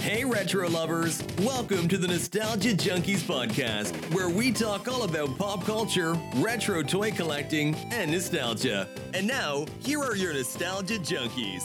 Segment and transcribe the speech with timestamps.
[0.00, 1.22] Hey, retro lovers!
[1.40, 7.10] Welcome to the Nostalgia Junkies podcast, where we talk all about pop culture, retro toy
[7.10, 8.88] collecting, and nostalgia.
[9.12, 11.62] And now, here are your Nostalgia Junkies.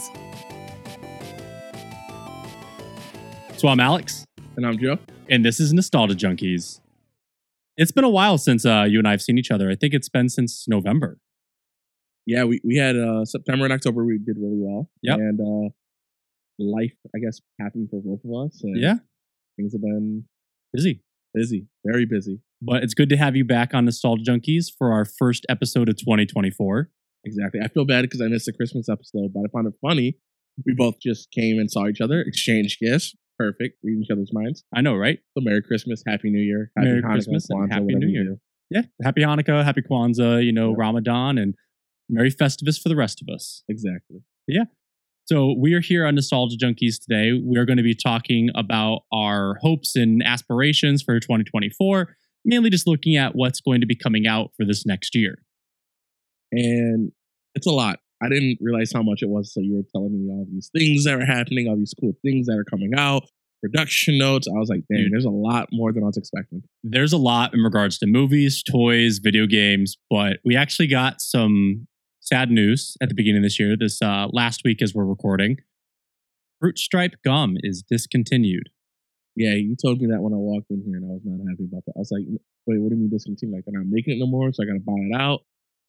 [3.58, 4.24] So I'm Alex,
[4.56, 4.98] And I'm Joe.
[5.30, 6.80] and this is Nostalgia Junkies.
[7.78, 9.70] It's been a while since uh, you and I have seen each other.
[9.70, 11.18] I think it's been since November.
[12.26, 14.04] Yeah, we, we had uh, September and October.
[14.04, 14.90] We did really well.
[15.00, 15.14] Yeah.
[15.14, 15.70] And uh,
[16.58, 18.60] life, I guess, happened for both of us.
[18.62, 18.96] And Yeah,
[19.56, 20.24] Things have been
[20.72, 21.02] busy.
[21.34, 22.40] busy, very busy.
[22.62, 25.96] But it's good to have you back on Nostalgia Junkies for our first episode of
[25.96, 26.90] 2024.
[27.24, 27.60] Exactly.
[27.62, 30.16] I feel bad because I missed the Christmas episode, but I found it funny.
[30.64, 33.14] We both just came and saw each other, exchanged gifts.
[33.38, 33.76] Perfect.
[33.82, 34.64] Reading each other's minds.
[34.74, 35.18] I know, right?
[35.36, 38.06] So Merry Christmas, Happy New Year, Happy Merry Hanukkah, Christmas and Kwanzaa, Happy whatever New
[38.06, 38.24] you Year.
[38.24, 38.38] do.
[38.70, 38.82] Yeah.
[39.04, 40.76] Happy Hanukkah, Happy Kwanzaa, you know, Yeah.
[40.78, 41.54] Ramadan, and
[42.08, 43.62] Merry Festivus for the rest of us.
[43.68, 44.20] Exactly.
[45.26, 47.32] So we are here on Nostalgia Junkies today.
[47.32, 52.14] We are going to be talking about our hopes and aspirations for 2024,
[52.44, 55.42] mainly just looking at what's going to be coming out for this next year.
[56.52, 57.10] And
[57.56, 57.98] it's a lot.
[58.22, 59.52] I didn't realize how much it was.
[59.52, 62.46] So you were telling me all these things that are happening, all these cool things
[62.46, 63.24] that are coming out,
[63.60, 64.46] production notes.
[64.46, 65.12] I was like, damn, Dude.
[65.12, 66.62] there's a lot more than I was expecting.
[66.84, 71.88] There's a lot in regards to movies, toys, video games, but we actually got some
[72.26, 73.76] sad news at the beginning of this year.
[73.78, 75.58] This uh, last week, as we're recording,
[76.60, 78.68] Fruit Stripe gum is discontinued.
[79.36, 81.64] Yeah, you told me that when I walked in here, and I was not happy
[81.70, 81.92] about that.
[81.96, 82.22] I was like,
[82.66, 83.54] wait, what do you mean discontinued?
[83.54, 85.40] Like they're not making it no more, so I got to buy it out.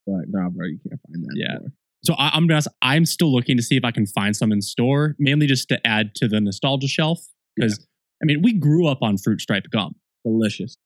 [0.06, 1.52] They're like, nah, bro, you can't find that Yeah.
[1.54, 1.72] anymore.
[2.04, 4.52] So I, I'm gonna honest, I'm still looking to see if I can find some
[4.52, 7.20] in store, mainly just to add to the nostalgia shelf.
[7.56, 7.80] Because
[8.22, 10.78] I mean, we grew up on Fruit Stripe gum Delicious.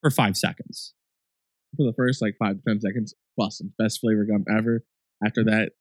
[0.00, 0.94] for five seconds.
[1.76, 3.72] For the first like five to ten seconds, busting.
[3.78, 4.84] Best flavor gum ever.
[5.24, 5.72] After that,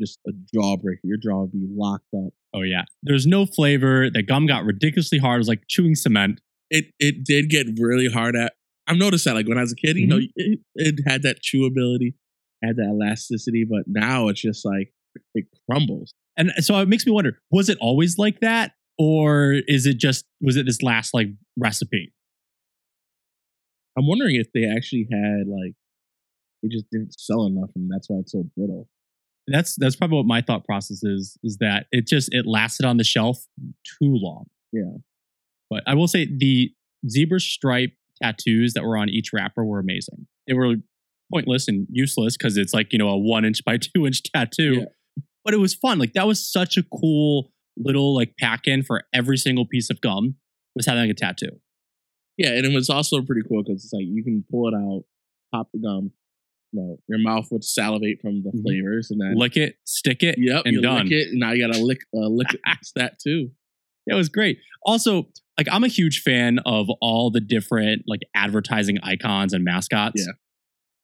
[0.00, 1.00] just a jawbreaker.
[1.04, 2.32] Your jaw would be locked up.
[2.54, 4.08] Oh yeah, there's no flavor.
[4.10, 5.36] The gum got ridiculously hard.
[5.36, 6.40] It was like chewing cement.
[6.70, 8.54] It it did get really hard at.
[8.86, 10.28] I've noticed that like when I was a kid, you know, Mm-hmm.
[10.36, 12.14] it, it had that chewability,
[12.62, 14.92] had that elasticity, but now it's just like
[15.34, 16.14] it crumbles.
[16.36, 20.24] And so it makes me wonder: was it always like that, or is it just
[20.40, 22.12] was it this last like recipe?
[23.98, 25.74] I'm wondering if they actually had like
[26.62, 28.88] they just didn't sell enough, and that's why it's so brittle.
[29.46, 31.38] That's that's probably what my thought process is.
[31.42, 33.44] Is that it just it lasted on the shelf
[33.84, 34.46] too long.
[34.72, 34.98] Yeah.
[35.68, 36.72] But I will say the
[37.08, 40.26] zebra stripe tattoos that were on each wrapper were amazing.
[40.46, 40.74] They were
[41.32, 44.80] pointless and useless because it's like, you know, a one inch by two inch tattoo.
[44.80, 45.22] Yeah.
[45.44, 45.98] But it was fun.
[45.98, 50.00] Like that was such a cool little like pack in for every single piece of
[50.00, 50.34] gum
[50.74, 51.60] was having like a tattoo.
[52.36, 55.04] Yeah, and it was also pretty cool because it's like you can pull it out,
[55.52, 56.12] pop the gum,
[56.72, 58.62] know, your mouth would salivate from the Mhm.
[58.62, 61.04] flavors, and then Lick it, stick it, yep, and you done.
[61.06, 61.28] lick it.
[61.30, 62.48] And now you gotta lick, uh, lick
[62.96, 63.50] that too.
[64.06, 64.58] It was great.
[64.84, 70.24] Also, like I'm a huge fan of all the different like advertising icons and mascots.
[70.26, 70.32] Yeah.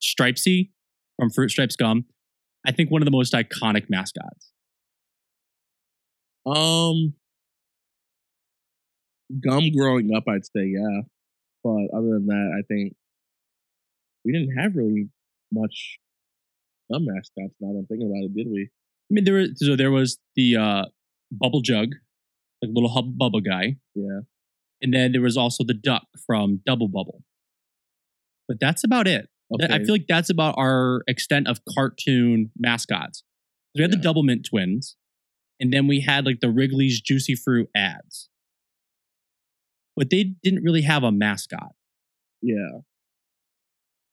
[0.02, 0.70] Stripesy
[1.18, 2.06] from Fruit Stripes Gum.
[2.66, 4.52] I think one of the most iconic mascots.
[6.44, 7.14] Um,
[9.40, 11.02] gum growing up, I'd say yeah,
[11.64, 12.94] but other than that, I think
[14.24, 15.08] we didn't have really
[15.52, 15.98] much
[16.90, 17.54] gum mascots.
[17.60, 18.70] Now that I'm thinking about it, did we?
[19.10, 20.84] I mean, there was so there was the uh,
[21.30, 21.90] bubble jug,
[22.62, 24.20] like little hub bubble guy, Yeah,
[24.82, 27.22] and then there was also the duck from Double Bubble.
[28.48, 29.28] But that's about it.
[29.58, 33.22] That- I feel like that's about our extent of cartoon mascots.
[33.76, 34.10] We had the Yeah.
[34.12, 34.96] Doublemint twins,
[35.60, 38.28] and then we had like the Wrigley's Juicy Fruit ads.
[39.96, 41.74] But they didn't really have a mascot.
[42.42, 42.80] Yeah.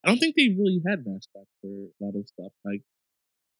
[0.03, 2.51] I don't think they really had mascots for a lot of stuff.
[2.65, 2.81] Like,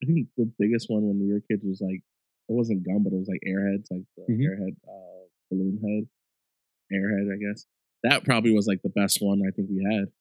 [0.04, 2.02] I think the biggest one when we were kids was like,
[2.50, 4.44] it wasn't gum, but it was like airheads, like the Mhm.
[4.44, 6.10] airhead, uh, balloon head,
[6.92, 7.66] airhead, I guess.
[8.04, 10.12] That probably was like the best one I think we had.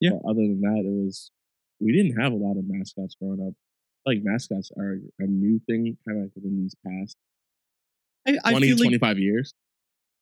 [0.00, 0.10] Yeah.
[0.12, 1.30] But other than that, it was,
[1.78, 3.54] we didn't have a lot of mascots growing up.
[4.04, 7.16] Like, mascots are a new thing kind of like within these past
[8.26, 9.54] I, I 20, feel like 25 years.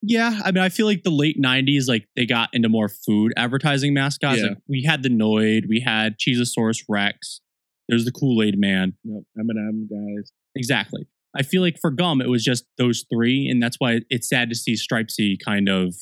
[0.01, 3.33] Yeah, I mean, I feel like the late '90s, like they got into more food
[3.37, 4.39] advertising mascots.
[4.39, 4.49] Yeah.
[4.49, 7.41] Like we had the Noid, we had Cheesasaurus Rex.
[7.89, 8.95] There's the Kool Aid Man.
[9.05, 9.23] Yep.
[9.39, 10.31] M&M guys.
[10.55, 11.07] Exactly.
[11.37, 14.49] I feel like for gum, it was just those three, and that's why it's sad
[14.51, 15.95] to see Stripesy kind of,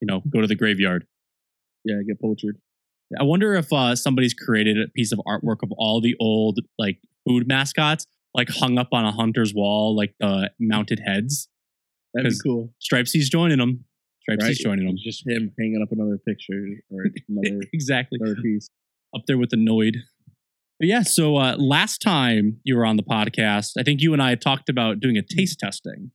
[0.00, 1.06] you know, go to the graveyard.
[1.84, 2.44] Yeah, get poached.
[3.18, 6.98] I wonder if uh, somebody's created a piece of artwork of all the old like
[7.26, 11.48] food mascots, like hung up on a hunter's wall, like the mounted heads.
[12.16, 12.72] That'd be cool.
[12.80, 13.84] Stripesy's joining them.
[14.28, 14.56] Stripesy's right?
[14.56, 14.96] joining them.
[14.98, 18.18] Just him hanging up another picture or another exactly.
[18.20, 18.68] another piece.
[19.14, 19.96] up there with the Noid.
[20.78, 24.22] But yeah, so uh, last time you were on the podcast, I think you and
[24.22, 26.10] I talked about doing a taste testing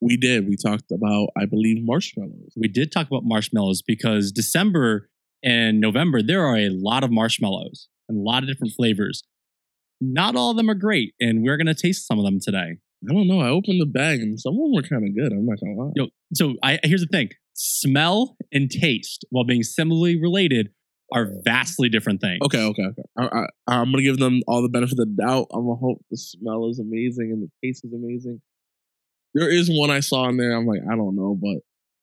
[0.00, 0.48] We did.
[0.48, 2.54] We talked about, I believe, marshmallows.
[2.56, 5.10] We did talk about marshmallows because December
[5.42, 9.22] and November, there are a lot of marshmallows and a lot of different flavors.
[10.00, 12.78] Not all of them are great, and we're going to taste some of them today.
[13.08, 13.40] I don't know.
[13.40, 15.32] I opened the bag and some of them were kind of good.
[15.32, 15.92] I'm not gonna lie.
[15.94, 20.70] Yo, so I here's the thing: smell and taste, while being similarly related,
[21.12, 22.38] are vastly different things.
[22.44, 23.02] Okay, okay, okay.
[23.18, 25.46] I, I'm gonna give them all the benefit of the doubt.
[25.52, 28.40] I'm gonna hope the smell is amazing and the taste is amazing.
[29.34, 30.56] There is one I saw in there.
[30.56, 31.58] I'm like, I don't know, but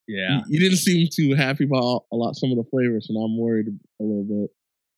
[0.08, 3.18] Yeah, you, you didn't seem too happy about a lot some of the flavors, and
[3.18, 3.68] I'm worried
[4.00, 4.52] a little bit.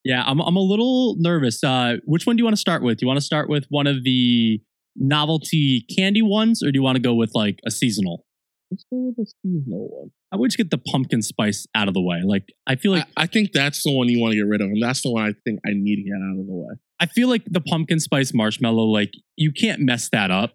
[0.04, 0.24] yeah.
[0.26, 1.64] I'm I'm a little nervous.
[1.64, 2.98] Uh, which one do you want to start with?
[2.98, 4.62] Do you want to start with one of the
[4.96, 8.26] novelty candy ones, or do you want to go with like a seasonal?
[8.72, 10.12] Let's go with a seasonal one.
[10.32, 12.22] I would just get the pumpkin spice out of the way.
[12.26, 14.62] Like I feel like I, I think that's the one you want to get rid
[14.62, 16.76] of, and that's the one I think I need to get out of the way.
[17.00, 20.54] I feel like the pumpkin spice marshmallow, like you can't mess that up.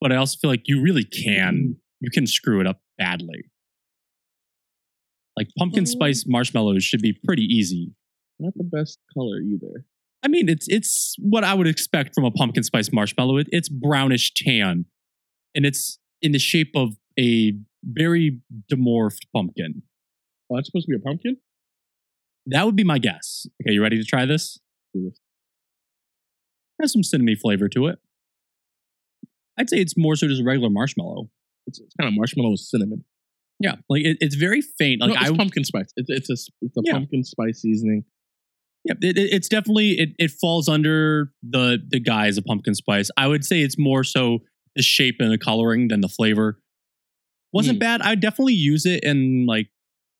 [0.00, 1.54] But I also feel like you really can.
[1.54, 1.72] Mm-hmm.
[2.00, 3.44] You can screw it up badly.
[5.36, 5.86] Like pumpkin Oh.
[5.86, 7.92] spice marshmallows should be pretty easy.
[8.40, 9.84] Not the best color either.
[10.24, 13.38] I mean, it's it's what I would expect from a pumpkin spice marshmallow.
[13.38, 14.84] It, it's brownish tan,
[15.54, 17.54] and it's in the shape of a
[17.84, 18.38] very
[18.72, 19.82] demorphed pumpkin.
[20.50, 21.38] Oh, that's supposed to be a pumpkin.
[22.46, 23.46] That would be my guess.
[23.62, 24.58] Okay, you ready to try this?
[24.94, 25.18] Do this.
[26.80, 27.98] Has some cinnamon flavor to it.
[29.58, 31.28] I'd say it's more so just a regular marshmallow.
[31.66, 33.04] It's, it's kind of marshmallow with cinnamon.
[33.60, 35.00] Yeah, like it, it's very faint.
[35.00, 35.92] Like no, it's I, pumpkin spice.
[35.96, 36.92] It's it's a it's a Yeah.
[36.94, 38.04] pumpkin spice seasoning.
[38.84, 43.10] Yeah, it, it- it's definitely it, it falls under the the guise of pumpkin spice.
[43.16, 44.40] I would say it's more so
[44.76, 46.58] the shape and the coloring than the flavor.
[47.52, 47.80] Wasn't Mm.
[47.80, 48.00] bad.
[48.02, 49.68] I'd definitely use it in like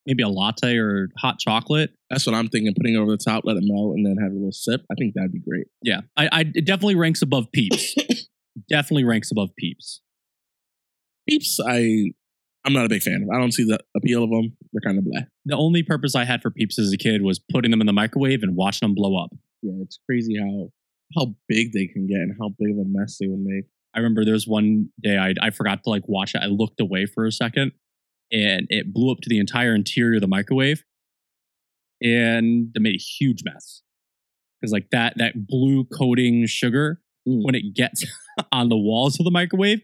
[0.04, 1.90] maybe a latte or hot chocolate.
[2.10, 2.74] That's what I'm thinking.
[2.76, 4.82] Putting it over the top, let it melt, and then have a little sip.
[4.90, 5.66] I think that'd be great.
[5.82, 7.94] Yeah, I, I it definitely ranks above Peeps.
[8.68, 10.00] definitely ranks above Peeps.
[11.28, 12.12] Peeps, I
[12.64, 13.34] I'm not a big fan of.
[13.34, 14.56] I don't see the appeal of them.
[14.72, 15.22] They're kind of blah.
[15.46, 17.92] The only purpose I had for Peeps as a kid was putting them in the
[17.92, 19.30] microwave and watching them blow up.
[19.62, 20.70] Yeah, it's crazy how
[21.16, 23.64] how big they can get and how big of a mess they would make.
[23.94, 26.40] I remember there was one day I, I forgot to like watch it.
[26.42, 27.72] I looked away for a second
[28.30, 30.84] and it blew up to the entire interior of the microwave
[32.00, 33.82] and it made a huge mess.
[34.60, 37.44] Because like that that blue coating sugar, Mm.
[37.44, 38.04] when it gets
[38.52, 39.80] on the walls of the microwave,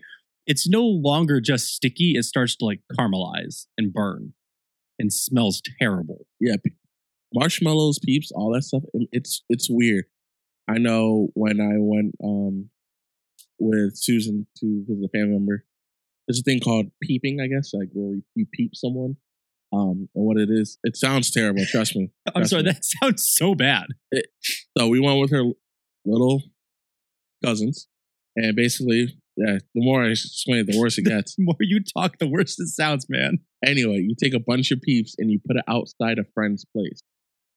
[0.48, 2.14] it's no longer just sticky.
[2.16, 4.32] It starts to like caramelize and burn
[4.98, 6.26] and smells terrible.
[6.40, 6.56] Yeah,
[7.32, 8.82] marshmallows, peeps, all that stuff.
[9.12, 10.06] It's it's weird.
[10.68, 12.70] I know when I went um
[13.60, 15.64] with Susan to visit a family member,
[16.26, 19.16] there's a thing called peeping, I guess, like where you- peep someone.
[19.70, 21.62] Um, and what it is, it sounds terrible.
[21.66, 22.10] Trust me.
[22.34, 22.70] I'm sorry, me.
[22.72, 23.84] that sounds so bad.
[24.78, 25.42] So we went with her
[26.06, 26.42] little
[27.44, 27.86] cousins,
[28.34, 29.58] and basically, yeah.
[29.74, 31.36] The more I explain it, the worse it gets.
[31.36, 33.38] The more you talk, the worse it sounds, man.
[33.64, 37.02] Anyway, you take a bunch of peeps and you put it outside a friend's place.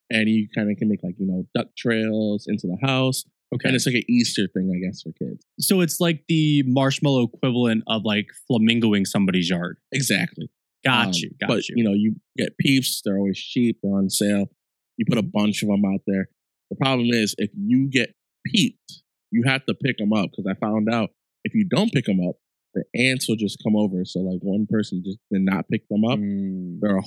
[0.09, 3.23] And you kind of can make like, you know, duck trails into the house.
[3.53, 3.67] Okay.
[3.67, 5.45] And it's like an Easter thing, I guess, for kids.
[5.59, 9.77] So it's like the marshmallow equivalent of like flamingoing somebody's yard.
[9.91, 10.49] Exactly.
[10.85, 11.31] Got Um, you.
[11.39, 11.75] Got but, you.
[11.77, 14.49] you know, you get peeps, they're always cheap, they're on sale.
[14.97, 16.27] You put a bunch of them out there.
[16.69, 18.13] The problem is, if you get
[18.45, 19.01] peeped,
[19.31, 21.11] you have to pick them up because I found out
[21.43, 22.35] if you don't pick them up,
[22.73, 24.05] the ants will just come over.
[24.05, 26.19] So, like, one person just did not pick them up.
[26.19, 26.79] Mm.
[26.81, 27.03] there are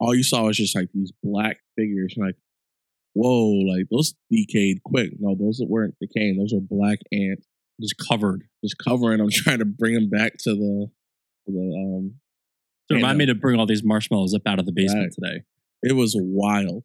[0.00, 2.34] all you saw was just like these black figures like
[3.14, 7.46] whoa like those decayed quick no those weren't decaying those are black ants
[7.80, 8.42] Just covered.
[8.64, 10.86] just covering them trying to bring them back to the
[11.46, 12.14] to the um
[12.90, 15.42] So remind me to bring all these marshmallows up out of the basement today.
[15.82, 16.82] it was wild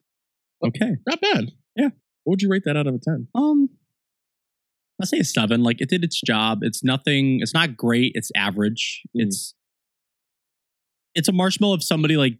[0.63, 0.97] Okay.
[1.07, 1.89] not bad Yeah.
[2.23, 3.69] what would you rate that out of a 10 Um
[4.99, 5.61] I'll say a seven.
[5.63, 6.59] Like it did its job.
[6.61, 8.13] It's nothing it's not great.
[8.15, 9.01] It's average.
[9.15, 9.23] Mm.
[9.25, 9.53] It's
[11.15, 11.75] it's a marshmallow.
[11.75, 12.37] If somebody like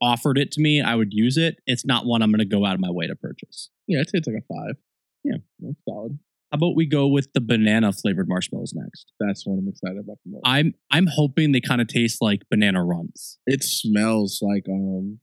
[0.00, 1.56] offered it to me, I would use it.
[1.66, 3.70] It's not one I'm gonna go out of my way to purchase.
[3.88, 4.76] yeah i'd say it's like a five
[5.24, 5.38] Yeah.
[5.60, 6.18] that's solid
[6.52, 9.10] How about we go with the banana flavored marshmallows next?
[9.18, 12.42] that's what i'm excited about the most I'm I'm hoping they kind of taste like
[12.48, 13.38] banana Runts.
[13.46, 15.18] it smells like um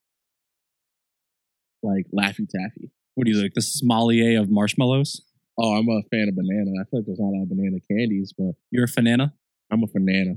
[1.81, 3.53] like laffy taffy What do you like?
[3.53, 5.21] The sommelier of marshmallows?
[5.59, 7.77] Oh i'm a fan of banana i feel like there's not a lot of banana
[7.89, 9.33] candies but You're a banana?
[9.71, 10.33] I'm a banana.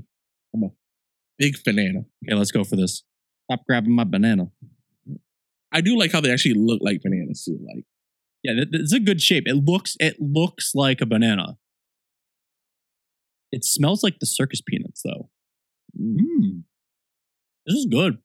[0.53, 0.69] I'm a
[1.39, 2.01] big banana.
[2.23, 3.01] Okay, let's go for this.
[3.49, 4.51] Stop grabbing my banana.
[5.71, 7.57] I do like how they actually look like bananas too.
[7.65, 7.83] Like
[8.43, 9.45] Yeah, that, that's a good shape.
[9.47, 11.57] It looks it looks like a banana.
[13.51, 15.29] It smells like the circus peanuts though.
[15.99, 16.63] Mm.
[17.65, 18.17] This is good.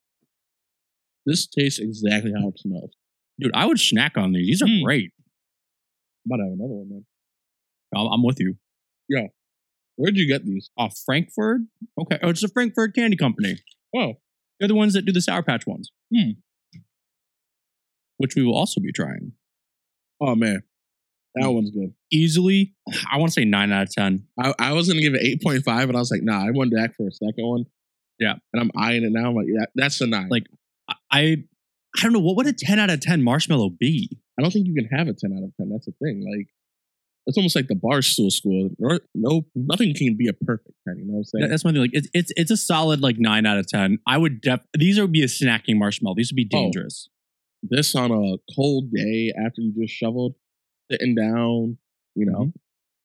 [1.26, 2.92] this tastes exactly how it smells.
[3.40, 4.46] Dude, I would snack on these.
[4.46, 4.82] These are Mm.
[4.84, 5.12] great.
[6.30, 7.04] I'm about to have another one, man.
[7.94, 8.56] I'm, I'm with you.
[9.08, 9.28] Yeah.
[9.96, 10.70] Where'd you get these?
[10.78, 11.66] Uh, Frankford.
[12.00, 12.18] Okay.
[12.22, 13.56] Oh, it's the Frankford Candy Company.
[13.96, 14.14] Oh,
[14.58, 15.90] They're the ones that do the Sour Patch ones.
[16.14, 16.30] Hmm.
[18.18, 19.32] Which we will also be trying.
[20.20, 20.62] oh man,
[21.36, 21.94] that one's good.
[22.10, 22.74] Easily,
[23.12, 24.26] I want to say nine out of 10.
[24.40, 26.50] I, I was gonna give it eight point five, but I was like, nah, I
[26.52, 27.64] went back for a second one.
[28.18, 28.34] Yeah.
[28.52, 29.28] and I'm eyeing it now.
[29.28, 30.28] I'm like, yeah, that's a nine.
[30.28, 30.46] Like-
[30.88, 31.36] I,
[31.96, 32.18] I don't know.
[32.18, 34.18] What would a 10 out of 10 marshmallow be?
[34.38, 35.68] I don't think you can have a ten out of ten.
[35.70, 36.24] That's the thing.
[36.24, 36.46] Like,
[37.26, 38.70] it's almost like the barstool school.
[38.78, 40.98] No, no, nothing can be a perfect ten.
[40.98, 41.50] You know what I'm saying?
[41.50, 41.80] That's my thing.
[41.82, 43.98] Like it's it's it's a solid like nine out of ten.
[44.06, 46.14] I would def these would be a snacking marshmallow.
[46.16, 46.58] These would be Oh.
[46.62, 47.08] dangerous.
[47.62, 50.36] this on a cold day after you just shoveled,
[50.90, 51.76] sitting down,
[52.14, 52.58] you know, Mm-hmm.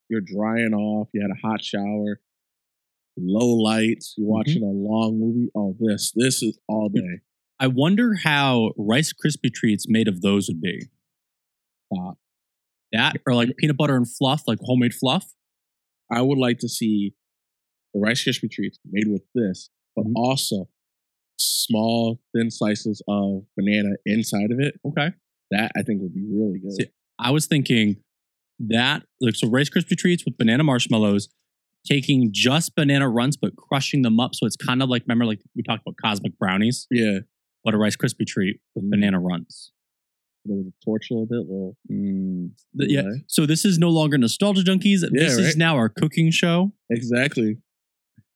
[0.08, 2.20] you're drying off, you had a hot shower,
[3.16, 4.22] low lights, Mm-hmm.
[4.22, 5.50] you're watching a long movie.
[5.56, 7.20] Oh, this, this is all day.
[7.60, 10.88] I wonder how Rice Krispie treats made of those would be.
[12.92, 15.34] That or like peanut butter and fluff, like homemade fluff.
[16.12, 17.14] I would like to see
[17.92, 20.12] the Rice Krispie treats made with this, but Mhm.
[20.16, 20.68] also
[21.38, 24.78] small, thin slices of banana inside of it.
[24.84, 25.12] Okay.
[25.50, 26.72] That I think would be really good.
[26.72, 26.86] See,
[27.18, 27.96] I was thinking
[28.60, 31.28] that like so Rice Krispie treats with banana marshmallows,
[31.86, 35.40] taking just banana Runts but crushing them up, so it's kind of like remember like
[35.56, 37.20] we talked about cosmic brownies, yeah,
[37.64, 39.72] but a Rice Krispie treat with banana Runts.
[40.46, 41.76] With a torch a little bit, little.
[42.78, 43.02] Th- yeah.
[43.02, 43.24] way.
[43.28, 45.00] So this is no longer nostalgia junkies.
[45.10, 46.72] this is now our cooking show.
[46.90, 47.58] Exactly.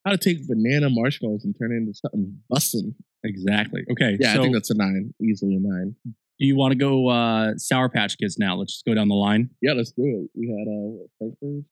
[0.07, 2.95] How to take banana marshmallows and turn it into something bussin'.
[3.25, 3.83] Exactly.
[3.91, 4.17] Okay.
[4.19, 5.97] Yeah, so I think that's a nine, easily a nine.
[6.05, 8.57] do you want to go uh, Sour Patch Kids now?
[8.57, 9.51] Let's just go down the line.
[9.61, 10.31] Yeah, let's do it.
[10.35, 11.65] We had uh, Frankford.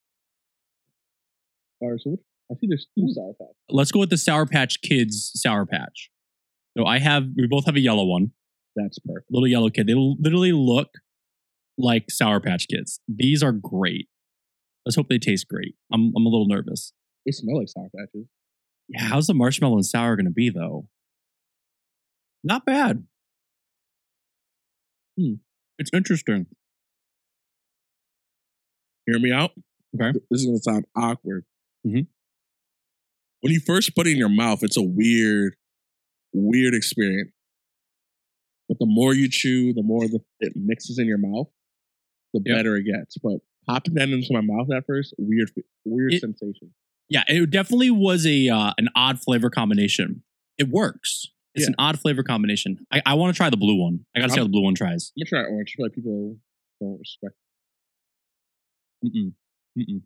[1.81, 3.55] Or so which, I see there's two sour patch.
[3.69, 6.11] Let's go with the Sour Patch Kids Sour Patch.
[6.76, 8.33] So I have, we both have a yellow one,
[8.76, 9.26] That's perfect.
[9.30, 9.87] little yellow kid.
[9.87, 10.88] They literally look
[11.78, 13.00] like Sour Patch Kids.
[13.09, 14.09] These are great.
[14.85, 15.75] Let's hope they taste great.
[15.92, 16.92] I'm, I'm a little nervous.
[17.25, 18.26] They smell like sour patches.
[18.88, 20.87] Yeah, how's the marshmallow and sour going to be though?
[22.45, 23.04] Not bad.
[25.18, 25.35] Hmm.
[25.78, 26.47] It's interesting.
[29.06, 29.52] Hear me out.
[30.00, 30.18] Okay.
[30.30, 31.45] This is gonna sound awkward.
[31.87, 32.06] Mhm.
[33.40, 35.54] When you first put it in your mouth, it's a weird,
[36.33, 37.30] weird experience.
[38.69, 41.49] But the more you chew, the more the, it mixes in your mouth,
[42.35, 42.57] the Yep.
[42.57, 43.17] better it gets.
[43.19, 45.51] But popping that into my mouth at first, weird,
[45.85, 46.73] weird It- sensation.
[47.09, 50.25] Yeah, it definitely was a uh, an odd flavor combination.
[50.59, 51.29] It works.
[51.55, 51.69] It's Yeah.
[51.69, 52.85] an odd flavor combination.
[52.91, 54.05] I, I want to try the blue one.
[54.15, 55.13] I got to see how the blue one tries.
[55.17, 55.73] I'm gonna try orange.
[55.73, 56.37] I feel like people
[56.81, 57.35] don't respect.
[59.05, 59.33] Mm-mm.
[59.79, 60.03] Mm-mm.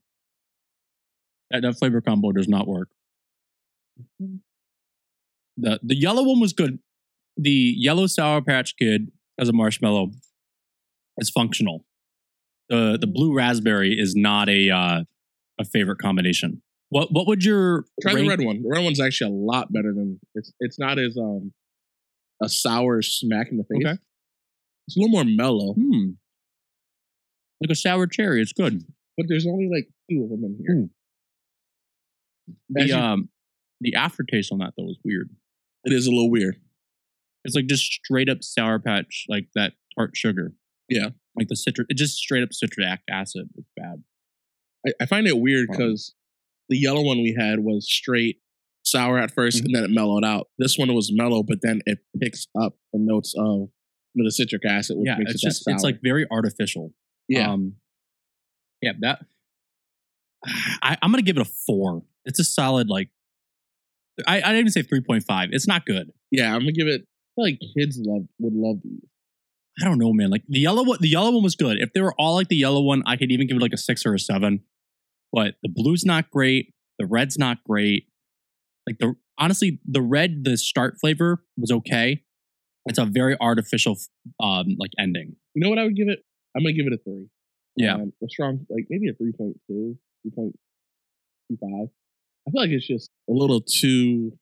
[1.50, 2.90] That, that flavor combo does not work.
[5.56, 6.78] The the yellow one was good.
[7.42, 10.10] The yellow sour patch kid as a marshmallow
[11.18, 11.84] is functional.
[12.68, 15.04] The the blue raspberry is not a uh,
[15.58, 16.62] a favorite combination.
[16.90, 18.62] What what would your Try the red one.
[18.62, 20.52] The red one's actually a lot better than it's.
[20.60, 21.52] It's not as um
[22.42, 23.84] a sour smack in the face.
[23.86, 23.98] Okay.
[24.86, 26.10] It's a little more mellow, Hmm.
[27.62, 28.40] Like a sour cherry.
[28.42, 28.84] It's good.
[29.16, 30.88] but there's only like two of them in here.
[32.82, 33.28] As The you- um
[33.80, 35.30] the aftertaste on that though is weird.
[35.84, 36.56] it is a little weird.
[37.44, 40.52] It's like just straight up sour patch, like that tart sugar.
[40.88, 41.10] Yeah.
[41.36, 43.48] Like the citric, it just straight up citric acid.
[43.56, 44.02] It's bad.
[44.86, 46.14] I, I find it weird because
[46.68, 48.38] the yellow one we had was straight
[48.82, 49.64] sour at 1st Mhm.
[49.66, 50.48] and then it mellowed out.
[50.58, 53.68] This one was mellow, but then it picks up the notes of
[54.14, 56.92] the citric acid, which yeah, makes it's it just it's like very artificial.
[57.28, 57.76] yeah, Um,
[58.82, 59.20] yeah, that
[60.82, 62.02] I, I'm gonna give it a four.
[62.24, 63.10] It's a solid like
[64.26, 65.50] I, I didn't even say three point five.
[65.52, 66.10] It's not good.
[66.30, 66.52] yeah.
[66.54, 67.06] I'm gonna give it.
[67.40, 69.00] Feel like kids love would love these.
[69.80, 70.30] I don't know, man.
[70.30, 71.78] Like the yellow one, the yellow one was good.
[71.80, 73.78] If they were all like the yellow one, I could even give it like a
[73.78, 74.60] six or a seven.
[75.32, 76.74] But the blue's not great.
[76.98, 78.06] The red's not great.
[78.86, 82.22] Like the honestly, the red, the start flavor was okay.
[82.86, 83.96] It's a very artificial,
[84.42, 85.36] um, like ending.
[85.54, 86.20] You know what I would give it?
[86.56, 87.28] I'm gonna give it a three.
[87.76, 87.94] Yeah.
[87.94, 90.50] um, a strong like maybe a 3.2, 3.25.
[91.52, 94.32] I feel like it's just a little too.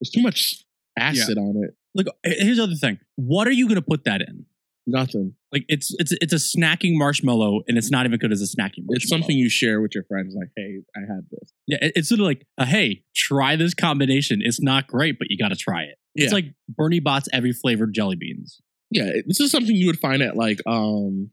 [0.00, 0.64] it's too much
[0.98, 1.74] acid on it.
[1.94, 2.98] Look, here's the other thing.
[3.16, 4.46] What are you gonna put that in?
[4.86, 5.34] Nothing.
[5.52, 8.84] Like it's it's it's a snacking marshmallow, and it's not even good as a snacking
[8.86, 8.96] marshmallow.
[8.96, 10.34] It's something you share with your friends.
[10.38, 11.52] Like, hey, I had this.
[11.66, 14.40] Yeah, it- it's sort of like, uh, hey, try this combination.
[14.42, 15.96] It's not great, but you got to try it.
[16.16, 18.60] It's like Bertie Bott's every flavored jelly beans.
[18.90, 21.30] Yeah, this is something you would find at like um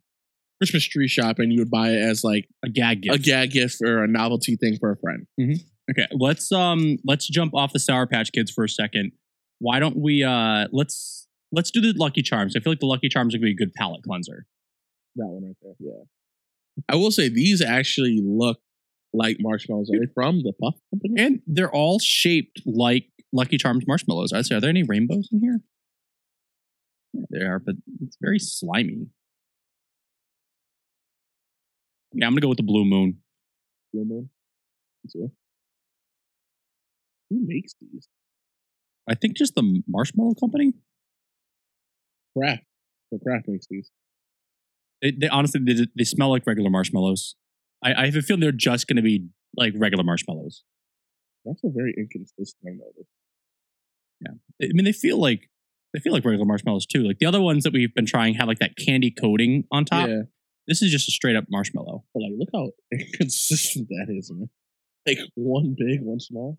[0.59, 3.15] Christmas tree shop, and you would buy it as like A gag gift.
[3.15, 5.25] a gag gift or a novelty thing for a friend.
[5.89, 9.11] Okay, let's um let's jump off the Sour Patch Kids for a second.
[9.59, 12.55] Why don't we uh let's let's do the Lucky Charms.
[12.55, 14.45] I feel like the Lucky Charms are gonna be a good palate cleanser.
[15.15, 15.73] That one right there.
[15.79, 16.03] Yeah.
[16.89, 18.59] I will say these actually look
[19.13, 19.89] like marshmallows.
[19.91, 21.23] Are they from the Puff Company?
[21.23, 24.31] And they're all shaped like Lucky Charms marshmallows.
[24.31, 25.59] I say, are there any rainbows in here?
[27.13, 29.07] Yeah, there are, but it's very slimy.
[32.13, 33.17] Yeah, I'm gonna go with the Blue Moon.
[33.93, 34.29] Blue Moon.
[37.29, 38.07] Who makes these?
[39.09, 40.73] I think just the Marshmallow Company.
[42.37, 42.63] Kraft.
[43.11, 43.89] So Kraft makes these.
[45.01, 47.35] They, they honestly they, they smell like regular marshmallows.
[47.83, 50.63] I, I have a feeling they're just gonna be like regular marshmallows.
[51.45, 52.63] That's a very inconsistent.
[52.65, 53.09] I noticed.
[54.19, 55.49] Yeah, I mean, they feel like
[55.93, 57.03] they feel like regular marshmallows too.
[57.03, 60.09] Like the other ones that we've been trying have like that candy coating on top.
[60.09, 60.23] Yeah,
[60.67, 62.03] This is just a straight up marshmallow.
[62.13, 64.49] but like, look how inconsistent that is, man.
[65.07, 66.57] Like one big, one small.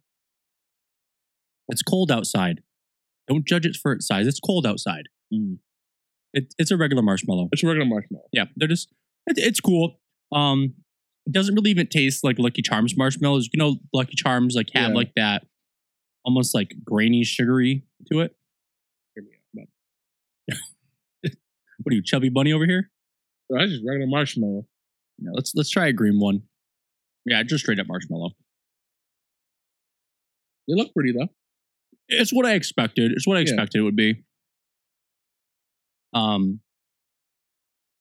[1.68, 2.62] It's cold outside.
[3.28, 4.26] Don't judge it for its size.
[4.26, 5.08] It's cold outside.
[5.32, 5.58] Mm.
[6.32, 7.48] It, it's a regular marshmallow.
[7.52, 8.24] It's a regular marshmallow.
[8.32, 8.88] Yeah, they're just
[9.26, 10.00] it, it's cool.
[10.32, 10.74] Um,
[11.26, 13.48] it doesn't really even taste like Lucky Charms marshmallows.
[13.52, 14.94] You know, Lucky Charms like have Yeah.
[14.96, 15.46] like that
[16.24, 18.34] almost like grainy, sugary to it.
[19.14, 19.68] Hear me out.
[21.82, 22.90] What are you, chubby bunny over here?
[23.48, 24.66] But that's just regular marshmallow.
[25.18, 26.42] Yeah, let's let's try a green one.
[27.24, 28.30] Yeah, just straight up marshmallow.
[30.66, 31.28] They look pretty though.
[32.08, 33.12] It's what I expected.
[33.12, 33.42] It's what I Yeah.
[33.44, 34.24] expected it would be.
[36.14, 36.60] Um,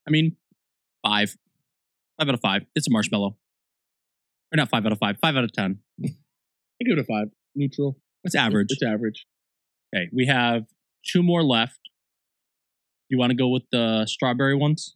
[0.08, 0.38] I mean,
[1.06, 1.36] five,
[2.18, 2.66] five out of five.
[2.76, 3.38] It's a marshmallow,
[4.52, 5.18] or not five out of five.
[5.20, 5.80] Five out of ten.
[6.04, 6.08] I
[6.86, 7.28] give it a five.
[7.56, 8.00] Neutral.
[8.24, 8.68] It's average.
[8.72, 9.26] It's average.
[9.94, 10.66] Okay, we have
[11.06, 11.80] two more left.
[13.10, 14.96] You want to go with the strawberry ones,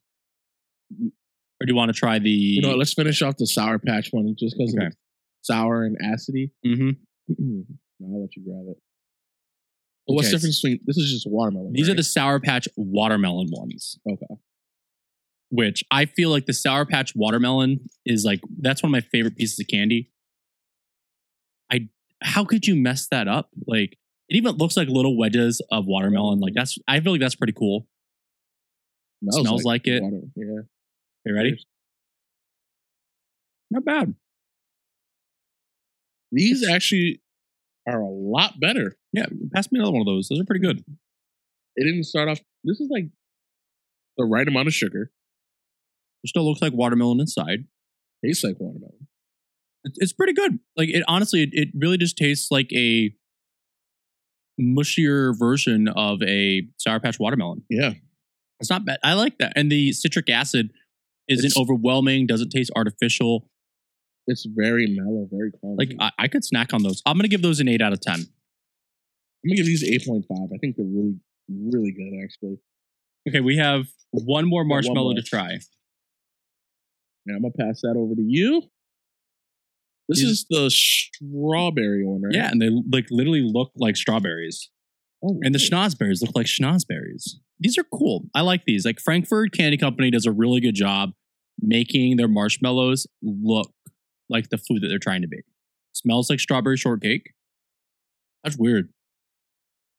[0.92, 2.30] or do you want to try the?
[2.30, 4.88] You know, what, let's finish off the Sour Patch one just because Okay.
[4.88, 4.96] it's
[5.42, 6.52] sour and acidy.
[6.66, 6.98] Mhm.
[8.04, 8.82] I'll let you grab it.
[10.12, 11.74] Well, what's the difference between this is just watermelon?
[11.74, 13.98] These are the Sour Patch watermelon ones.
[14.10, 14.36] okay.
[15.50, 19.36] which I feel like the Sour Patch watermelon is like that's one of my favorite
[19.36, 20.12] pieces of candy.
[21.72, 21.90] I
[22.24, 23.50] how could you mess that up?
[23.68, 23.98] Like
[24.30, 26.40] it even looks like little wedges of watermelon.
[26.40, 27.88] Like that's I feel like that's pretty cool.
[29.30, 30.02] Smells like it.
[30.02, 30.62] water- Yeah.
[31.26, 31.58] You ready?
[33.70, 34.16] Not bad.
[36.32, 37.21] These actually
[37.88, 38.96] are a lot better.
[39.14, 40.28] Yeah, pass me another one of those.
[40.30, 40.84] Those are pretty good.
[41.76, 42.40] It didn't start off.
[42.64, 43.06] This is like
[44.18, 45.12] the right amount of sugar.
[46.24, 47.66] It still looks like watermelon inside.
[48.24, 49.08] Tastes like watermelon.
[49.84, 50.60] It's, it's pretty good.
[50.78, 53.16] Like it honestly, it, it really just tastes like a
[54.62, 57.64] mushier version of a Sour Patch watermelon.
[57.70, 57.94] Yeah.
[58.60, 59.00] It's not bad.
[59.04, 59.54] I like that.
[59.56, 60.72] And the citric acid
[61.28, 63.50] isn't It's- overwhelming, doesn't taste artificial.
[64.32, 65.76] It's very mellow, very calm.
[65.78, 67.02] Like I, I could snack on those.
[67.06, 68.16] I'm gonna give those an eight out of ten.
[68.16, 70.50] I'm gonna give these eight point five.
[70.54, 71.16] I think they're really,
[71.50, 72.58] really good actually.
[73.30, 75.16] Okay, we have one more one marshmallow more.
[75.16, 75.60] to try.
[77.28, 78.64] And I'm gonna pass that over to you.
[80.10, 82.34] This These- is the strawberry one, right?
[82.34, 84.70] Yeah, and they like literally look like strawberries.
[85.24, 87.36] Oh, And the schnozberries look like schnozberries.
[87.60, 88.26] These are cool.
[88.34, 88.86] I like these.
[88.86, 91.12] Like Frankford Candy Company does a really good job
[91.62, 93.72] making their marshmallows look
[94.32, 95.42] like the food that they're trying to be.
[95.94, 97.34] Smells like strawberry shortcake.
[98.44, 98.90] That's weird.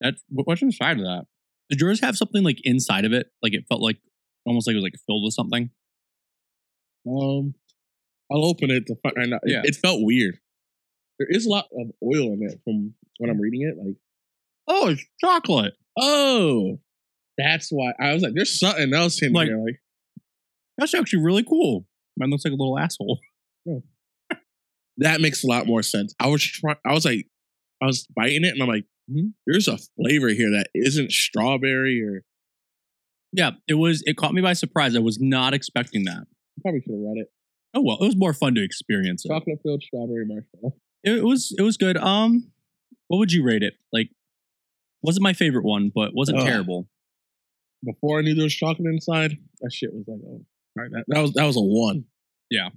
[0.00, 1.26] That's what's inside of that?
[1.70, 3.28] Did yours have something like inside of it?
[3.42, 3.98] Like it felt like
[4.44, 5.70] almost like it was like filled with something.
[7.06, 7.54] Um,
[8.30, 9.40] I'll open it to find out.
[9.44, 9.62] Yeah.
[9.64, 10.38] it felt weird.
[11.18, 13.76] There is a lot of oil in it from when I'm reading it.
[13.76, 13.96] Like,
[14.66, 15.74] Oh, it's chocolate.
[15.98, 16.78] oh,
[17.38, 19.80] that's why I was like, "There's something else in Like- here." Like,
[20.78, 21.86] That's actually really cool.
[22.16, 23.20] Mine looks like a little asshole.
[24.98, 26.14] That makes a lot more sense.
[26.20, 26.76] I was trying.
[26.85, 27.26] I was like,
[27.83, 29.33] I was biting it, and I'm like, Mhm.
[29.46, 32.24] "There's a flavor here that isn't strawberry or."
[33.33, 34.02] Yeah, it was.
[34.07, 34.94] It caught me by surprise.
[34.94, 36.26] I was not expecting that.
[36.59, 37.33] I probably should have read it.
[37.74, 39.28] Oh well, it was more fun to experience it.
[39.28, 40.76] Chocolate filled strawberry marshmallow.
[41.02, 41.96] it, was it was good.
[41.96, 42.52] Um,
[43.09, 43.74] what would you rate it?
[43.92, 44.11] Like,
[45.02, 46.44] wasn't my favorite one, but wasn't Ugh.
[46.46, 46.88] terrible.
[47.85, 50.44] Before I knew there was chocolate inside, that shit was like, "Oh, all
[50.76, 52.05] right, that, that was that was a one."
[52.50, 52.68] Yeah.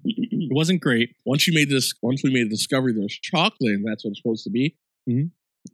[0.49, 1.15] It wasn't great.
[1.25, 4.11] once you made this, once we made the discovery there was chocolate, and that's what
[4.11, 4.75] it's supposed to be.
[5.09, 5.31] Mhm.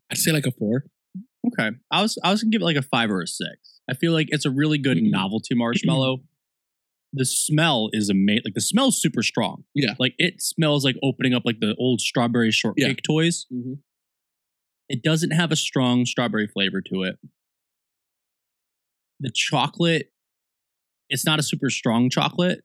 [0.09, 0.85] I'd say like a four.
[1.47, 3.79] Okay, I was I was gonna give it like a five or a six.
[3.89, 5.09] I feel like it's a really good Mhm.
[5.11, 6.23] novelty marshmallow.
[7.13, 8.43] the smell is amazing.
[8.45, 9.65] Like the smell's super strong.
[9.75, 9.95] Yeah.
[9.99, 13.47] like it smells like opening up like the old strawberry shortcake toys.
[14.87, 17.19] It doesn't have a strong strawberry flavor to it.
[19.19, 20.13] The chocolate,
[21.09, 22.63] it's not a super strong chocolate.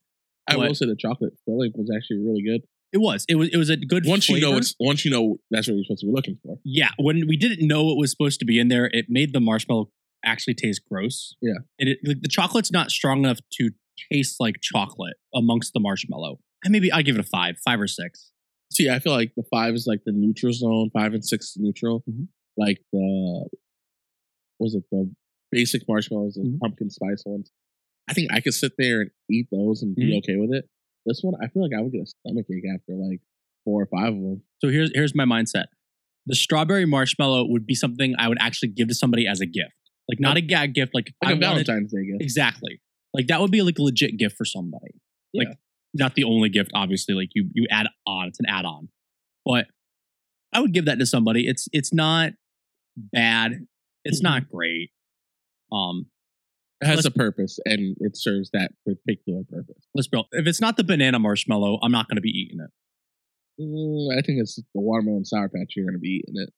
[0.48, 2.62] I will say the chocolate filling was actually really good.
[2.92, 3.24] It was.
[3.28, 3.48] It was.
[3.48, 4.04] It was a good.
[4.06, 6.58] Once you know it's once you know that's what you're supposed to be looking for.
[6.64, 9.40] Yeah, when we didn't know it was supposed to be in there, it made the
[9.40, 9.90] marshmallow
[10.24, 11.34] actually taste gross.
[11.42, 11.54] Yeah.
[11.78, 13.70] and it, like, the chocolate's not strong enough to
[14.12, 16.38] taste like chocolate amongst the marshmallow.
[16.64, 18.32] And maybe I give it a five, five or six.
[18.72, 20.90] See, I feel like the five is like the neutral zone.
[20.92, 22.02] Five and six is neutral.
[22.08, 22.28] Mhm.
[22.56, 23.48] Like the
[24.58, 25.12] was it the
[25.52, 26.58] basic marshmallows, the Mhm.
[26.60, 27.50] pumpkin spice ones.
[28.08, 30.18] I think I could sit there and eat those and be Mhm.
[30.18, 30.68] okay with it.
[31.06, 33.20] This one, I feel like I would get a stomach ache after like
[33.64, 34.42] four or five of them.
[34.62, 35.66] So here's here's my mindset.
[36.26, 39.72] The strawberry marshmallow would be something I would actually give to somebody as a gift.
[40.08, 42.22] Like not a gag gift, like, Like a wanted- Valentine's Day gift.
[42.22, 42.80] Exactly.
[43.14, 45.00] Like that would be like a legit gift for somebody.
[45.34, 45.48] Like
[45.94, 47.14] not the only gift, obviously.
[47.14, 48.88] Like you you add on, it's an add on.
[49.44, 49.66] But
[50.52, 51.46] I would give that to somebody.
[51.46, 52.32] It's it's not
[52.96, 53.66] bad.
[54.04, 54.90] It's not great.
[55.72, 56.06] Um,
[56.82, 59.82] It has Let's- a purpose and it serves that particular purpose.
[59.94, 62.70] let's be if it's not the banana marshmallow, I'm not going to be eating it.
[63.62, 65.72] Mm, I think it's the watermelon sour patch.
[65.74, 66.50] You're gonna be eating it.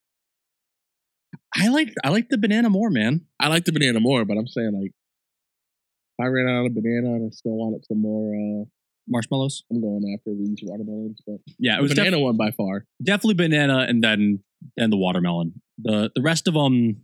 [1.54, 3.26] I like I like the banana more, man.
[3.38, 7.14] I like the banana more, but I'm saying like, if I ran out of banana
[7.14, 8.64] and I still wanted some more, uh,
[9.10, 9.62] Marshmallows.
[9.70, 11.20] I'm going after these watermelons.
[11.26, 12.84] But Yeah, it was def- banana one by far.
[13.02, 14.42] definitely banana and then
[14.76, 15.62] then the watermelon.
[15.78, 17.02] The the rest of them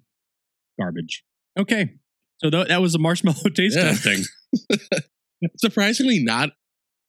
[0.81, 1.23] garbage.
[1.57, 1.95] Okay.
[2.39, 3.85] So th- that was a marshmallow taste Yeah.
[3.93, 4.25] testing.
[5.59, 6.51] Surprisingly, not.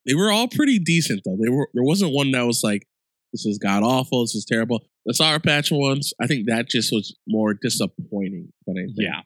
[0.06, 1.38] They were all pretty decent though.
[1.42, 1.70] They were.
[1.74, 2.86] There wasn't one that was like,
[3.34, 4.22] "This is god awful.
[4.24, 8.78] This is terrible." The sour patch ones, I think that just was more disappointing than
[8.78, 8.96] anything.
[8.98, 9.22] Yeah.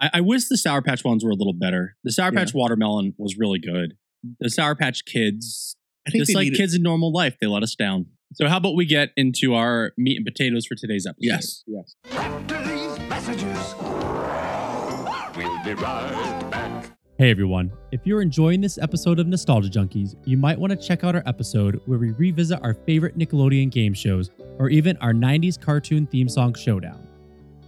[0.00, 1.94] I, I wish the Sour Patch ones were a little better.
[2.02, 2.40] The Sour Yeah.
[2.40, 3.94] Patch watermelon was really good.
[4.40, 7.62] The Sour Patch kids, I think just like needed- kids in normal life, they let
[7.62, 8.06] us down.
[8.34, 11.18] So how about we get into our meat and potatoes for today's episode?
[11.20, 11.94] Yes, yes.
[12.10, 13.74] After these messages,
[15.36, 16.92] we'll be right back.
[17.18, 21.04] Hey everyone, if you're enjoying this episode of Nostalgia Junkies, you might want to check
[21.04, 25.60] out our episode where we revisit our favorite Nickelodeon game shows or even our 90s
[25.60, 27.06] cartoon theme song showdown.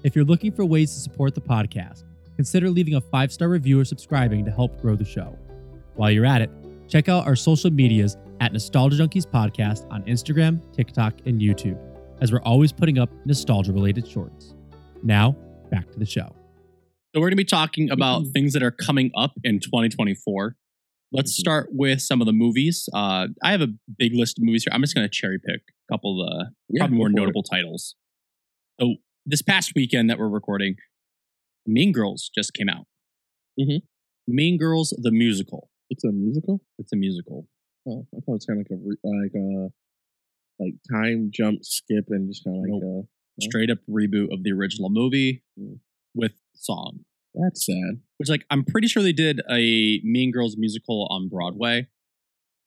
[0.03, 2.05] If you're looking for ways to support the podcast,
[2.37, 5.39] consider leaving a five star review or subscribing to help grow the show.
[5.95, 6.51] While you're at it,
[6.89, 11.79] check out our social medias at Nostalgia Junkies Podcast on Instagram, TikTok, and YouTube,
[12.21, 14.55] as we're always putting up nostalgia related shorts.
[15.03, 15.37] Now,
[15.71, 16.35] back to the show.
[17.15, 18.33] So we're going to be talking about Mhm.
[18.33, 20.57] things that are coming up in 2024.
[21.13, 21.41] Let's Mhm.
[21.41, 22.89] start with some of the movies.
[22.93, 24.73] Uh, I have a big list of movies here.
[24.75, 27.15] I'm just going to cherry pick a couple of the Yeah, probably more for it.
[27.15, 27.95] notable titles.
[28.81, 30.77] So this past weekend that we're recording,
[31.67, 32.89] Mean Girls just came out.
[33.61, 33.83] Mhm.
[34.27, 35.71] Mean Girls the musical.
[35.91, 36.63] It's a musical.
[36.79, 37.49] It's a musical.
[37.87, 39.73] Oh, I thought it was kind of like a re- like a
[40.59, 43.05] like time jump skip and just kind of like Nope.
[43.07, 43.49] uh Yeah.
[43.49, 45.81] Straight up reboot of the original movie Mm.
[46.55, 47.01] Song.
[47.35, 48.01] that's sad.
[48.19, 51.89] Which like I'm pretty sure they did a Mean Girls musical on Broadway.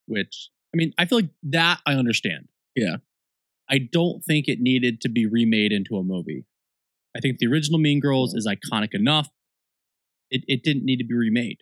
[0.08, 2.48] Which I mean, I feel like that I understand.
[2.76, 2.98] Yeah.
[3.70, 6.46] I don't think it needed to be remade into a movie.
[7.16, 9.30] I think the original Mean Girls is iconic enough.
[10.30, 11.62] It it didn't need to be remade.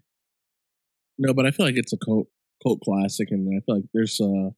[1.18, 2.28] No, but I feel like it's a cult
[2.62, 4.52] cult classic, and I feel like there's a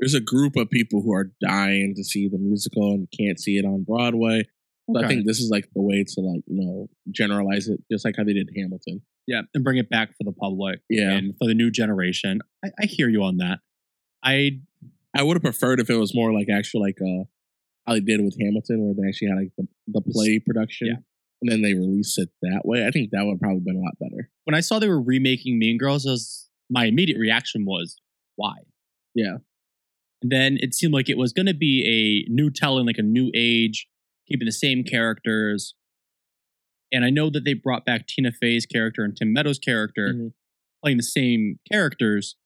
[0.00, 3.58] there's a group of people who are dying to see the musical and can't see
[3.58, 4.44] it on Broadway.
[4.90, 8.04] So I think this is like the way to like you know generalize it, just
[8.04, 9.02] like how they did Hamilton.
[9.26, 12.40] Yeah, and bring it back for the public Yeah, and for the new generation.
[12.64, 13.58] I, I hear you on that.
[14.22, 14.60] I
[15.16, 17.24] I would have preferred if it was more like actual like uh
[17.86, 20.96] how they did with Hamilton, where they actually had like the the play production, Yeah.
[21.42, 22.86] and then they released it that way.
[22.86, 24.30] I think that would have probably been a lot better.
[24.44, 28.00] when I saw they were remaking Mean Girls, was, my immediate reaction was,
[28.36, 28.56] why?
[29.14, 29.38] Yeah.
[30.22, 33.02] And then it seemed like it was going to be a new telling, like a
[33.02, 33.86] new age,
[34.28, 35.74] keeping the same characters.
[36.92, 40.32] And I know that they brought back Tina Fey's character and Tim Meadows' character, Mhm.
[40.82, 42.36] playing the same characters,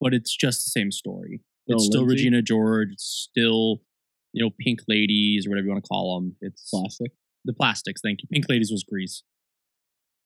[0.00, 1.40] but it's just the same story.
[1.66, 2.24] It's still Lindsay?
[2.26, 2.90] Regina George.
[2.92, 3.82] It's still,
[4.32, 6.36] you know, Pink Ladies or whatever you want to call them.
[6.40, 7.12] It's Plastic.
[7.44, 8.00] the plastics.
[8.02, 8.28] Thank you.
[8.30, 9.22] Pink Ladies was Grease.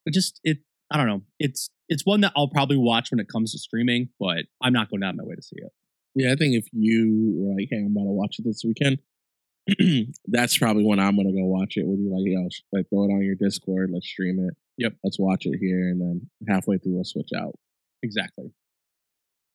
[0.07, 0.59] It just it.
[0.91, 1.23] I don't know.
[1.39, 4.91] It's it's one that I'll probably watch when it comes to streaming, but I'm not
[4.91, 5.73] going down my way to see it.
[6.15, 8.99] Yeah, I think if you were like, "Hey, I'm about to watch it this weekend,"
[10.27, 12.11] that's probably when I'm gonna go watch it with you.
[12.11, 14.57] Like, yo, like throw it on your Discord, let's stream it.
[14.79, 14.95] Yep.
[15.03, 17.55] let's watch it here, and then halfway through we'll switch out.
[18.03, 18.53] Exactly.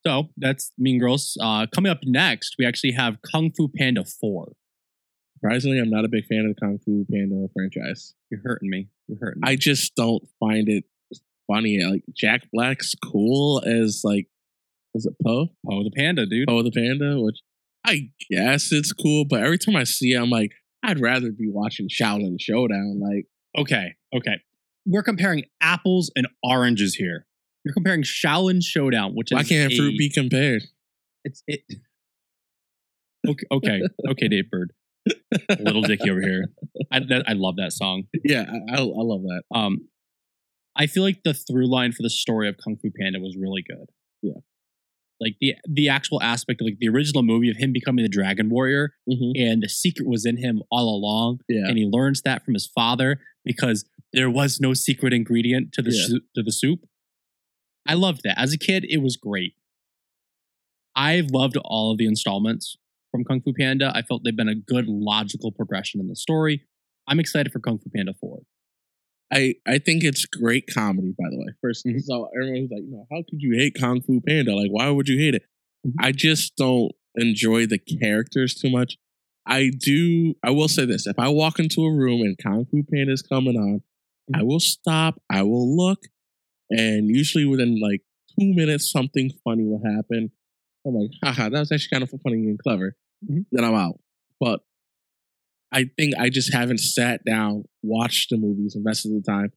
[0.06, 1.38] So that's Mean Girls.
[1.42, 4.52] Uh, coming up next, we actually have Kung Fu Panda Four.
[5.36, 8.14] Surprisingly, I'm not a big fan of the Kung Fu Panda franchise.
[8.30, 8.90] You're hurting me.
[9.08, 9.50] You're hurting me.
[9.50, 10.84] I just don't find it
[11.48, 11.84] funny.
[11.84, 14.28] Like Jack Black's cool as like,
[14.94, 15.48] was it Po?
[15.70, 16.48] oh, the panda, dude.
[16.48, 17.40] Poe the Panda, which
[17.86, 20.52] I guess it's cool, but every time I see it, I'm like,
[20.84, 23.00] I'd rather be watching Xiaolin Showdown.
[23.00, 23.26] Like,
[23.58, 24.40] Okay, okay.
[24.86, 27.26] We're comparing apples and oranges here.
[27.64, 30.64] You're comparing Xiaolin Showdown, which is why can't a- fruit be compared?
[31.24, 31.62] It's it.
[33.26, 34.74] Okay, okay, okay, Dave Burd,
[35.60, 36.48] little Dicky over here.
[36.92, 38.04] I that, I love that song.
[38.26, 39.44] Yeah, I, I, I love that.
[39.56, 39.88] Um,
[40.76, 43.64] I feel like the through line for the story of Kung Fu Panda was really
[43.66, 43.86] good.
[45.24, 48.50] Like the the actual aspect of like the original movie of him becoming the Dragon
[48.50, 49.32] Warrior, Mhm.
[49.36, 51.68] and the secret was in him all along, Yeah.
[51.68, 55.92] and he learns that from his father because there was no secret ingredient to the
[55.92, 56.18] Yeah.
[56.36, 56.86] to the soup.
[57.86, 58.86] I loved that as a kid.
[58.90, 59.54] It was great.
[60.96, 62.78] I've loved all of the installments
[63.12, 63.92] from Kung Fu Panda.
[63.96, 66.64] I felt they've been a good logical progression in the story.
[67.08, 68.44] I'm excited for Kung Fu Panda 4.
[69.34, 71.14] I I think it's great comedy.
[71.18, 72.02] By the way, 1st Mhm.
[72.04, 74.56] so everyone's was like, "No, how could you hate Kung Fu Panda?
[74.56, 75.44] Like, why would you hate it?"
[75.88, 75.94] Mhm.
[76.00, 78.98] I just don't enjoy the characters too much.
[79.46, 80.36] I do.
[80.44, 83.22] I will say this: if I walk into a room and Kung Fu Panda is
[83.22, 83.82] coming on,
[84.32, 84.40] Mm-hmm.
[84.40, 85.22] I will stop.
[85.30, 86.08] I will look,
[86.72, 88.02] and usually within like
[88.40, 90.32] two minutes, something funny will happen.
[90.86, 92.96] I'm like, haha, that was actually kind of funny and clever.
[93.30, 93.46] Mhm.
[93.52, 94.00] Then I'm out.
[94.40, 94.62] But
[95.74, 99.52] I think I just haven't sat down, watched the movies, invested the time.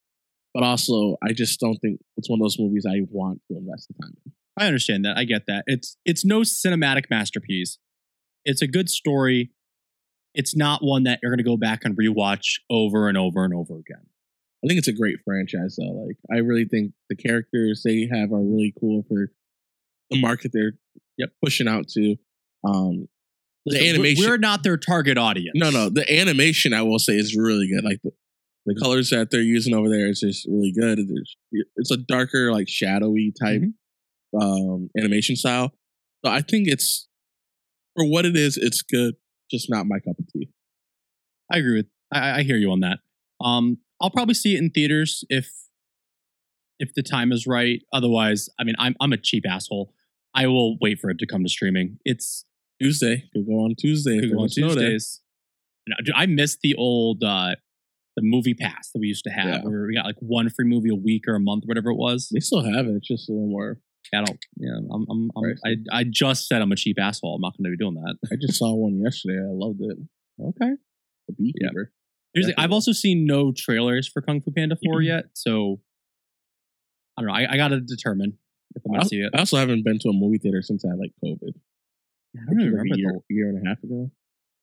[0.55, 3.89] But also, I just don't think it's one of those movies I want to invest
[3.89, 4.33] the time in.
[4.59, 5.19] I understand that.
[5.19, 5.65] I get that.
[5.67, 7.79] It's it's no cinematic masterpiece.
[8.47, 9.51] It's a good story.
[10.35, 13.53] It's not one that you're going to go back and rewatch over and over and
[13.53, 14.07] over again.
[14.65, 16.07] I think it's a great franchise, though.
[16.07, 19.31] Like, I really think the characters they have are really cool for
[20.11, 20.73] the market they're
[21.19, 21.31] Yep.
[21.43, 22.17] pushing out to.
[22.65, 23.09] Um,
[23.67, 25.53] the we're- animation, We're not their target audience.
[25.55, 27.85] no, no, the animation I will say is really good.
[27.85, 28.13] Like the,
[28.67, 30.99] the colors that they're using over there is just really good.
[31.09, 31.37] There's,
[31.77, 34.41] it's a darker, like shadowy type Mm-hmm.
[34.41, 35.73] um, animation style.
[36.25, 37.07] So I think it's
[37.95, 39.15] for what it is, it's good.
[39.51, 40.49] Just not my cup of tea.
[41.53, 41.87] I agree with.
[42.13, 42.99] I, I hear you on that.
[43.41, 45.49] Um, I'll probably see it in theaters if
[46.79, 47.81] if the time is right.
[47.93, 49.93] Otherwise, I mean, I'm I'm a cheap asshole.
[50.35, 51.99] I will wait for it to come to streaming.
[52.05, 52.45] It's
[52.81, 54.21] Tuesday could go on Tuesday.
[54.21, 54.75] could go on there's a snow day.
[54.91, 55.23] Tuesdays.
[56.05, 57.55] Dude, I miss the old uh
[58.17, 59.61] the MoviePass that we used to have, Yeah.
[59.63, 61.97] where we got like one free movie a week or a month, or whatever it
[61.97, 62.31] was.
[62.33, 62.95] They still have it.
[62.97, 63.79] It's just a little more.
[64.15, 64.39] I don't.
[64.57, 65.05] Yeah, I'm.
[65.11, 65.55] I'm, I'm
[65.93, 67.35] I, I just said I'm a cheap asshole.
[67.35, 68.17] I'm not going to be doing that.
[68.33, 69.39] I just saw one yesterday.
[69.39, 69.99] I loved it.
[70.41, 70.73] Okay.
[71.29, 71.93] The Beekeeper.
[72.35, 75.81] The, I've also seen no trailers for Kung Fu Panda 4 yet, so
[77.19, 77.35] I don't know.
[77.35, 78.39] I, I got to determine
[78.75, 79.31] if I'm going to see it.
[79.35, 81.53] I also haven't been to a movie theater since I had like COVID.
[82.37, 82.95] I don't Like remember.
[82.95, 84.11] a year, the- year and a half ago.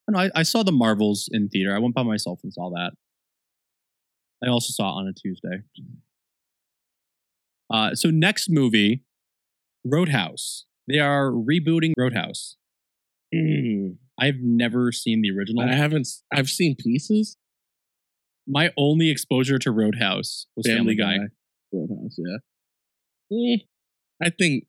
[0.08, 1.76] I, don't know, I, I saw the Marvels in theater.
[1.76, 2.92] I went by myself and saw that.
[4.44, 5.64] I also saw it on a Tuesday.
[7.70, 9.04] Uh, so next movie,
[9.86, 10.66] Roadhouse.
[10.88, 12.58] They are rebooting Roadhouse.
[13.34, 13.96] Mm.
[14.20, 15.64] I've never seen the original.
[15.64, 16.08] I haven't.
[16.32, 17.38] I've seen pieces.
[18.46, 21.18] My only exposure to Roadhouse was Family, Guy.
[21.72, 22.18] Roadhouse.
[22.18, 23.54] Yeah.
[23.54, 23.58] Eh,
[24.22, 24.66] I think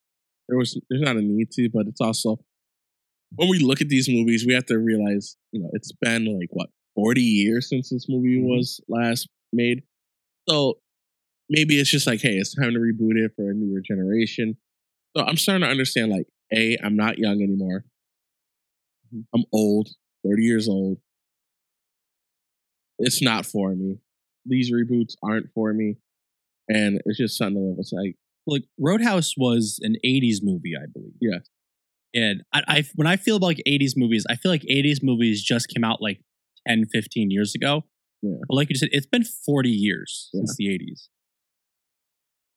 [0.48, 0.80] there was.
[0.88, 2.38] There's not a need to, but it's also
[3.36, 6.48] when we look at these movies, we have to realize, you know, it's been like
[6.52, 8.44] what 40 years since this movie Mhm.
[8.48, 9.82] was last made.
[10.48, 10.80] So
[11.50, 14.56] maybe it's just like, hey, it's time to reboot it for a newer generation.
[15.16, 17.84] So I'm starting to understand, like, a, I'm not young anymore.
[19.12, 19.26] Mhm.
[19.34, 19.88] I'm old,
[20.24, 20.98] 30 years old.
[22.98, 23.98] It's not for me.
[24.46, 25.96] These reboots aren't for me.
[26.68, 28.16] And it's just something that was like,
[28.46, 31.14] like Roadhouse was an 80s movie, I believe.
[31.20, 31.48] Yes.
[32.14, 35.42] And I, I when I feel about like 80s movies, I feel like 80s movies
[35.42, 36.20] just came out like
[36.68, 37.82] 10, 15 years ago.
[38.22, 38.36] Yeah.
[38.48, 40.40] But like you said, it's been 40 years Yeah.
[40.40, 41.08] since the 80s.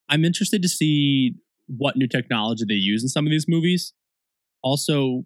[0.09, 1.35] I'm interested to see
[1.67, 3.93] what new technology they use in some of these movies.
[4.63, 5.25] Also,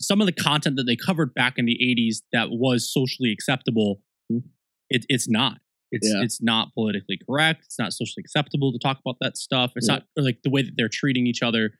[0.00, 4.02] some of the content that they covered back in the 80s that was socially acceptable,
[4.30, 4.42] Mhm.
[4.90, 5.60] it, it's not.
[5.90, 6.22] It's Yeah.
[6.22, 7.64] it's not politically correct.
[7.66, 9.72] It's not socially acceptable to talk about that stuff.
[9.76, 11.78] It's not like the way that they're treating each other.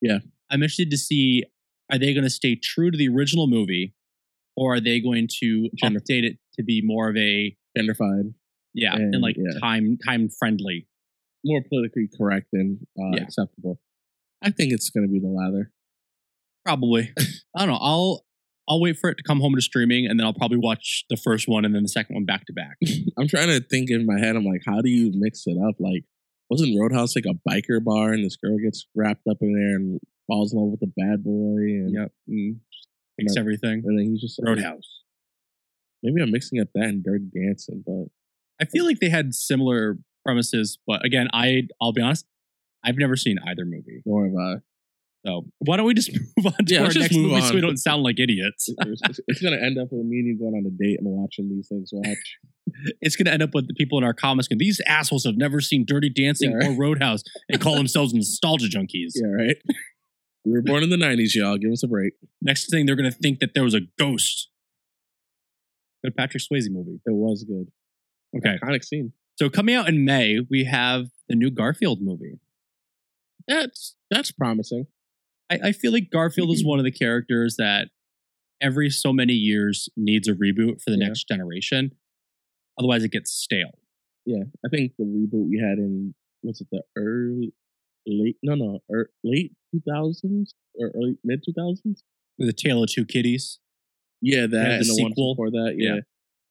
[0.00, 0.18] Yeah.
[0.50, 1.44] I'm interested to see
[1.92, 3.94] are they going to stay true to the original movie
[4.56, 8.32] or are they going to Gender- update it to be more of a gentrified,
[8.72, 9.58] yeah, And, and like yeah.
[9.60, 10.86] time time friendly.
[11.44, 13.22] more politically correct and uh, Yeah.
[13.24, 13.80] acceptable.
[14.42, 15.72] I think it's going to be the latter.
[16.64, 17.12] Probably.
[17.56, 17.78] I don't know.
[17.80, 18.24] I'll
[18.68, 21.16] I'll wait for it to come home to streaming and then I'll probably watch the
[21.18, 22.76] first one and then the second one back to back.
[23.18, 24.36] I'm trying to think in my head.
[24.36, 25.74] I'm like, how do you mix it up?
[25.78, 26.04] Like,
[26.48, 30.00] wasn't Roadhouse like a biker bar and this girl gets wrapped up in there and
[30.26, 31.56] falls in love with the bad boy?
[31.60, 32.12] And, yep.
[32.28, 32.56] Mm,
[33.20, 33.38] Right.
[33.38, 33.82] everything.
[33.86, 35.02] and then he's just like, Roadhouse.
[36.02, 38.06] Maybe I'm mixing up that and Dirty Dancing, but
[38.60, 42.26] I feel like they had similar premises, but again, I I'll be honest,
[42.84, 44.02] I've never seen either movie.
[44.04, 44.54] nor have I.
[45.26, 47.78] So why don't we just move on to Yeah, our next movie so we don't
[47.78, 48.68] sound like idiots?
[48.68, 51.48] It's, it's- gonna end up with me and you going on a date and watching
[51.48, 51.90] these things.
[51.92, 52.18] Watch.
[53.00, 55.36] It's going to end up with the people in our comments going, these assholes have
[55.36, 56.70] never seen Dirty Dancing Yeah, right.
[56.70, 59.12] or Roadhouse and call themselves nostalgia junkies.
[59.14, 59.56] yeah, right.
[60.44, 61.56] We were born in the '90s, y'all.
[61.56, 62.14] Give us a break.
[62.42, 64.50] Next thing, they're going to think that there was a ghost.
[66.04, 67.00] Good Patrick Swayze movie.
[67.06, 67.68] It was good.
[68.36, 68.58] Okay.
[68.62, 69.12] Iconic scene.
[69.36, 72.38] So coming out in May, we have the new Garfield movie.
[73.48, 74.86] That's that's promising.
[75.50, 77.88] I, I feel like Garfield is one of the characters that
[78.60, 81.08] every so many years needs a reboot for the Yeah.
[81.08, 81.92] next generation.
[82.78, 83.78] Otherwise, it gets stale.
[84.26, 87.52] Yeah, I think the reboot we had in was it the early,
[88.06, 88.36] late?
[88.42, 92.02] No, no, er, late two thousands or early mid two thousands.
[92.38, 93.58] The Tail of Two Kitties.
[94.20, 95.34] Yeah, that the and the sequel.
[95.34, 95.74] before that.
[95.76, 95.94] Yeah.
[95.96, 96.00] Yeah.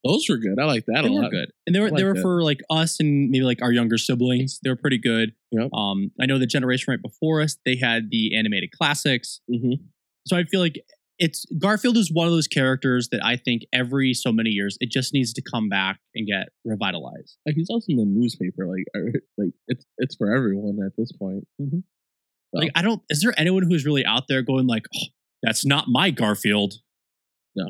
[0.04, 0.58] those were good.
[0.60, 1.30] I like that They a lot.
[1.30, 2.22] good, and they were they were that.
[2.22, 4.60] for like us and maybe like our younger siblings.
[4.62, 5.32] They were pretty good.
[5.50, 5.72] Yep.
[5.72, 9.40] Um, I know the generation right before us, they had the animated classics.
[9.48, 9.74] hmm
[10.26, 10.76] So I feel like
[11.18, 14.90] it's Garfield is one of those characters that I think every so many years it
[14.90, 17.36] just needs to come back and get revitalized.
[17.46, 18.66] Like he's also in the newspaper.
[18.66, 21.44] Like, er, like it's it's for everyone at this point.
[21.60, 21.82] Mhm.
[22.54, 23.02] So, Like I don't.
[23.10, 25.06] Is there anyone who's really out there going like, oh,
[25.42, 26.74] "That's not my Garfield"?
[27.56, 27.66] No.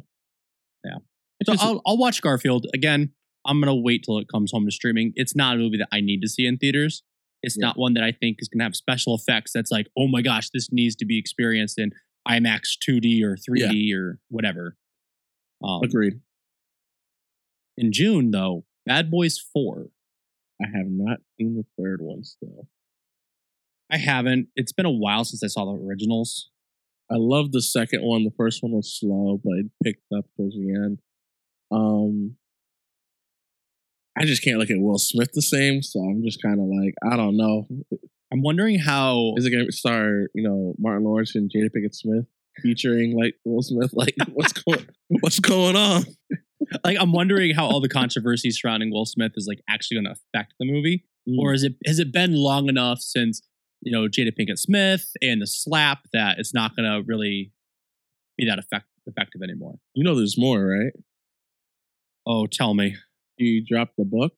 [0.85, 0.99] Yeah.
[1.41, 3.13] It's So just- I'll, I'll watch Garfield again.
[3.47, 5.13] I'm gonna wait till it comes home to streaming.
[5.17, 7.03] It's not a movie that I need to see in theaters.
[7.43, 7.67] It's Yeah.
[7.69, 9.53] not one that I think is gonna have special effects.
[9.53, 11.93] That's like, oh my gosh, this needs to be experienced in
[12.29, 14.77] IMAX 2D or 3D or whatever.
[15.63, 16.21] Um, agreed.
[17.77, 19.91] in June though, Bad Boys Four.
[20.63, 22.69] I have not seen the third one still.
[23.95, 24.49] I haven't.
[24.57, 26.51] It's been a while since I saw the originals.
[27.11, 28.25] I love the second one.
[28.25, 30.99] The first one was slow, but it picked up towards the end.
[31.71, 32.37] Um,
[34.19, 36.95] I just can't look at Will Smith the same, so I'm just kind of like,
[37.11, 37.67] I don't know.
[38.33, 41.95] I'm wondering how Is it going to star, you know, Martin Lawrence and Jada Pinkett
[41.95, 42.27] Smith
[42.63, 43.93] featuring like Will Smith?
[43.95, 44.87] Like, what's going,
[45.21, 46.05] what's going on?
[46.85, 50.21] like I'm wondering how all the controversy surrounding Will Smith is like actually going to
[50.35, 51.39] affect the movie, Mm.
[51.39, 53.41] or is it has it been long enough since
[53.85, 57.53] you know Jada Pinkett Smith and the slap that it's not going to really
[58.37, 59.75] be that effect, effective anymore?
[59.95, 60.93] You know, there's more, right?
[62.27, 62.97] Oh, tell me.
[63.37, 64.33] You dropped the book,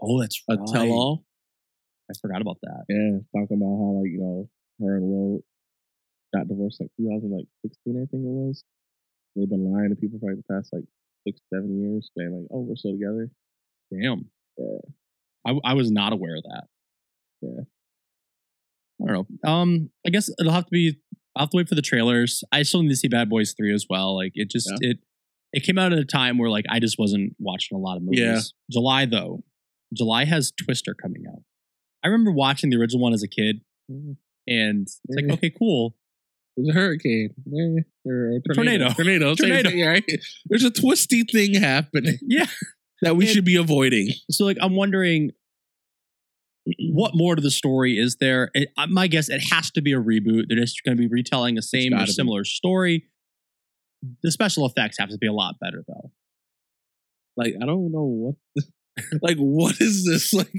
[0.00, 0.66] Oh, that's a right.
[0.72, 1.24] tell all.
[2.10, 2.84] I forgot about that.
[2.88, 4.48] Yeah, talking about how like you know
[4.84, 5.40] her and Will
[6.34, 8.64] got divorced like 2016, I think it was.
[9.36, 10.84] They've been lying to people for like the past like
[11.26, 13.30] six, seven years, saying like, "Oh, we're still together."
[13.92, 14.28] Damn.
[14.58, 14.78] Yeah.
[15.46, 16.64] I, I was not aware of that.
[17.40, 17.62] Yeah.
[19.02, 19.50] I don't know.
[19.50, 20.98] Um, I guess it'll have to be.
[21.34, 22.44] I'll have to wait for the trailers.
[22.52, 24.14] I still need to see Bad Boys Three as well.
[24.16, 24.90] Like it just Yeah.
[24.90, 24.98] it
[25.52, 28.02] it came out at a time where like I just wasn't watching a lot of
[28.02, 28.20] movies.
[28.20, 28.40] Yeah.
[28.70, 29.42] July though,
[29.94, 31.42] July has Twister coming out.
[32.04, 33.60] I remember watching the original one as a kid,
[33.90, 35.96] Mm, and it's like okay, cool.
[36.56, 37.30] There's a hurricane,
[38.04, 38.90] or a Tornado.
[38.90, 40.00] tornado, tornado, Tornado.
[40.06, 40.18] thing.
[40.46, 42.44] There's a twisty thing happening Yeah.
[43.00, 44.10] that we It- should be avoiding.
[44.30, 45.30] So like I'm wondering
[46.90, 48.50] what more to the story is there?
[48.54, 50.44] It, uh, my guess it has to be a reboot.
[50.48, 52.12] They're just going to be retelling the same or gotta be.
[52.12, 53.08] similar story.
[54.22, 56.12] The special effects have to be a lot better though.
[57.36, 58.64] Like I don't know what,
[59.22, 60.32] like what is this?
[60.34, 60.52] Like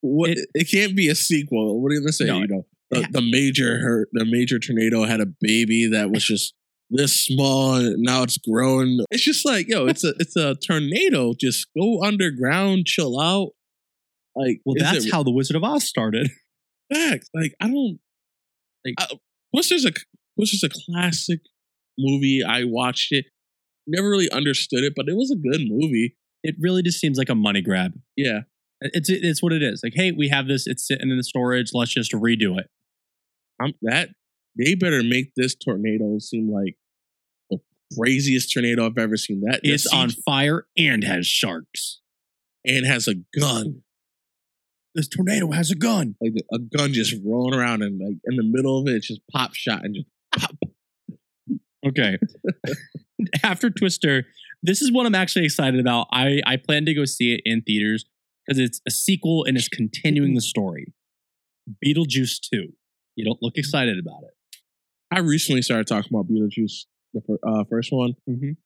[0.00, 0.30] what?
[0.30, 1.80] It, It- can't be a sequel.
[1.82, 2.26] What are you gonna say?
[2.26, 6.24] No, you know, the, the major hurt, the major tornado had a baby that was
[6.32, 6.54] just
[6.90, 9.00] this small, and now it's grown.
[9.10, 11.34] It's just like yo, it's a it's a tornado.
[11.38, 13.50] Just go underground, chill out.
[14.38, 16.30] Like Well, that's it how the Wizard of Oz started.
[16.92, 17.28] facts.
[17.34, 17.98] Like I don't
[18.84, 19.06] Like- I,
[19.54, 19.92] Twister's a
[20.36, 21.40] Twister's a classic
[21.98, 22.42] movie.
[22.44, 23.26] I watched it,
[23.86, 26.16] never really understood it, but it was a good movie.
[26.44, 27.92] It really just seems like a money grab.
[28.16, 28.40] Yeah,
[28.80, 29.80] It's it's what it is.
[29.82, 30.66] Like, hey, we have this.
[30.66, 31.70] It's sitting in the storage.
[31.74, 32.66] Let's just redo it.
[33.60, 34.10] I'm that
[34.56, 36.76] they better make this tornado seem like
[37.50, 37.58] the
[37.98, 39.40] craziest tornado I've ever seen.
[39.40, 42.00] That that It's on fire and has sharks.
[42.64, 43.82] and has a gun,
[44.98, 46.16] This tornado has a gun.
[46.20, 49.20] like a gun just rolling around and like in the middle of it, it's just
[49.32, 50.56] pop shot and just pop.
[51.86, 52.18] Okay.
[53.44, 54.26] After Twister,
[54.60, 56.08] this is what I'm actually excited about.
[56.10, 58.06] I, I plan to go see it in theaters
[58.44, 60.92] because it's a sequel and it's continuing the story.
[61.84, 62.72] Beetlejuice 2.
[63.14, 64.34] You don't look excited about it.
[65.12, 68.56] I recently started talking about Beetlejuice, the uh, first one, Mhm.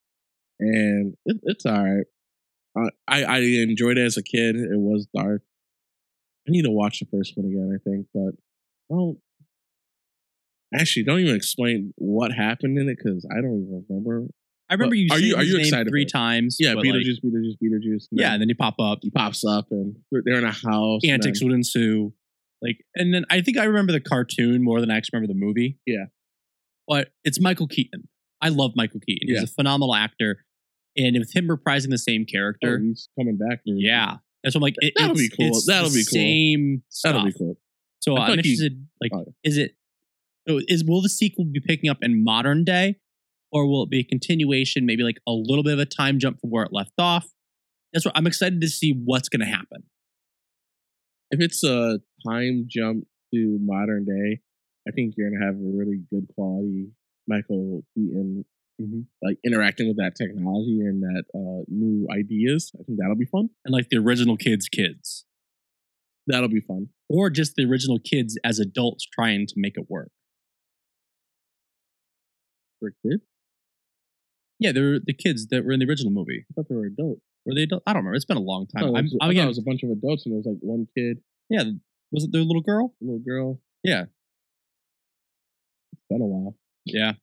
[0.59, 1.83] and it, it's all
[2.75, 2.91] right.
[3.07, 4.55] I I enjoyed it as a kid.
[4.55, 5.43] It was dark.
[6.47, 7.71] I need to watch the first one again.
[7.73, 8.33] I think, but
[8.89, 9.17] well,
[10.73, 14.27] actually, don't even explain what happened in it because I don't even remember.
[14.69, 16.57] I remember But you are you- are you excited three times.
[16.59, 18.07] Yeah, but, like, Beetlejuice, Beetlejuice, Beetlejuice.
[18.11, 18.99] and yeah, then and then he pop up.
[19.01, 21.01] he pops up and they're, they're in a house.
[21.07, 22.13] Antics then- would ensue.
[22.61, 25.39] Like, and then I think I remember the cartoon more than I actually remember the
[25.45, 25.79] movie.
[25.85, 26.05] Yeah.
[26.87, 28.07] But it's Michael Keaton.
[28.41, 29.27] I love Michael Keaton.
[29.27, 30.45] He's a phenomenal actor.
[30.95, 33.61] And with him reprising the same Oh, character, he's coming back.
[33.65, 34.17] yeah.
[34.43, 34.75] That's what I'm like.
[34.79, 35.61] It, That'll it's- be cool.
[35.67, 36.03] That'll be cool.
[36.03, 37.57] Same that'll be cool.
[37.99, 38.87] So I I'm he- interested.
[39.01, 39.33] Like, Oh.
[39.43, 39.75] is it?
[40.47, 42.97] So is will the sequel be picking up in modern day,
[43.51, 44.85] or will it be a continuation?
[44.85, 47.25] Maybe like a little bit of a time jump from where it left off.
[47.93, 49.83] That's what I'm excited to see what's going to happen.
[51.31, 54.41] If it's a time jump to modern day,
[54.87, 56.89] I think you're gonna have a really good quality
[57.27, 58.43] Michael Keaton
[58.81, 59.05] Mhm.
[59.21, 62.71] like interacting with that technology and that uh new ideas.
[62.79, 63.49] I think that'll be fun.
[63.65, 65.25] And like the original kids' kids.
[66.25, 66.89] That'll be fun.
[67.09, 70.09] Or just the original kids as adults trying to make it work.
[72.79, 73.23] For kids.
[74.59, 76.45] Yeah, they're the kids that were in the original movie.
[76.49, 77.21] I thought they were adults.
[77.45, 77.83] Were they adult?
[77.85, 78.15] I don't remember.
[78.15, 78.87] It's been a long I time.
[78.89, 80.33] thought, it I'm, was, I I'm thought again, it was a bunch of adults and
[80.33, 81.63] there was like one kid, yeah,
[82.11, 82.93] was it their little girl?
[83.01, 83.59] little girl.
[83.83, 84.05] Yeah.
[85.91, 86.55] It's been a while.
[86.85, 87.13] Yeah.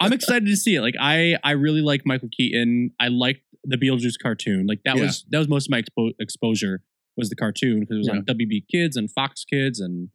[0.00, 0.80] I'm excited to see it.
[0.80, 2.92] Like I I really like Michael Keaton.
[2.98, 4.66] I liked the Beetlejuice cartoon.
[4.66, 5.02] Like that Yeah.
[5.04, 6.82] was that was most of my expo- exposure
[7.16, 8.14] was the cartoon because it was Yeah.
[8.14, 10.08] on WB Kids and Fox Kids and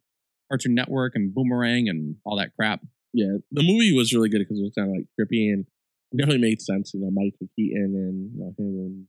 [0.50, 2.80] Cartoon Network and Boomerang and all that crap.
[3.12, 5.66] Yeah, the movie was really good because it was kind of like trippy and
[6.12, 6.92] it definitely made sense.
[6.94, 9.06] You know, Michael Keaton and you know him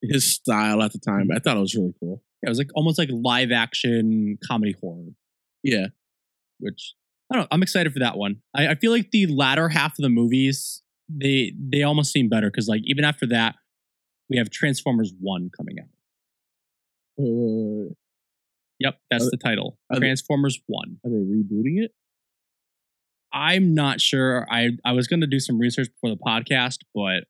[0.00, 1.24] and his style at the time.
[1.28, 1.32] Mm-hmm.
[1.36, 2.22] I thought it was really cool.
[2.42, 5.10] Yeah, it was like almost like live action comedy horror,
[5.62, 5.86] Yeah,
[6.58, 6.94] which
[7.32, 7.48] I don't know.
[7.50, 8.42] I'm excited for that one.
[8.54, 12.50] I, I feel like the latter half of the movies they they almost seem better
[12.50, 13.54] because like even after that
[14.28, 15.88] we have Transformers One coming out.
[17.16, 17.96] Wait, wait, wait.
[18.80, 19.78] Yep, that's Are- the title.
[19.90, 20.98] are they- Transformers One.
[21.04, 21.92] are they rebooting it?
[23.32, 24.46] I'm not sure.
[24.50, 27.24] I I was gonna do some research before the podcast, but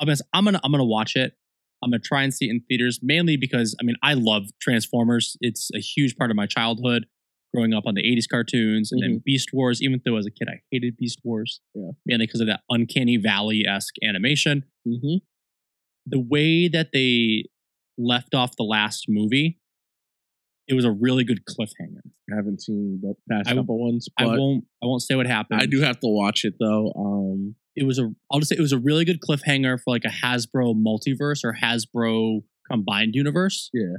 [0.00, 1.34] I'm gonna I'm gonna I'm gonna watch it.
[1.82, 5.36] I'm gonna try and see it in theaters, mainly because I mean I love Transformers.
[5.40, 7.06] It's a huge part of my childhood,
[7.54, 9.80] growing up on the '80s cartoons, and then Beast Wars.
[9.82, 11.90] Even though as a kid I hated Beast Wars, Yeah.
[12.06, 14.64] mainly because of that uncanny valley esque animation.
[14.86, 15.16] Mm-hmm.
[16.06, 17.44] The way that they
[17.98, 19.58] left off the last movie,
[20.66, 22.00] it was a really good cliffhanger.
[22.32, 25.26] I haven't seen the past I- couple ones, I but won't I won't say what
[25.26, 25.60] happened.
[25.60, 26.92] I do have to watch it though.
[26.96, 30.04] Um, it was a I'll just say it was a really good cliffhanger for like
[30.04, 33.70] a Hasbro multiverse or Hasbro combined universe.
[33.72, 33.96] Yeah.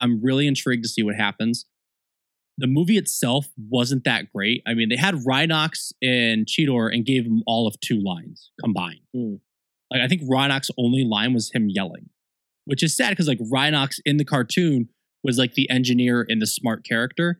[0.00, 1.64] I'm really intrigued to see what happens.
[2.58, 4.62] The movie itself wasn't that great.
[4.66, 9.00] I mean, they had Rhinox and Cheetor and gave them all of two lines combined.
[9.14, 9.34] Hmm.
[9.90, 12.08] Like I think Rhinox's only line was him yelling,
[12.64, 14.88] which is sad because like Rhinox in the cartoon
[15.22, 17.38] was like the engineer and the smart character,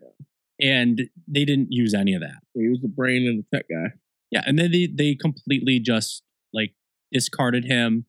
[0.60, 2.40] and they didn't use any of that.
[2.54, 3.94] he was the brain and the tech guy.
[4.30, 6.74] Yeah, and then they they completely just like
[7.10, 8.04] discarded him.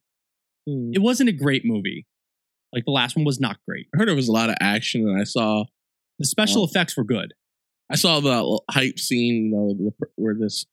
[0.68, 0.92] Hmm.
[0.94, 2.06] It wasn't a great movie.
[2.74, 3.88] Like the last one was not great.
[3.96, 5.66] I heard it was a lot of action, and I saw
[6.20, 7.34] The special effects were good.
[7.92, 10.66] I saw the hype scene, you know, the, where this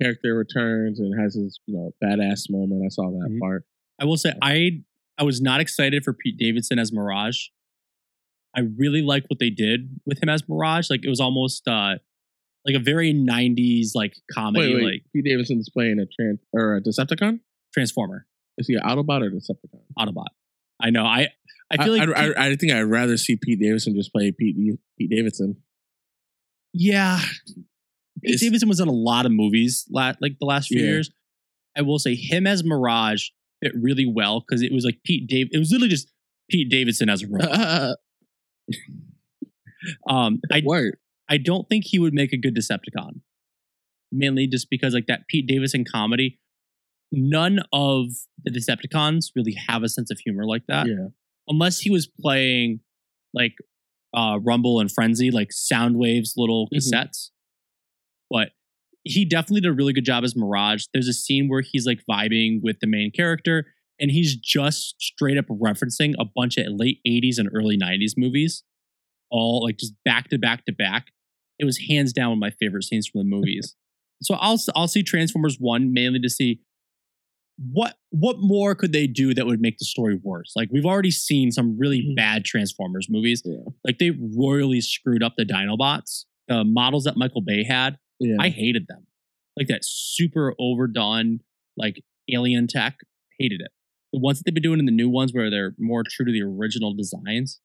[0.00, 2.82] character returns and has his you know badass moment.
[2.84, 3.38] I saw that Mhm.
[3.40, 3.64] part.
[4.00, 4.82] I will say I
[5.18, 7.48] I was not excited for Pete Davidson as Mirage.
[8.56, 10.90] I really like what they did with him as Mirage.
[10.90, 11.96] Like it was almost uh
[12.66, 16.76] like a very 90s like comedy Wait, wait, like Pete Davidson's playing a trans or
[16.76, 17.40] a Decepticon.
[17.72, 18.26] Transformer
[18.58, 19.80] Is he an Autobot or Decepticon?
[19.98, 20.28] Autobot.
[20.80, 21.04] I know.
[21.04, 21.28] I
[21.78, 24.32] I feel I, like I, I, I think I'd rather see Pete Davidson just play
[24.32, 24.56] Pete
[24.98, 25.56] Pete Davidson.
[26.72, 27.20] Yeah.
[28.22, 30.86] Pete Davidson was in a lot of movies like the last few Yeah.
[30.86, 31.10] years.
[31.76, 33.28] I will say him as Mirage
[33.62, 35.48] fit really well because it was like Pete Dave.
[35.52, 36.12] It was literally just
[36.50, 37.96] Pete Davidson as a robot.
[40.08, 40.96] um, I Word.
[41.28, 43.20] I don't think he would make a good Decepticon,
[44.12, 46.38] mainly just because like that Pete Davidson comedy.
[47.12, 48.06] None of
[48.42, 51.08] the Decepticons really have a sense of humor like that, Yeah.
[51.48, 52.80] Unless he was playing
[53.32, 53.54] like
[54.16, 56.76] uh, Rumble and Frenzy, like Soundwave's little Mhm.
[56.78, 57.30] cassettes.
[58.30, 58.52] But
[59.04, 60.84] he definitely did a really good job as Mirage.
[60.92, 63.66] There's a scene where he's like vibing with the main character,
[64.00, 68.62] and he's just straight up referencing a bunch of late 80s and early 90s movies,
[69.30, 71.08] all like just back to back to back.
[71.58, 73.74] It was hands down one of my favorite scenes from the movies.
[74.22, 76.60] so I'll I'll see Transformers one mainly to see
[77.56, 80.52] what what more could they do that would make the story worse.
[80.56, 82.16] Like we've already seen some really Mhm.
[82.16, 83.42] bad Transformers movies.
[83.44, 83.58] Yeah.
[83.84, 86.24] Like they royally screwed up the Dinobots.
[86.48, 88.36] The models that Michael Bay had, Yeah.
[88.40, 89.06] I hated them.
[89.56, 91.40] Like that super overdone,
[91.76, 92.98] like alien tech,
[93.38, 93.70] hated it.
[94.12, 96.32] The ones that they've been doing in the new ones where they're more true to
[96.32, 97.60] the original designs,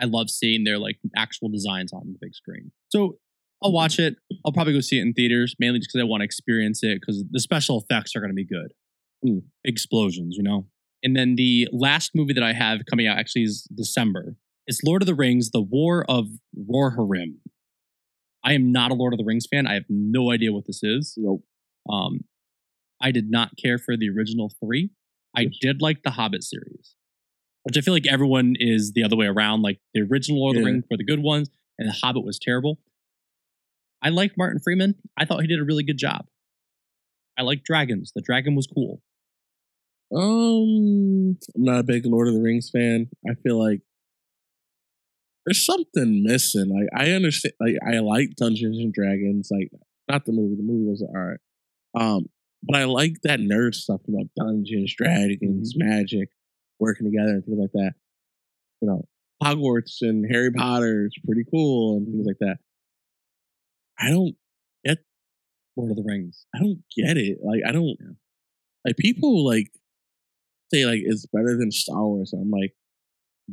[0.00, 2.72] I love seeing their like actual designs on the big screen.
[2.88, 3.18] So
[3.62, 4.16] I'll watch it.
[4.44, 7.00] I'll probably go see it in theaters, mainly just because I want to experience it
[7.00, 8.72] because the special effects are going to be good.
[9.24, 9.42] Mm.
[9.64, 10.66] Explosions, you know?
[11.02, 14.36] And then the last movie that I have coming out actually is December.
[14.66, 17.36] It's Lord of the Rings, The War of Rohirrim.
[18.44, 19.66] I am not a Lord of the Rings fan.
[19.66, 21.14] I have no idea what this is.
[21.16, 21.44] Nope.
[21.90, 22.20] Um,
[23.00, 24.90] I did not care for the original three.
[25.36, 26.94] I did like the Hobbit series,
[27.64, 29.62] which I feel like everyone is the other way around.
[29.62, 30.72] Like the original Lord of the Yeah.
[30.74, 32.78] Rings were the good ones, and the Hobbit was terrible.
[34.02, 34.96] I like Martin Freeman.
[35.16, 36.26] I thought he did a really good job.
[37.38, 38.12] I like dragons.
[38.14, 39.00] The dragon was cool.
[40.14, 43.08] Um, I'm not a big Lord of the Rings fan.
[43.28, 43.80] I feel like
[45.46, 46.68] there's something missing.
[46.68, 47.54] Like I understand.
[47.60, 49.48] Like I like Dungeons and Dragons.
[49.50, 49.70] Like
[50.08, 50.56] not the movie.
[50.56, 51.40] The movie was all right.
[51.98, 52.26] Um,
[52.62, 54.00] but I like that nerd stuff.
[54.06, 56.28] about know, Dungeons, Dragons, magic,
[56.78, 57.92] working together and things like that.
[58.80, 59.08] You know,
[59.42, 62.58] Hogwarts and Harry Potter is pretty cool and things like that.
[63.98, 64.36] I don't
[64.84, 64.98] get
[65.76, 66.46] Lord of the Rings.
[66.54, 67.38] I don't get it.
[67.42, 67.96] Like I don't
[68.84, 69.68] like people like
[70.72, 72.32] say like it's better than Star Wars.
[72.32, 72.74] I'm like,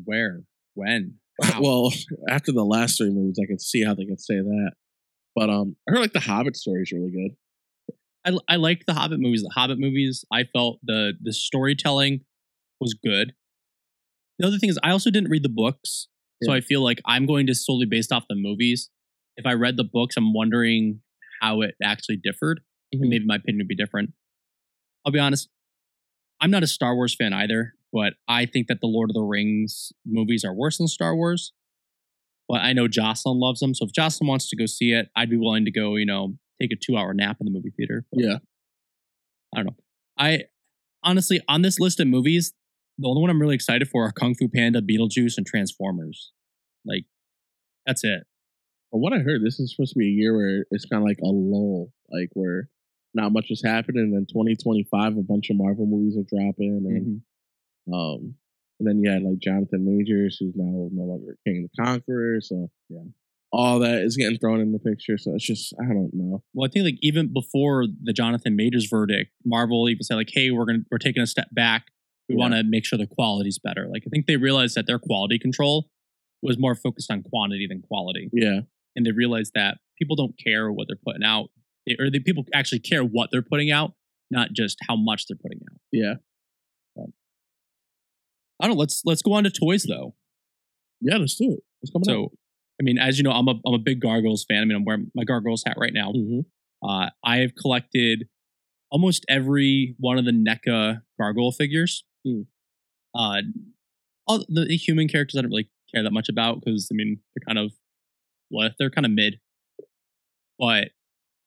[0.06, 0.42] Where?
[0.76, 1.16] When?
[1.42, 1.62] How?
[1.62, 1.92] well,
[2.30, 4.72] after the last three movies, I can see how they could say that.
[5.36, 7.38] But um, I heard like the Hobbit story is really good.
[8.26, 9.42] I, I liked the Hobbit movies.
[9.44, 12.22] The Hobbit movies, I felt the the storytelling
[12.82, 13.34] was good.
[14.38, 16.08] The other thing is, I also didn't read the books,
[16.44, 18.90] so I feel like I'm going to solely based off the movies.
[19.38, 21.02] If I read the books, I'm wondering
[21.42, 22.62] how it actually differed.
[22.94, 23.02] Mhm.
[23.02, 24.12] And maybe my opinion would be different.
[25.06, 25.50] I'll be honest,
[26.42, 29.22] I'm not a Star Wars fan either, but I think that the Lord of the
[29.22, 31.54] Rings movies are worse than Star Wars.
[32.48, 35.30] But I know Jocelyn loves them, so if Jocelyn wants to go see it, I'd
[35.30, 35.96] be willing to go.
[35.96, 38.06] You know, take a two hour nap in the movie theater.
[38.12, 38.38] Yeah,
[39.54, 39.76] I don't know.
[40.18, 40.44] I
[41.04, 42.54] honestly, on this list of movies,
[42.98, 46.32] the only one I'm really excited for are Kung Fu Panda, Beetlejuice, and Transformers.
[46.86, 47.06] Like,
[47.86, 48.24] that's it.
[48.92, 51.08] from what I heard, this is supposed to be a year where it's kind of
[51.08, 52.70] like a lull, like where
[53.14, 54.04] not much is happening.
[54.04, 57.22] And then 2025, a bunch of Marvel movies are dropping, and
[57.88, 57.94] Mhm.
[57.94, 58.36] um,
[58.80, 62.40] and then you had like Jonathan Majors, who's now no longer Kang of the Conqueror.
[62.42, 63.04] So Yeah.
[63.52, 65.18] all that is getting thrown in the picture.
[65.18, 66.44] So it's just I don't know.
[66.54, 70.52] Well, I think like even before the Jonathan Majors verdict, Marvel even said like, "Hey,
[70.52, 71.88] we're gonna we're taking a step back.
[72.30, 72.40] We Yeah.
[72.40, 75.40] want to make sure the quality's better." Like, I think they realized that their quality
[75.40, 75.90] control
[76.42, 78.62] was more focused on quantity than quality, Yeah,
[78.96, 81.50] and they realized that people don't care what they're putting out,
[82.00, 83.94] or the people actually care what they're putting out,
[84.30, 85.80] not just how much they're putting out.
[85.92, 86.14] yeah,
[88.62, 88.76] I don't.
[88.76, 90.16] know, Let's let's go on to toys though.
[91.02, 91.18] yeah.
[91.18, 91.60] Let's do it.
[91.80, 92.32] What's coming So,
[92.80, 94.62] I mean, as you know, I'm a I'm a big Gargoyles fan.
[94.62, 96.12] I mean, I'm wearing my Gargoyles hat right now.
[96.12, 96.42] hmm
[96.84, 98.28] Uh, I have collected
[98.92, 102.04] almost every one of the NECA gargoyle figures.
[102.26, 102.42] Hmm.
[103.16, 103.42] Uh,
[104.28, 107.20] all the, the human characters I don't really care that much about because I mean
[107.36, 107.72] they're kind of
[108.50, 109.40] what they're kind of mid.
[110.60, 110.90] But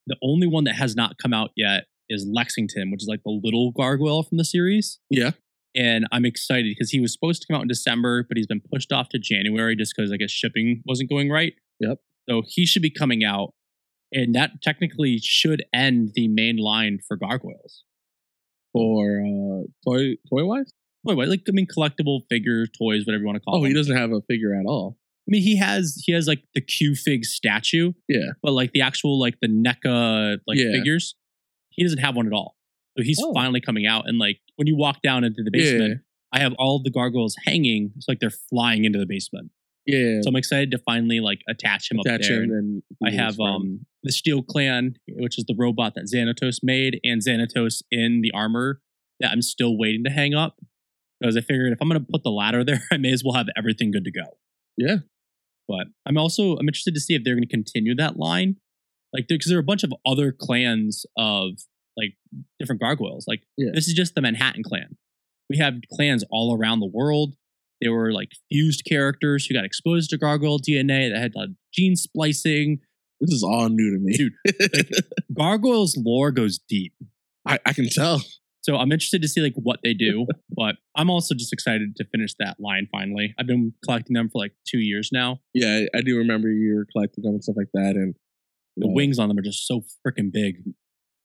[0.06, 3.40] the only one that has not come out yet is Lexington, which is like the
[3.42, 4.98] little gargoyle from the series.
[5.10, 5.32] Yeah.
[5.74, 8.60] And I'm excited because he was supposed to come out in December, but he's been
[8.72, 11.54] pushed off to January just because I guess shipping wasn't going right.
[11.80, 11.98] Yep.
[12.28, 13.54] So he should be coming out
[14.12, 17.84] and that technically should end the main line for gargoyles.
[18.72, 20.72] For uh, toy toy wise.
[21.04, 23.58] Wait, wait, like I mean, collectible figures, toys, whatever you want to call it.
[23.58, 23.70] Oh, them.
[23.70, 24.96] he doesn't have a figure at all.
[25.28, 28.32] I mean, he has he has like the Q Fig statue, Yeah.
[28.42, 30.72] but like the actual like the NECA like Yeah.
[30.72, 31.14] figures,
[31.70, 32.56] he doesn't have one at all.
[32.98, 33.32] So he's Oh.
[33.32, 36.00] finally coming out, and like when you walk down into the basement,
[36.32, 37.92] I have all the gargoyles hanging.
[37.96, 39.50] It's like they're flying into the basement.
[39.86, 40.20] Yeah.
[40.22, 42.42] So I'm excited to finally like attach him Attach up there.
[42.44, 46.98] him and I have um the Steel Clan, which is the robot that Xanatos made,
[47.04, 48.80] and Xanatos in the armor
[49.20, 50.60] that I'm still waiting to hang up.
[51.20, 53.46] Because I figured if I'm gonna put the ladder there, I may as well have
[53.56, 54.36] everything good to go.
[54.76, 54.96] Yeah.
[55.68, 58.56] But I'm also I'm interested to see if they're gonna continue that line.
[59.12, 61.52] Like because there are a bunch of other clans of
[61.96, 62.14] like
[62.58, 63.26] different gargoyles.
[63.28, 63.70] Like Yeah.
[63.74, 64.96] this is just the Manhattan clan.
[65.50, 67.34] We have clans all around the world.
[67.82, 71.96] They were like fused characters who got exposed to gargoyle DNA that had uh, gene
[71.96, 72.78] splicing.
[73.20, 74.32] This is all new to me, Dude,
[75.36, 76.92] Gargoyles lore goes deep.
[77.46, 78.22] I, I can tell.
[78.62, 82.04] So I'm interested to see like what they do, but I'm also just excited to
[82.04, 83.34] finish that line finally.
[83.38, 85.40] I've been collecting them for like two years now.
[85.52, 88.14] Yeah, I, I do remember you're collecting them and stuff like that, and
[88.76, 90.62] The wings on them are just so freaking big.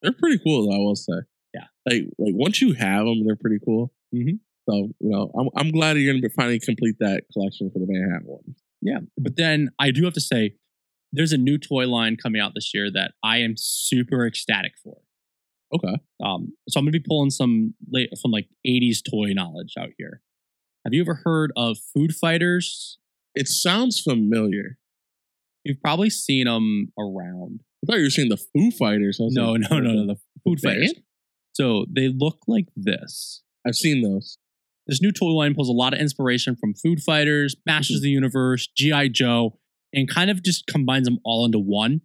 [0.02, 0.68] they're pretty cool.
[0.68, 1.14] Though, I will say.
[1.54, 1.66] Yeah.
[1.88, 3.94] Like like once you have them, they're pretty cool.
[4.16, 4.40] Mhm.
[4.70, 8.28] So you know, I'm I'm glad you're gonna finally complete that collection for the Manhattan
[8.28, 8.56] one.
[8.82, 9.00] Yeah.
[9.18, 10.56] But then I do have to say,
[11.14, 14.98] there's a new toy line coming out this year that I am super ecstatic for.
[15.74, 15.96] Okay.
[16.24, 20.22] Um, so I'm gonna be pulling some late some like 80s toy knowledge out here.
[20.86, 22.98] Have you ever heard of Food Fighters?
[23.36, 24.78] It sounds familiar.
[25.64, 27.62] You've probably seen them around.
[27.84, 29.18] I thought you were saying the Foo Fighters.
[29.20, 30.08] No, like, no, no, no.
[30.08, 30.76] The Food band?
[30.76, 30.94] Fighters.
[31.54, 33.44] So they look like this.
[33.68, 34.38] I've seen those.
[34.88, 38.10] This new toy line pulls a lot of inspiration from Food Fighters, Masters of the
[38.10, 39.10] Universe, G.I.
[39.10, 39.60] Joe,
[39.94, 42.02] and kind of just combines them all into one.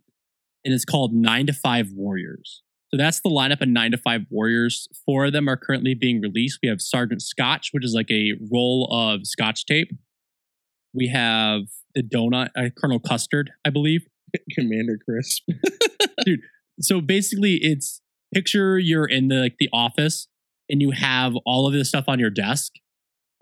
[0.65, 2.63] And it's called Nine to Five Warriors.
[2.93, 4.87] So that's the lineup of Nine to Five Warriors.
[5.07, 6.59] Four of them are currently being released.
[6.63, 9.91] We have Sergeant Scotch, which is like a roll of scotch tape.
[10.93, 11.63] We have
[11.95, 14.07] the donut, uh, Colonel Custard, I believe.
[14.53, 15.45] Commander Crisp.
[16.25, 16.41] Dude.
[16.81, 18.03] So basically it's
[18.35, 20.29] picture you're in the like the office
[20.69, 22.73] and you have all of this stuff on your desk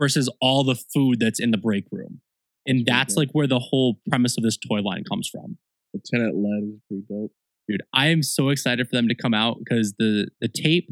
[0.01, 2.21] versus all the food that's in the break room
[2.67, 5.59] And that's like where the whole premise of this toy line comes from.
[5.93, 7.33] Lieutenant Lead is pretty dope.
[7.71, 10.91] Dude, I am so excited for them to come out because the the tape,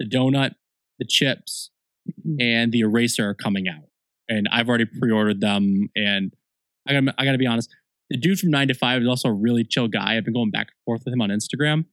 [0.00, 0.54] the donut,
[0.98, 1.70] the chips,
[2.08, 2.40] mm-hmm.
[2.40, 3.84] and the eraser are coming out.
[4.28, 4.98] And I've already mm-hmm.
[4.98, 5.88] pre-ordered them.
[5.94, 6.32] And
[6.88, 7.70] I gotta I gotta be honest,
[8.10, 10.16] the dude from nine to five is also a really chill guy.
[10.16, 11.84] I've been going back and forth with him on Instagram.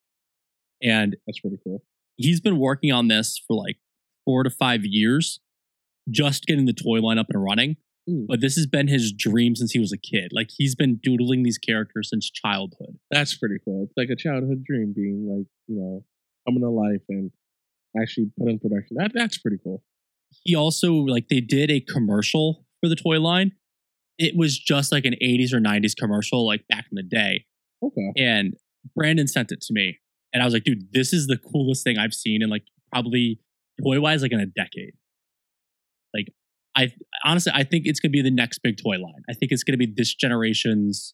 [0.81, 1.83] And That's pretty cool.
[2.17, 3.77] he's been working on this for like
[4.25, 5.39] four to five years,
[6.09, 7.77] just getting the toy line up and running.
[8.09, 8.25] Mm.
[8.27, 10.31] But this has been his dream since he was a kid.
[10.33, 12.97] Like he's been doodling these characters since childhood.
[13.11, 13.85] That's pretty cool.
[13.85, 16.05] It's like a childhood dream being like, you know,
[16.45, 17.31] coming to life and
[17.99, 18.97] actually put in production.
[18.97, 19.83] That that's pretty cool.
[20.43, 23.53] He also like they did a commercial for the toy line.
[24.17, 27.45] It was just like an 80s or 90s commercial, like back in the day.
[27.83, 28.11] Okay.
[28.17, 28.53] And
[28.95, 29.99] Brandon sent it to me.
[30.33, 33.39] And I was like, dude, this is the coolest thing I've seen in like probably
[33.83, 34.93] toy wise, like in a decade.
[36.13, 36.27] Like,
[36.75, 36.91] I
[37.23, 39.23] honestly, I think it's gonna be the next big toy line.
[39.29, 41.13] I think it's gonna be this generation's.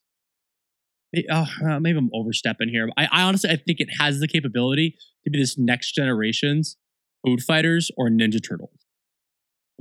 [1.31, 2.87] Oh, uh, maybe I'm overstepping here.
[2.95, 6.77] I, I honestly, I think it has the capability to be this next generation's
[7.25, 8.85] Food Fighters or Ninja Turtles.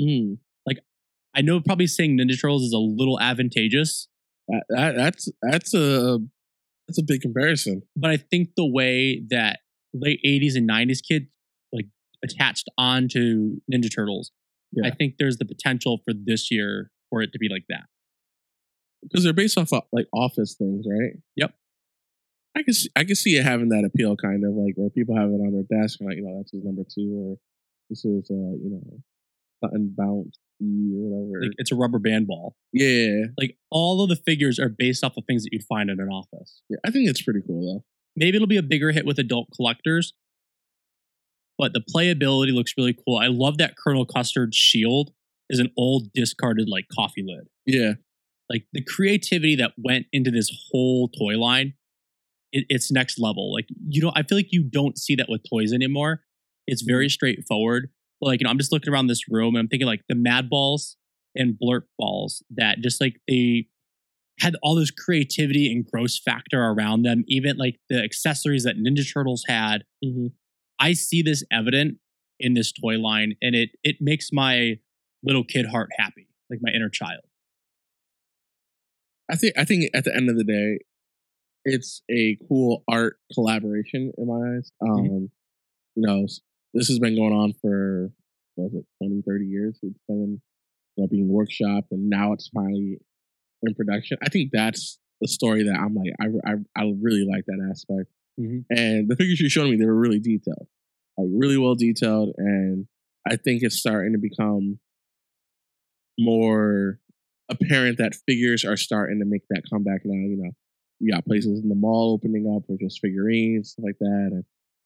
[0.00, 0.38] Mm.
[0.66, 0.78] Like,
[1.34, 4.08] I know probably saying Ninja Turtles is a little advantageous,
[4.48, 6.18] That, that that's that's a
[6.88, 7.82] that's a big comparison.
[7.94, 9.58] but I think the way that
[9.92, 11.26] late 80s and 90s kids
[11.72, 11.86] like
[12.24, 14.32] attached on to Ninja Turtles,
[14.84, 17.84] I think there's the potential for this year for it to be like that.
[19.02, 21.12] Because they're based off of, like office things, right?
[21.36, 21.54] Yep.
[22.56, 25.16] I can see, I can see it having that appeal, kind of like where people
[25.16, 27.36] have it on their desk, and like you know that's his number two, or
[27.88, 28.98] this is uh you know
[29.62, 31.44] something bounce E or whatever.
[31.46, 32.56] Like it's a rubber band ball.
[32.72, 36.00] yeah, Like all of the figures are based off of things that you'd find in
[36.00, 36.62] an office.
[36.68, 37.84] yeah, I think it's pretty cool though.
[38.16, 40.12] Maybe it'll be a bigger hit with adult collectors,
[41.58, 43.18] but the playability looks really cool.
[43.18, 45.10] I love that Colonel Custard's shield
[45.50, 47.48] is an old discarded like coffee lid.
[47.66, 47.94] Yeah,
[48.50, 51.74] like the creativity that went into this whole toy line
[52.52, 55.42] it, it's next level like you know i feel like you don't see that with
[55.48, 56.22] toys anymore
[56.66, 57.90] it's very straightforward
[58.20, 60.14] but like you know i'm just looking around this room and i'm thinking like the
[60.14, 60.96] mad balls
[61.34, 63.66] and blurt balls that just like they
[64.40, 69.04] had all this creativity and gross factor around them even like the accessories that ninja
[69.12, 70.32] turtles had Mhm.
[70.78, 71.98] I see this evident
[72.40, 74.78] in this toy line and it it makes my
[75.22, 77.22] little kid heart happy like my inner child
[79.30, 80.78] I think I think at the end of the day,
[81.64, 84.72] it's a cool art collaboration in my eyes.
[84.80, 85.30] Um,
[85.94, 86.26] you know,
[86.74, 88.10] this has been going on for
[88.56, 89.78] was it 20, 30 years.
[89.82, 90.40] It's been
[90.96, 92.98] you know being workshopped, and now it's finally
[93.62, 94.16] in production.
[94.22, 98.10] I think that's the story that I'm like I I, I really like that aspect.
[98.40, 98.64] Mhm.
[98.70, 100.68] And the figures you showed me, they were really detailed,
[101.16, 102.86] like really well detailed, and
[103.28, 104.78] I think it's starting to become
[106.18, 106.98] more
[107.48, 110.14] apparent that figures are starting to make that comeback now.
[110.14, 110.50] You know,
[111.00, 114.28] you got places in the mall opening up for just figurines, stuff like that.
[114.32, 114.44] And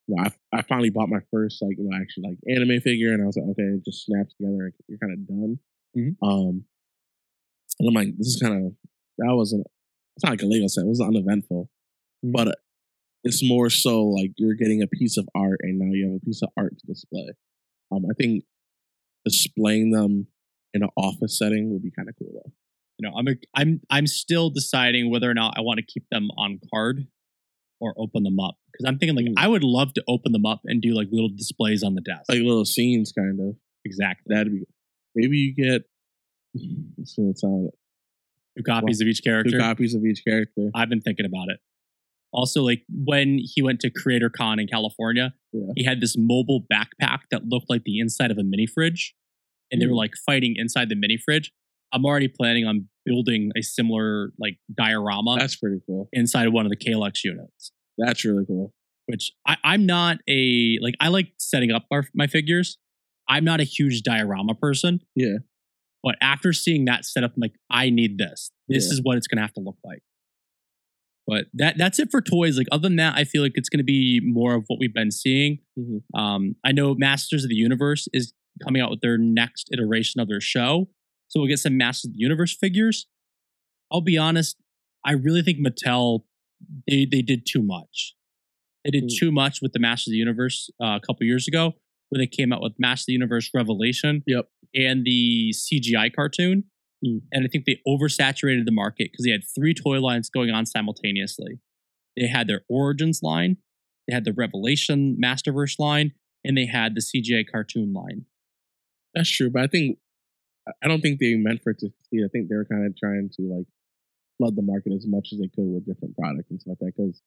[0.09, 3.13] you know, I I finally bought my first like you know actually like anime figure,
[3.13, 4.73] and I was like, okay, it just snaps together.
[4.89, 5.59] You're kind of done.
[5.97, 6.17] Mhm.
[6.23, 6.65] Um,
[7.79, 8.73] and I'm like, this is kind of
[9.19, 9.67] that wasn't.
[10.17, 10.85] It's not like a Lego set.
[10.85, 11.69] It was uneventful,
[12.23, 12.53] but uh,
[13.25, 16.25] it's more so like you're getting a piece of art, and now you have a
[16.25, 17.31] piece of art to display.
[17.91, 18.45] Um, I think
[19.25, 20.27] displaying them
[20.75, 22.51] in an office setting would be kind of cool though.
[22.99, 26.03] you know i'm a, i'm i'm still deciding whether or not i want to keep
[26.11, 27.07] them on card
[27.81, 29.35] or open them up because i'm thinking like Mm.
[29.37, 32.25] i would love to open them up and do like little displays on the desk
[32.29, 33.55] Like little scenes, kind of.
[33.85, 34.65] exactly That'd be.
[35.15, 35.83] Maybe you get.
[37.05, 37.69] So it's on
[38.57, 39.51] two copies of each character.
[39.53, 40.71] two copies of each character.
[40.75, 41.59] i've been thinking about it
[42.33, 45.73] also like when he went to creator con in california Yeah.
[45.77, 49.15] he had this mobile backpack that looked like the inside of a mini fridge
[49.71, 49.97] and they were Mm.
[50.05, 51.53] like fighting inside the mini fridge
[51.93, 56.09] i'm already planning on building a similar like diorama That's pretty cool.
[56.13, 58.73] inside of one of the Kallax units That's really cool.
[59.07, 62.79] which I, I'm not a like I like setting up our, my figures.
[63.29, 65.01] I'm not a huge diorama person.
[65.17, 65.39] Yeah.
[66.03, 68.51] But after seeing that setup, I'm like, I need this.
[68.69, 68.95] This Yeah.
[68.95, 70.03] is what it's gonna have to look like.
[71.27, 72.59] But that that's it for toys.
[72.59, 75.11] Like other than that, I feel like it's gonna be more of what we've been
[75.13, 75.61] seeing.
[75.79, 76.03] Mhm.
[76.15, 78.33] Um, I know Masters of the Universe is
[78.63, 80.91] coming out with their next iteration of their show,
[81.29, 83.07] so we'll get some Masters of the Universe figures.
[83.91, 84.57] I'll be honest,
[85.05, 86.25] I really think Mattel
[86.89, 88.15] they they did too much.
[88.85, 89.17] They did Mm.
[89.19, 91.77] too much with the Masters of the Universe uh, a couple years ago,
[92.13, 94.47] where they came out with Masters of the Universe Revelation, Yep.
[94.75, 96.65] and the CGI cartoon.
[97.05, 97.23] Mm.
[97.33, 100.67] And I think they oversaturated the market because they had three toy lines going on
[100.67, 101.59] simultaneously.
[102.17, 103.57] They had their Origins line,
[104.07, 106.13] they had the Revelation Masterverse line,
[106.45, 108.27] and they had the CGI cartoon line.
[109.15, 109.99] That's true, but I think
[110.69, 112.25] I- I don't think they meant for it to succeed.
[112.25, 113.67] I think they were kind of trying to like
[114.39, 117.03] flood the market as much as they could with different products and stuff like that.
[117.03, 117.23] Because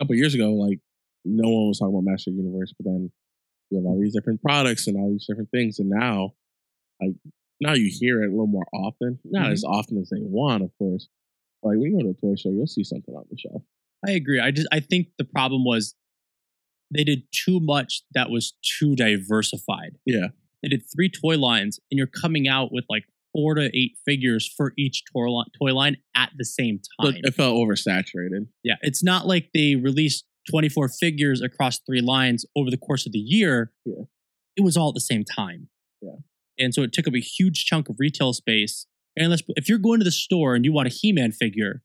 [0.00, 0.80] a couple years ago, like
[1.24, 3.12] no one was talking about Master Universe, but then
[3.72, 6.34] you have all these different products and all these different things, and now,
[7.00, 7.14] like
[7.60, 9.18] now you hear it a little more often.
[9.24, 9.52] Not Mhm.
[9.52, 11.08] as often as they want, of course.
[11.62, 13.62] Like when you go to a toy show, you'll see something on the shelf.
[14.06, 14.40] I agree.
[14.40, 15.94] I just I think the problem was
[16.90, 19.96] they did too much that was too diversified.
[20.04, 20.28] Yeah.
[20.62, 24.46] They did three toy lines, and you're coming out with like four to eight figures
[24.46, 27.14] for each toy line, toy line at the same time.
[27.24, 28.46] it felt oversaturated.
[28.62, 33.12] Yeah, it's not like they released 24 figures across three lines over the course of
[33.12, 33.72] the year.
[33.84, 34.04] Yeah.
[34.56, 35.68] It was all at the same time.
[36.00, 36.16] Yeah.
[36.58, 38.86] And so it took up a huge chunk of retail space.
[39.16, 41.82] And let's, if you're going to the store and you want a He-Man figure,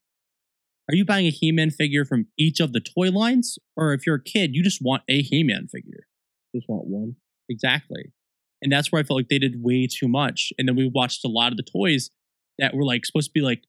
[0.90, 3.58] are you buying a He-Man figure from each of the toy lines?
[3.76, 6.08] Or if you're a kid, you just want a He-Man figure?
[6.56, 7.16] Just want one.
[7.50, 8.14] Exactly.
[8.62, 10.52] And that's where I felt like they did way too much.
[10.58, 12.10] And then we watched a lot of the toys
[12.58, 13.64] that were like supposed to be like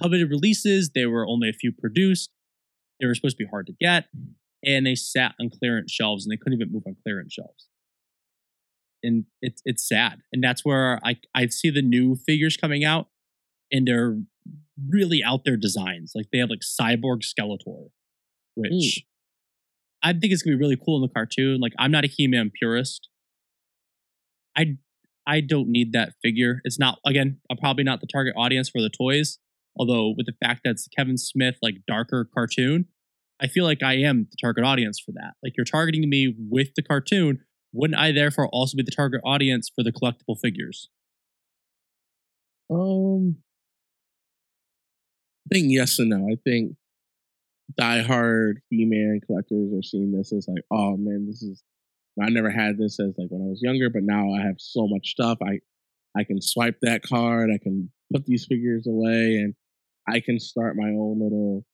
[0.00, 0.90] coveted releases.
[0.94, 2.30] They were only a few produced.
[3.00, 4.06] They were supposed to be hard to get.
[4.64, 7.68] And they sat on clearance shelves and they couldn't even move on clearance shelves.
[9.02, 10.20] And it's it's sad.
[10.32, 13.08] And that's where I I see the new figures coming out
[13.72, 14.18] and they're
[14.88, 16.12] really out there designs.
[16.14, 17.88] Like they have like cyborg Skeletor,
[18.54, 19.04] which
[20.02, 21.60] I think it's gonna be really cool in the cartoon.
[21.60, 23.08] Like I'm not a He-Man purist.
[24.56, 24.76] I
[25.26, 26.60] I don't need that figure.
[26.64, 29.38] It's not again, I'm probably not the target audience for the toys.
[29.76, 32.86] Although with the fact that it's Kevin Smith like darker cartoon,
[33.40, 35.34] I feel like I am the target audience for that.
[35.42, 37.40] Like you're targeting me with the cartoon,
[37.72, 40.90] wouldn't I therefore also be the target audience for the collectible figures?
[42.70, 43.38] Um,
[45.46, 46.28] I think yes and no.
[46.30, 46.76] I think
[47.78, 51.62] diehard He-Man collectors are seeing this as like, oh man, this is.
[52.20, 54.86] I never had this as like when I was younger, but now I have so
[54.86, 55.38] much stuff.
[55.42, 55.60] I
[56.16, 57.50] I can swipe that card.
[57.54, 59.54] I can put these figures away, and
[60.10, 61.64] I can start my own little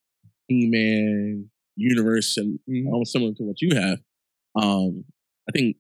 [0.49, 2.59] He-Man universe, and
[2.93, 3.99] almost similar to what you have.
[4.55, 5.05] Um,
[5.49, 5.77] I think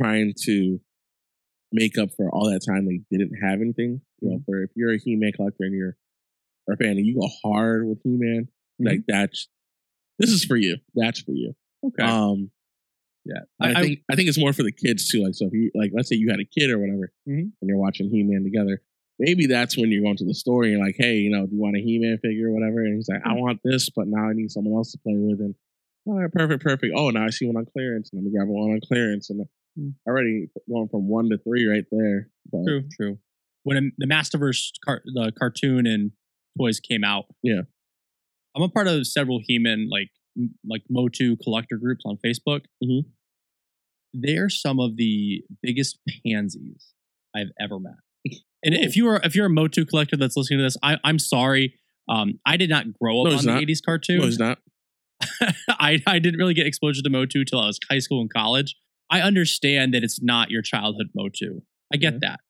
[0.00, 0.80] trying to
[1.72, 4.00] make up for all that time they didn't have anything.
[4.20, 5.96] You know, for if you're a He-Man collector and you're
[6.70, 9.48] a fan and you go hard with He-Man, like that's
[10.18, 10.76] this is for you.
[10.94, 11.54] That's for you.
[11.84, 12.02] Okay.
[12.04, 12.50] Um,
[13.24, 13.40] yeah.
[13.60, 15.22] I, I, think I think it's more for the kids too.
[15.24, 17.52] Like so, if you like, let's say you had a kid or whatever, Mhm.
[17.60, 18.82] and you're watching He-Man together.
[19.20, 21.54] Maybe that's when you're going to the store and you're like, hey, you know, do
[21.54, 22.80] you want a He-Man figure or whatever?
[22.80, 25.40] And he's like, I want this, but now I need someone else to play with.
[25.40, 25.54] And
[26.06, 26.94] all right, perfect, perfect.
[26.96, 28.08] Oh, now I see one on clearance.
[28.12, 29.28] And let me grab one on clearance.
[29.30, 29.46] And
[29.78, 29.94] Mm.
[30.08, 32.28] already going from one to three right there.
[32.50, 33.18] But True, true.
[33.62, 36.10] When the Masterverse car- the cartoon and
[36.58, 37.62] toys came out, Yeah.
[38.56, 40.08] I'm a part of several He-Man like
[40.66, 42.62] like Motu collector groups on Facebook.
[42.82, 43.04] Mhm.
[44.14, 46.94] They're some of the biggest pansies
[47.34, 47.94] I've ever met.
[48.62, 51.18] And if you are if you're a Motu collector that's listening to this, I, I'm
[51.18, 51.74] sorry.
[52.08, 54.18] Um, I did not grow up No, on he's the 80s cartoon.
[54.38, 54.58] no, not.
[55.68, 58.74] I, I didn't really get exposure to Motu till I was high school and college.
[59.10, 61.60] I understand that it's not your childhood Motu.
[61.92, 62.18] I get Yeah.
[62.22, 62.40] that.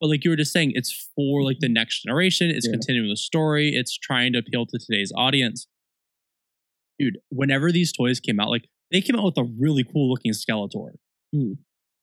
[0.00, 2.50] But like you were just saying, it's for like the next generation.
[2.50, 2.72] It's Yeah.
[2.72, 3.70] continuing the story.
[3.74, 5.66] It's trying to appeal to today's audience.
[6.98, 10.32] Dude, whenever these toys came out, like they came out with a really cool looking
[10.32, 10.92] Skeletor.
[11.34, 11.52] Hmm.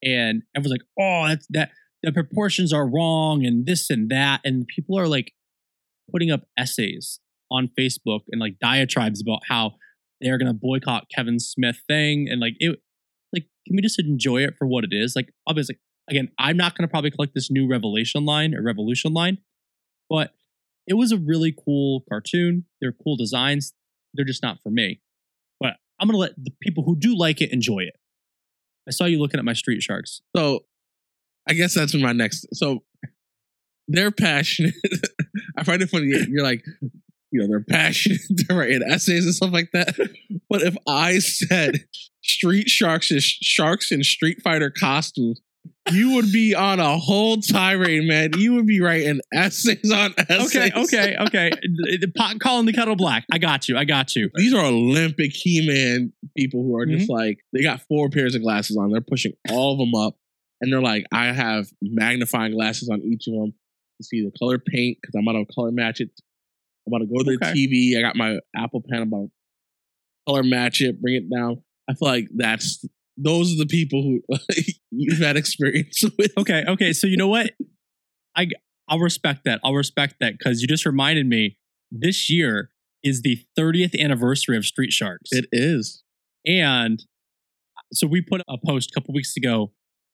[0.04, 1.70] And everyone's like, oh, that's that
[2.04, 4.42] the proportions are wrong and this and that.
[4.44, 5.32] And people are like
[6.12, 9.76] putting up essays on Facebook and like diatribes about how
[10.20, 12.80] they're gonna boycott Kevin Smith thing and like it
[13.32, 15.16] like can we just enjoy it for what it is?
[15.16, 15.80] Like obviously
[16.10, 19.38] again, I'm not gonna probably collect this new Revelation line or Revolution line,
[20.10, 20.34] but
[20.86, 22.66] it was a really cool cartoon.
[22.82, 23.74] They're cool designs.
[24.14, 25.00] They're just not for me.
[25.60, 27.96] But I'm gonna let the people who do like it enjoy it.
[28.88, 30.22] I saw you looking at my street sharks.
[30.36, 30.66] So
[31.48, 32.48] I guess that's my next.
[32.54, 32.84] So
[33.88, 34.74] they're passionate.
[35.58, 36.08] I find it funny.
[36.30, 36.64] You're like,
[37.32, 38.20] you know, they're passionate.
[38.30, 39.96] They're writing essays and stuff like that.
[40.50, 41.84] But if I said
[42.22, 45.42] street sharks is sharks in Street Fighter costumes,
[45.92, 48.32] you would be on a whole tirade, man.
[48.38, 50.56] You would be writing essays on essays.
[50.56, 51.52] Okay, okay, okay.
[52.16, 53.26] Pot calling the kettle black.
[53.32, 53.78] I got you.
[53.78, 54.30] I got you.
[54.36, 57.12] These are Olympic He-Man people who are just Mm-hmm.
[57.14, 58.92] like they got four pairs of glasses on.
[58.92, 60.16] They're pushing all of them up,
[60.64, 63.54] and they're like, I have magnifying glasses on each of them
[64.02, 66.10] to see the color paint because I'm about to color match it.
[66.88, 67.54] I'm about to go to the Okay.
[67.68, 67.98] TV.
[67.98, 69.04] I got my Apple Pen.
[69.04, 69.32] I'm about to
[70.28, 71.62] color match it, bring it down.
[71.90, 72.84] I feel like that's
[73.18, 74.22] those are the people who
[74.92, 76.32] you've had experience with.
[76.38, 76.94] Okay, okay.
[76.94, 77.52] So you know what?
[78.36, 78.48] I
[78.90, 79.60] I'll respect that.
[79.64, 81.58] I'll respect that because you just reminded me.
[81.96, 82.70] This year
[83.04, 86.04] is the 30th anniversary of Street Sharks, It is.
[86.46, 87.00] and
[87.78, 89.72] uh, so we put a post a couple weeks ago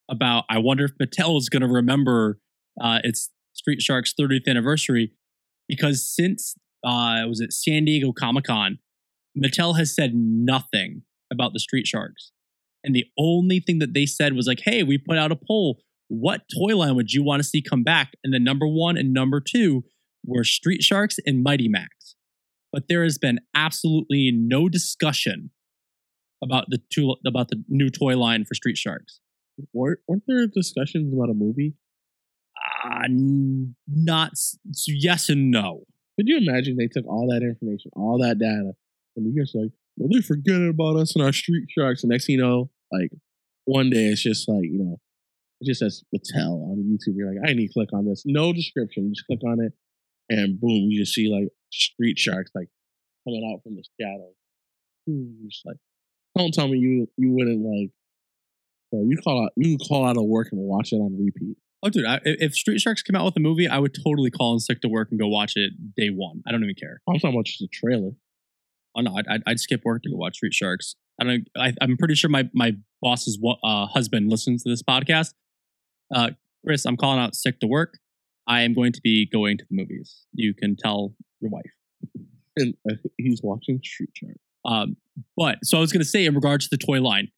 [0.10, 2.40] about I wonder if Mattel is going to remember
[2.82, 5.12] uh, its Street Sharks 30th anniversary
[5.68, 8.80] because since uh, was it San Diego Comic Con,
[9.38, 12.32] Mattel has said nothing about the Street Sharks,
[12.84, 15.80] and the only thing that they said was like, "Hey, we put out a poll.
[16.08, 19.14] What toy line would you want to see come back?" And the number one and
[19.14, 19.84] number two
[20.26, 22.16] were Street Sharks and Mighty Max.
[22.72, 25.52] But there has been absolutely no discussion
[26.42, 29.20] about the two about the new toy line for Street Sharks.
[29.74, 31.74] Weren't, weren't there discussions about a movie?
[32.84, 33.08] Uh,
[33.88, 34.32] not
[34.88, 35.84] yes and no.
[36.18, 38.74] Could you imagine they took all that information, all that data,
[39.16, 42.04] and you just like, well, they're forgetting about us and our street sharks.
[42.04, 43.12] And next thing you know, like
[43.66, 44.98] one day it's just like, you know,
[45.62, 47.16] it just says Mattel on YouTube.
[47.16, 48.24] You're like, I need to click on this.
[48.26, 49.06] No description.
[49.06, 49.74] You just click on it,
[50.30, 52.68] and boom, you just see like street sharks like
[53.26, 54.36] coming out from the shadows.
[55.08, 55.78] Hmm, Just like,
[56.38, 57.92] don't tell me you you wouldn't like,
[58.92, 59.04] bro.
[59.08, 61.58] You call out you call out of work and watch it on repeat.
[61.82, 64.52] Oh, dude, I, if Street Sharks came out with a movie, I would totally call
[64.54, 66.42] in sick to work and go watch it day one.
[66.46, 67.02] I don't even care.
[67.08, 68.12] I'm talking about just a trailer.
[68.98, 70.96] Oh no, I'd, I'd, I'd skip work to go watch Street Sharks.
[71.22, 71.48] I don't.
[71.58, 75.34] I, I'm pretty sure my my boss's uh, husband listens to this podcast.
[76.14, 76.32] Uh,
[76.66, 77.98] Chris, I'm calling out sick to work.
[78.48, 80.26] I am going to be going to the movies.
[80.34, 81.72] You can tell your wife.
[82.58, 84.40] And uh, he's watching Street Sharks.
[84.66, 84.98] Um,
[85.38, 87.30] but so I was going to say in regards to the toy line,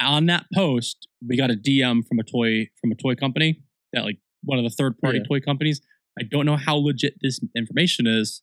[0.00, 4.04] on that post we got a DM from a toy from a toy company that
[4.04, 5.28] like one of the third party oh, Yeah.
[5.28, 5.80] toy companies.
[6.18, 8.42] I don't know how legit this information is,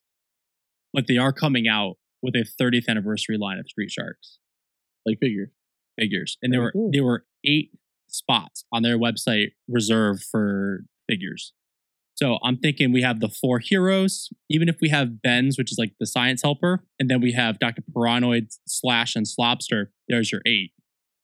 [0.93, 4.39] but they are coming out with a 30th anniversary line of Street Sharks
[5.05, 5.49] Like figures,
[5.99, 6.89] figures, and there were cool.
[6.91, 7.71] there were eight
[8.07, 11.53] spots on their website reserved for figures.
[12.15, 15.79] So I'm thinking we have the four heroes, even if we have Bends, which is
[15.79, 17.81] like the science helper, and then we have Dr.
[17.91, 19.87] Paranoid, Slash, and Slobster.
[20.07, 20.73] There's your eight.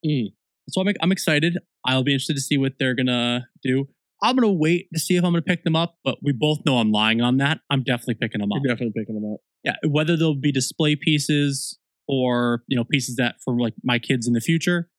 [0.05, 0.33] Mm.
[0.69, 1.57] So I'm, I'm excited.
[1.85, 3.87] I'll be interested to see what they're gonna do.
[4.21, 6.77] I'm gonna wait to see if I'm gonna pick them up, but we both know
[6.77, 7.59] I'm lying on that.
[7.69, 8.59] I'm definitely picking them up.
[8.63, 9.39] You're definitely picking them up.
[9.63, 11.77] Yeah, whether they'll be display pieces
[12.07, 14.89] or you know pieces that for like my kids in the future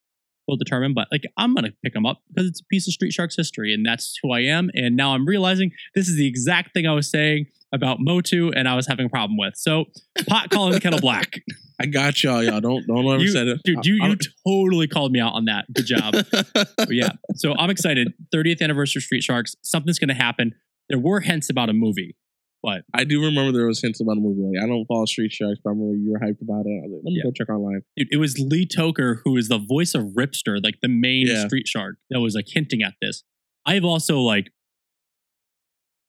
[0.48, 0.94] will determine.
[0.94, 3.74] But like I'm gonna pick them up because it's a piece of Street Sharks history,
[3.74, 4.70] and that's who I am.
[4.74, 8.66] And now I'm realizing this is the exact thing I was saying about Motu, and
[8.68, 9.54] I was having a problem with.
[9.56, 9.84] So
[10.28, 11.40] pot calling the kettle black,
[11.80, 12.60] I got y'all, y'all.
[12.60, 13.84] Don't don't ever You- say it, dude.
[13.86, 14.16] You you
[14.46, 15.66] totally called me out on that.
[15.72, 16.14] Good job.
[16.90, 18.12] Yeah, so I'm excited.
[18.34, 19.54] 30th anniversary Street Sharks.
[19.62, 20.54] Something's gonna happen.
[20.88, 22.16] There were hints about a movie,
[22.62, 24.42] but I do remember there was hints about a movie.
[24.42, 26.82] Like I don't follow Street Sharks, but I remember you were hyped about it.
[26.82, 27.22] I was like, let me Yeah.
[27.24, 27.82] go check online.
[27.96, 31.46] Dude, it was Lee Tockar who is the voice of Ripster, like the main Yeah.
[31.46, 33.22] street shark that was like hinting at this.
[33.64, 34.50] I've also like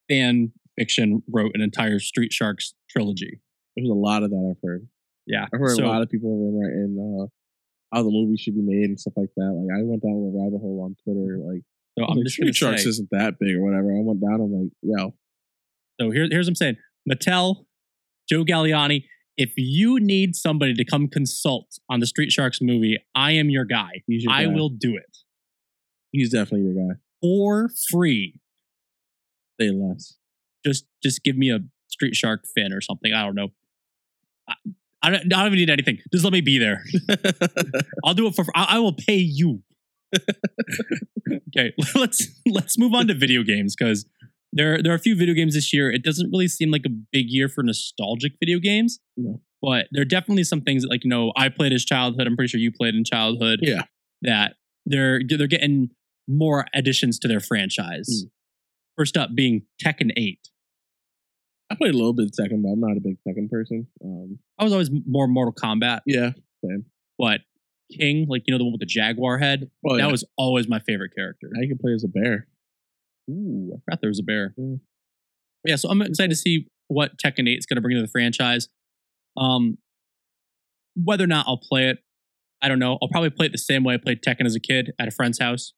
[0.10, 0.52] fan
[0.82, 3.40] fiction wrote an entire Street Sharks trilogy.
[3.76, 4.88] There's a lot of that I've heard.
[5.28, 5.46] Yeah.
[5.54, 8.62] I've heard so, a lot of people been writing uh, how the movie should be
[8.64, 9.52] made and stuff like that.
[9.52, 11.38] Like I went down a rabbit hole on Twitter.
[11.38, 11.62] Like,
[11.98, 13.92] so I I'm like, Street Sharks say, isn't that big or whatever.
[13.92, 14.42] I went down.
[14.42, 15.14] I'm like, yo,
[16.00, 16.78] so here, here's what I'm saying.
[17.10, 17.66] Mattel,
[18.28, 19.06] Joe Galliani,
[19.38, 23.66] if you need somebody to come consult on the Street Sharks movie, I am your
[23.66, 24.02] guy.
[24.08, 24.52] he's your I guy.
[24.54, 25.18] will do it
[26.12, 26.96] He's definitely your guy.
[27.22, 28.40] for free.
[29.60, 30.18] Say less.
[30.66, 33.14] Just just give me a street shark fin or something.
[33.14, 33.50] I don't know.
[34.48, 34.54] I,
[35.04, 36.00] I, don't, I don't even need anything.
[36.12, 36.84] Just let me be there.
[38.06, 38.46] I'll do it for.
[38.56, 39.64] I, I will pay you.
[41.50, 44.06] okay, let's let's move on to video games because
[44.54, 45.92] there there are a few video games this year.
[45.92, 49.00] It doesn't really seem like a big year for nostalgic video games.
[49.18, 49.42] No.
[49.62, 52.28] But there are definitely some things that, like you know, I played as childhood.
[52.28, 53.60] I'm pretty sure you played in childhood.
[53.62, 53.84] Yeah.
[54.24, 54.56] That
[54.86, 55.92] they're they're getting
[56.28, 58.08] more additions to their franchise.
[58.10, 58.30] Mm.
[59.02, 60.38] First up being Tekken 8.
[61.72, 63.88] I played a little bit of Tekken, but I'm not a big Tekken person.
[64.06, 66.34] Um, I was always more Mortal Kombat, yeah,
[66.64, 66.86] same.
[67.18, 67.42] but
[67.98, 70.12] King, like you know the one with the jaguar head, Oh, that yeah.
[70.12, 71.50] was always my favorite character.
[71.60, 72.46] I can play as a bear.
[73.32, 74.54] Ooh, I forgot there was a bear.
[74.56, 74.76] Yeah.
[75.66, 78.08] Yeah, so I'm excited to see what Tekken 8 is going to bring to the
[78.08, 78.68] franchise.
[79.36, 79.80] Um,
[80.96, 81.98] whether or not I'll play it,
[82.62, 83.00] I don't know.
[83.02, 85.12] I'll probably play it the same way I played Tekken as a kid at a
[85.12, 85.74] friend's house.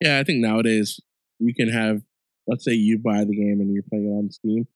[0.00, 1.00] Yeah, I think nowadays
[1.40, 2.02] you can have,
[2.46, 4.66] let's say you buy the game and you're playing it on Steam.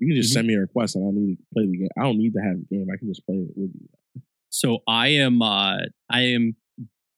[0.00, 0.34] You can just Mhm.
[0.34, 0.94] send me a request.
[0.96, 1.88] And I don't need to play the game.
[1.98, 2.86] I don't need to have the game.
[2.92, 4.22] I can just play it with you.
[4.50, 5.78] So I am, uh,
[6.10, 6.56] I am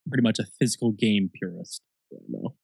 [0.08, 1.82] pretty much a physical game purist.
[2.10, 2.54] Yeah, no.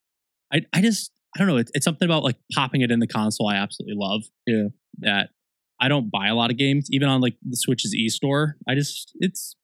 [0.53, 1.59] I, I just I don't know.
[1.59, 3.47] It's, it's something about like popping it in the console.
[3.47, 4.23] I absolutely love.
[4.47, 4.69] Yeah.
[5.01, 5.31] That
[5.79, 8.57] I don't buy a lot of games, even on like the Switch's e store.
[8.67, 9.55] I just it's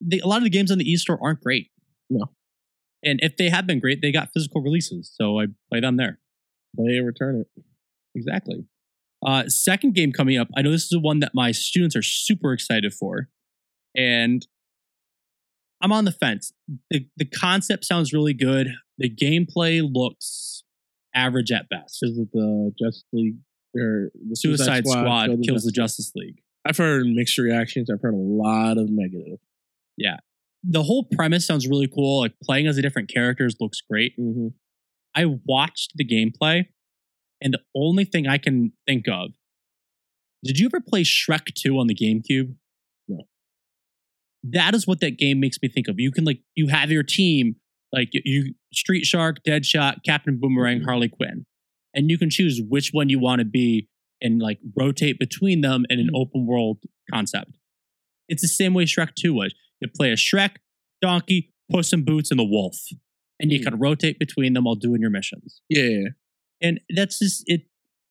[0.00, 1.70] they, a lot of the games on the e store aren't great.
[2.08, 2.26] No.
[3.02, 6.20] And if they have been great, they got physical releases, so I play them there.
[6.76, 7.62] Play it, return it.
[8.14, 8.64] Exactly.
[9.24, 10.48] Uh, second game coming up.
[10.56, 13.28] I know this is the one that my students are super excited for,
[13.94, 14.46] and
[15.82, 16.52] I'm on the fence.
[16.90, 18.68] The the concept sounds really good.
[18.98, 20.62] The gameplay looks
[21.14, 21.98] average at best.
[22.02, 23.36] Is it the Justice League
[23.76, 26.42] or the Suicide Squad, killed kills the Justice- League.
[26.66, 27.88] I've heard mixed reactions.
[27.90, 29.38] I've heard a lot of negative.
[29.96, 30.18] Yeah,
[30.62, 32.20] the whole premise sounds really cool.
[32.20, 34.12] Like playing as the different characters looks great.
[34.18, 34.48] Mm-hmm.
[35.14, 36.66] I watched the gameplay,
[37.40, 39.30] and the only thing I can think of.
[40.44, 42.54] Did you ever play Shrek 2 on the GameCube?
[43.08, 43.24] No.
[44.42, 45.98] That is what that game makes me think of.
[45.98, 47.56] You can like you have your team,
[47.92, 50.86] like you Street Shark, Deadshot, Captain Boomerang, mm-hmm.
[50.86, 51.46] Harley Quinn.
[51.92, 53.88] And you can choose which one you want to be
[54.22, 56.16] and like rotate between them in an mm-hmm.
[56.16, 56.78] open world
[57.12, 57.52] concept.
[58.28, 59.54] It's the same way Shrek 2 was.
[59.80, 60.56] You play a Shrek,
[61.02, 62.76] Donkey, Puss in Boots, and the Wolf.
[63.40, 63.64] And you Hmm.
[63.70, 65.62] can rotate between them while doing your missions.
[65.68, 66.08] Yeah.
[66.60, 67.62] And that's just it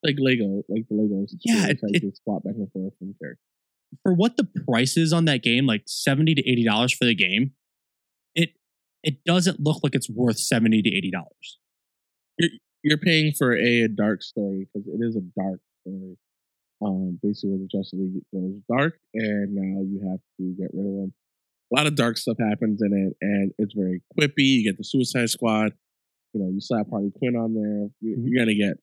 [0.04, 1.36] like Lego, like the Legos.
[1.46, 3.44] Yeah, it's like it- swap back and forth from characters.
[4.04, 7.16] for what the price is on that game, like 70 to 80 dollars for the
[7.16, 7.54] game,
[8.36, 8.52] it
[9.04, 11.60] it doesn't look like it's worth 70 to 80 dollars.
[12.84, 16.18] You're paying for a, a dark story because it is a dark story.
[16.82, 20.88] Um, basically where the Justice League goes dark, and now you have to get rid
[20.88, 21.14] of them.
[21.72, 24.58] A lot of dark stuff happens in it, and it's very quippy.
[24.62, 25.74] You get the Suicide Squad.
[26.34, 27.90] You know, you slap Harley Quinn on there.
[28.02, 28.78] You, you're gonna get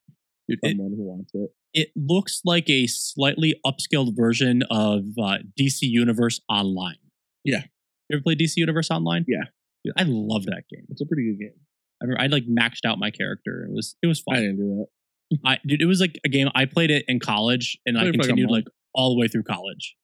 [0.49, 1.51] It- someone who wants it.
[1.74, 6.97] It looks like a slightly upscaled version of uh, DC Universe Online.
[7.45, 7.64] Yeah.
[8.09, 9.26] You ever played DC Universe Online?
[9.28, 9.45] Yeah.
[9.84, 10.87] Dude, I love that game.
[10.89, 11.55] It's a pretty good game.
[12.01, 13.66] I, remember I like maxed out my character.
[13.68, 14.37] It was it was fun.
[14.37, 14.87] I didn't do
[15.30, 15.39] that.
[15.45, 18.14] I, dude, it was like a game I played it in college, and I Played
[18.14, 18.64] for like continued like
[18.95, 19.97] all the way through college.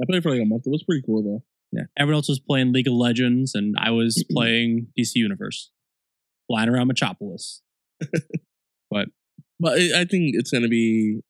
[0.00, 0.62] I played for like a month.
[0.66, 1.44] It was pretty cool though.
[1.72, 1.84] Yeah.
[1.98, 5.70] Everyone else was playing League of Legends, and I was playing DC Universe,
[6.46, 7.62] flying around Metropolis.
[8.90, 9.08] But
[9.78, 11.20] I I think it's gonna be.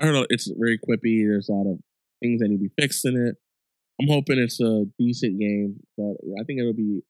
[0.00, 0.26] I don't know.
[0.28, 1.24] It's very quippy.
[1.26, 1.78] There's a lot of
[2.20, 3.36] things that need to be fixed in it.
[4.00, 7.02] I'm hoping it's a decent game, but I think it'll be.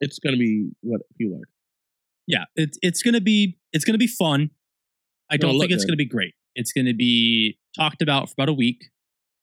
[0.00, 1.48] It's gonna be what people like.
[2.26, 4.50] yeah, it's it's gonna be it's gonna be fun.
[5.30, 5.92] I don't think it's good.
[5.92, 6.34] gonna be great.
[6.54, 8.84] It's gonna be talked about for about a week,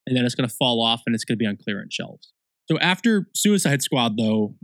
[0.07, 2.31] and then it's gonna fall off, and it's gonna be on clearance shelves.
[2.71, 4.55] So after Suicide Squad, though,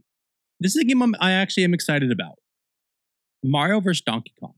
[0.60, 2.36] this is a game I'm, I actually am excited about.
[3.44, 4.54] Mario vs Donkey Kong.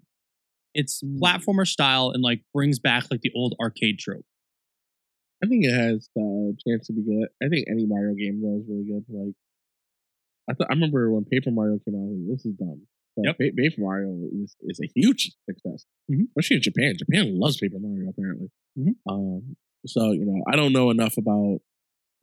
[0.74, 1.18] It's Hmm.
[1.18, 4.26] platformer style and like brings back like the old arcade trope.
[5.44, 7.28] I think it has the chance to be good.
[7.44, 9.06] I think any Mario game though is really good.
[9.10, 9.34] Like,
[10.50, 12.82] I th- I remember when Paper Mario came out, I was like, this is dumb.
[13.18, 13.38] But Yep.
[13.40, 16.28] Pa- Paper Mario is, is a huge success, Mhm.
[16.30, 16.96] especially in Japan.
[16.98, 18.50] Japan loves Paper Mario apparently.
[18.78, 18.96] Mhm.
[19.08, 21.60] Um, so you know, I don't know enough about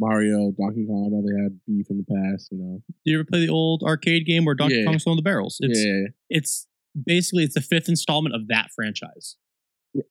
[0.00, 1.06] Mario, Donkey Kong.
[1.06, 2.48] I know they had beef in the past.
[2.52, 4.84] You know, Do you ever play the old arcade game where Donkey Yeah.
[4.84, 5.59] Kong's throwing the barrels?
[5.61, 6.66] It's yeah, it's
[7.06, 9.36] basically it's the fifth installment of that franchise.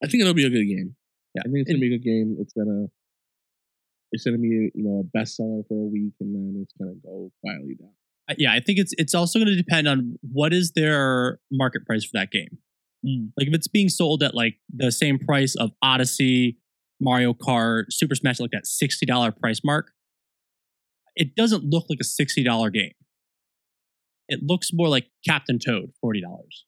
[0.03, 0.95] I think it'll be a good game.
[1.35, 1.41] Yeah.
[1.45, 2.37] I think it's gonna be a good game.
[2.39, 2.87] It's gonna,
[4.11, 7.31] it's gonna be you know a bestseller for a week, and then it's gonna go
[7.43, 7.91] quietly down.
[8.37, 12.03] Yeah, I think it's it's also going to depend on what is their market price
[12.03, 12.57] for that game.
[13.05, 13.29] Mm.
[13.37, 16.57] Like if it's being sold at like the same price of Odyssey,
[16.99, 19.91] Mario Kart, Super Smash, like that sixty dollar price mark,
[21.15, 22.93] it doesn't look like a sixty dollar game.
[24.29, 26.65] It looks more like Captain Toad, forty dollars.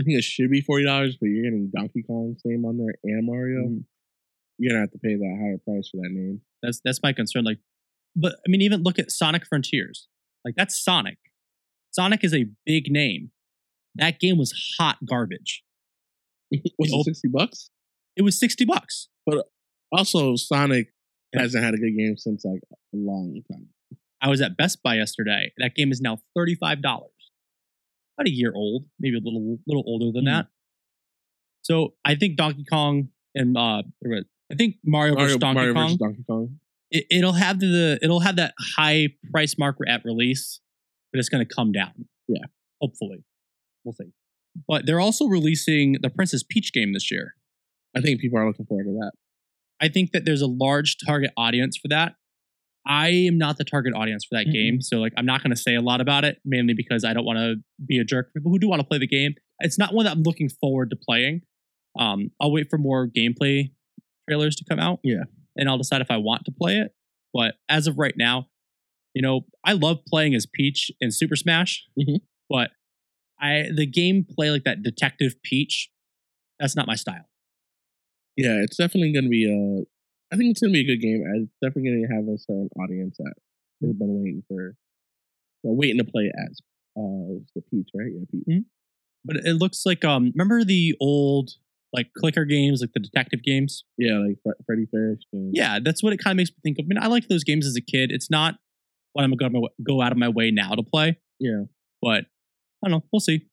[0.00, 2.94] I think it should be forty dollars, but you're getting Donkey Kong's name on there
[3.04, 3.60] and Mario.
[3.60, 3.78] Mm-hmm.
[4.58, 6.40] You're gonna have to pay that higher price for that name.
[6.62, 7.44] That's that's my concern.
[7.44, 7.58] Like,
[8.14, 10.08] but I mean, even look at Sonic Frontiers.
[10.44, 11.18] Like that's Sonic.
[11.90, 13.30] Sonic is a big name.
[13.94, 15.62] That game was hot garbage.
[16.78, 17.70] Was op- it sixty bucks?
[18.16, 19.08] It was sixty bucks.
[19.26, 19.46] But
[19.92, 20.92] also, Sonic
[21.34, 23.68] hasn't had a good game since like a long time.
[24.22, 25.52] I was at Best Buy yesterday.
[25.58, 26.78] That game is now $35.
[26.80, 30.32] About a year old, maybe a little little older than Hmm.
[30.32, 30.46] that.
[31.62, 33.82] So I think Donkey Kong and uh
[34.50, 35.36] I think Mario, Mario, vs.
[35.38, 36.60] Donkey Mario Kong versus Donkey Kong.
[36.90, 40.60] it, it'll have the it'll have that high price marker at release,
[41.12, 42.06] but it's going to come down.
[42.28, 42.44] Yeah.
[42.80, 43.24] Hopefully.
[43.84, 44.12] We'll see.
[44.66, 47.34] But they're also releasing the Princess Peach game this year.
[47.96, 49.12] I think people are looking forward to that.
[49.80, 52.14] I think that there's a large target audience for that.
[52.86, 54.52] I am not the target audience for that Mhm.
[54.52, 57.12] game, so like I'm not going to say a lot about it, mainly because I
[57.14, 58.28] don't want to be a jerk.
[58.32, 60.48] for People who do want to play the game, it's not one that I'm looking
[60.48, 61.42] forward to playing.
[61.98, 63.72] Um, I'll wait for more gameplay
[64.28, 65.24] trailers to come out, Yeah.
[65.56, 66.94] and I'll decide if I want to play it.
[67.32, 68.48] But as of right now,
[69.14, 72.20] you know, I love playing as Peach in Super Smash, Mhm.
[72.48, 72.70] but
[73.40, 75.90] I the gameplay like that Detective Peach,
[76.60, 77.28] that's not my style.
[78.36, 79.84] Yeah, it's definitely going to be a.
[80.32, 81.22] I think it's going to be a good game.
[81.36, 83.34] It's definitely going to have a certain audience that
[83.82, 84.74] has been waiting for,
[85.62, 86.58] well, waiting to play as
[86.96, 88.10] uh the Peach, right?
[88.12, 88.64] Yeah, Peach.
[89.24, 91.50] but it looks like um remember the old
[91.92, 95.22] like clicker games like the detective games Yeah, like Fre- Freddy Fish.
[95.32, 97.28] And, yeah that's what it kind of makes me think of i mean i liked
[97.28, 98.56] those games as a kid it's not
[99.16, 101.16] what I'm going to go out of my way now to play.
[101.40, 101.62] Yeah.
[102.02, 102.26] But
[102.84, 103.04] I don't know.
[103.10, 103.46] We'll see.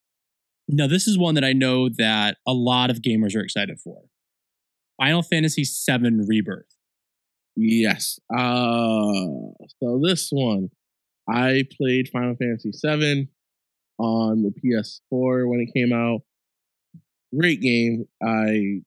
[0.68, 4.02] Now, this is one that I know that a lot of gamers are excited for.
[4.98, 6.66] Final Fantasy VII Rebirth.
[7.56, 8.20] Yes.
[8.36, 9.26] Uh
[9.82, 10.70] so this one,
[11.30, 13.30] I played Final Fantasy VII
[14.00, 16.22] on the PS4 when it came out.
[17.38, 18.08] Great game.
[18.24, 18.82] I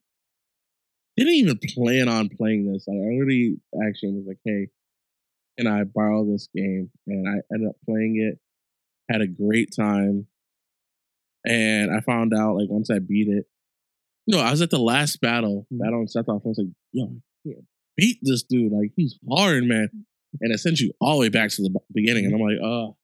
[1.17, 2.85] didn't even plan on playing this.
[2.87, 4.69] I already actually was like, "Hey,
[5.57, 8.39] can I borrow this game?" And I ended up playing it.
[9.11, 10.27] Had a great time.
[11.45, 13.45] And I found out like once I beat it,
[14.27, 15.77] no, I was at the last battle, mm-hmm.
[15.77, 16.45] battle in Sephiroth.
[16.45, 17.65] I was like, "Yo, I can't
[17.95, 18.73] beat this dude.
[18.73, 20.37] Like he's hard, man." Mm-hmm.
[20.41, 22.25] And it sent you all the way back to the beginning.
[22.25, 22.97] And I'm like, "Oh,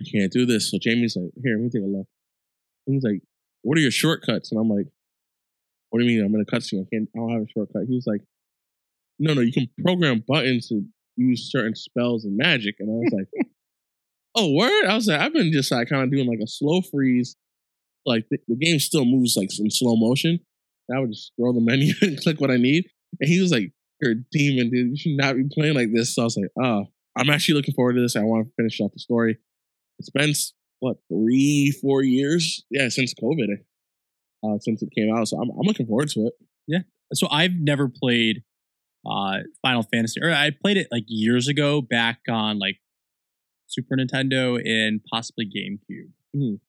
[0.00, 2.06] I can't do this." So Jamie's like, "Here, let me take a look."
[2.86, 3.22] And he's like,
[3.62, 4.86] "What are your shortcuts?" And I'm like,
[5.90, 6.26] "What do you mean?
[6.26, 6.82] I'm in a cutscene.
[6.82, 7.08] I can't.
[7.16, 8.20] I don't have a shortcut." He was like,
[9.18, 10.84] "No, no, you can program buttons to
[11.16, 13.46] use certain spells and magic." And I was like,
[14.34, 16.82] "Oh, word!" I was like, "I've been just like kind of doing like a slow
[16.82, 17.36] freeze.
[18.06, 20.40] Like the, the game still moves like in slow motion.
[20.94, 22.84] I would just scroll the menu and click what I need."
[23.20, 24.90] And he was like, "You're a demon, dude.
[24.90, 26.86] You should not be playing like this." So I was like, "Oh,
[27.16, 28.16] I'm actually looking forward to this.
[28.16, 29.38] I want to finish off the story."
[29.98, 30.32] It's been
[30.80, 32.64] what three, four years?
[32.70, 33.58] Yeah, since COVID,
[34.44, 35.28] uh, since it came out.
[35.28, 36.32] So I'm I'm looking forward to it.
[36.66, 36.80] Yeah.
[37.14, 38.42] So I've never played
[39.06, 42.78] uh Final Fantasy, or I played it like years ago back on like
[43.66, 46.10] Super Nintendo and possibly GameCube.
[46.36, 46.60] Mhm.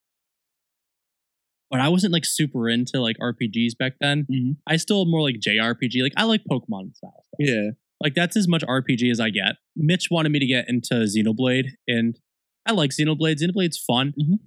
[1.73, 4.27] But I wasn't like super into like RPGs back then.
[4.31, 4.57] Mhm.
[4.67, 6.03] I still more like JRPG.
[6.03, 7.39] Like I like Pokemon style stuff.
[7.39, 9.55] Yeah, Like that's as much RPG as I get.
[9.75, 12.19] Mitch wanted me to get into Xenoblade, and
[12.67, 13.37] I like Xenoblade.
[13.41, 14.13] Xenoblade's fun.
[14.21, 14.39] Mhm.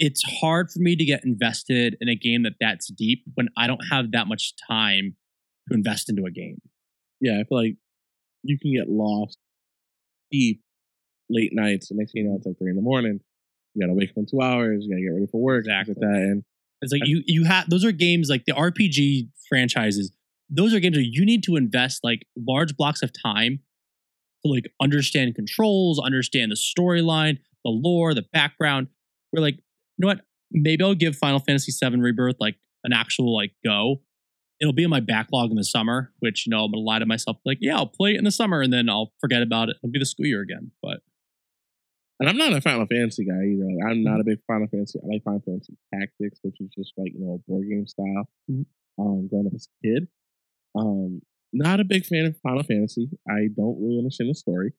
[0.00, 3.68] It's hard for me to get invested in a game that that's deep when I
[3.68, 5.16] don't have that much time
[5.68, 6.58] to invest into a game.
[7.20, 7.38] yeah.
[7.40, 7.76] I feel like
[8.42, 9.38] you can get lost
[10.32, 10.60] deep
[11.30, 13.20] late nights, and next thing you know, it's like three in the morning.
[13.74, 14.84] You gotta wake up in two hours.
[14.84, 15.60] You gotta get ready for work.
[15.60, 15.94] Exactly.
[15.94, 16.44] Like that, and
[16.84, 20.12] It's like you you have those are games like the RPG franchises.
[20.50, 23.60] Those are games where you need to invest like large blocks of time
[24.44, 28.88] to like understand controls, understand the storyline, the lore, the background.
[29.32, 29.60] We're like, you
[29.98, 30.20] know what?
[30.52, 34.02] Maybe I'll give Final Fantasy VII Rebirth like an actual like go.
[34.60, 37.06] It'll be in my backlog in the summer, which you know I'm gonna lie to
[37.06, 39.76] myself like, yeah, I'll play it in the summer and then I'll forget about it.
[39.82, 40.70] It'll be the school year again.
[40.82, 41.00] But
[42.20, 43.64] and I'm not a Final Fantasy guy either.
[43.64, 44.04] Like, I'm Mm-hmm.
[44.04, 44.98] not a big Final Fantasy.
[45.02, 48.28] I like Final Fantasy Tactics, which is just like you know board game style.
[48.50, 48.66] Mhm.
[48.98, 50.08] Um, growing up as a kid,
[50.76, 51.20] um,
[51.52, 53.10] not a big fan of Final Fantasy.
[53.28, 54.72] I don't really understand the story,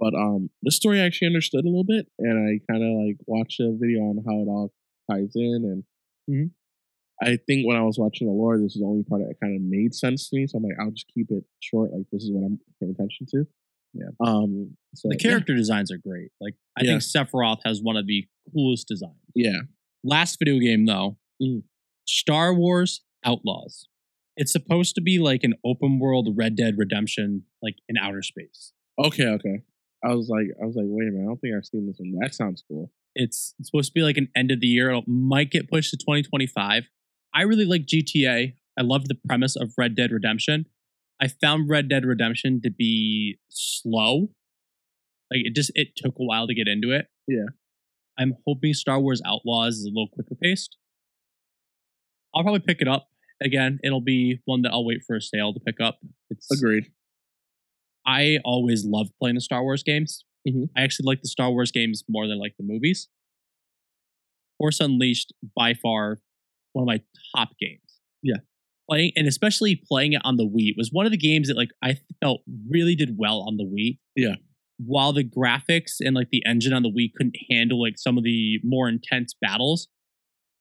[0.00, 3.16] but um, the story I actually understood a little bit, and I kind of like
[3.26, 4.72] watched a video on how it all
[5.10, 5.84] ties in, and
[6.30, 6.50] Mhm.
[7.22, 9.54] I think when I was watching the lore, this is the only part that kind
[9.54, 10.46] of made sense to me.
[10.48, 11.92] So I'm like, I'll just keep it short.
[11.92, 13.46] Like this is what I'm paying attention to.
[13.94, 14.06] Yeah.
[14.24, 14.76] Um.
[14.94, 15.30] So the yeah.
[15.30, 16.30] character designs are great.
[16.40, 16.98] Like I Yeah.
[16.98, 19.14] think Sephiroth has one of the coolest designs.
[19.34, 19.60] Yeah.
[20.04, 21.62] last video game though Mm.
[22.06, 23.86] star wars outlaws
[24.36, 28.72] it's supposed to be like an open world red dead redemption like in outer space
[29.02, 29.26] Okay.
[29.26, 29.62] Okay.
[30.04, 31.24] I was like, I was like, wait a minute.
[31.24, 32.12] I don't think I've seen this one.
[32.20, 32.90] That sounds cool.
[33.14, 35.90] it's, it's supposed to be like an end of the year it might get pushed
[35.90, 36.84] to 2025
[37.34, 40.66] i really like gta i love the premise of red dead redemption
[41.22, 44.28] i found red dead redemption to be slow
[45.30, 47.46] like it just it took a while to get into it Yeah.
[48.18, 50.76] i'm hoping star wars outlaws is a little quicker paced
[52.34, 53.08] i'll probably pick it up
[53.42, 55.98] again it'll be one that i'll wait for a sale to pick up
[56.30, 56.90] it's Agreed.
[58.04, 60.24] I always love playing the Star Wars games.
[60.48, 60.70] Mhm.
[60.76, 63.08] I actually like the Star Wars games more than like the movies.
[64.58, 66.18] Force Unleashed by far
[66.72, 67.00] one of my
[67.36, 68.00] top games.
[68.22, 68.38] Yeah.
[68.92, 71.70] Playing and especially playing it on the Wii was one of the games that like
[71.82, 73.98] I felt really did well on the Wii.
[74.14, 74.34] Yeah.
[74.84, 78.24] While the graphics and like the engine on the Wii couldn't handle like some of
[78.24, 79.88] the more intense battles,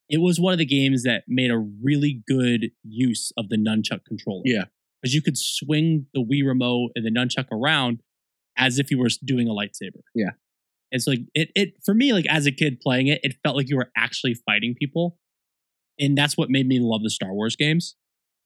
[0.08, 4.06] it was one of the games that made a really good use of the nunchuck
[4.08, 4.66] controller Yeah.
[5.02, 8.02] because you could swing the Wii remote and the nunchuck around
[8.58, 10.02] as if you were doing a lightsaber.
[10.16, 10.32] Yeah.
[10.92, 13.68] It's like it it for me like as a kid playing it, it felt like
[13.70, 15.18] you were actually fighting people.
[16.00, 17.96] And that's what made me love the Star Wars games.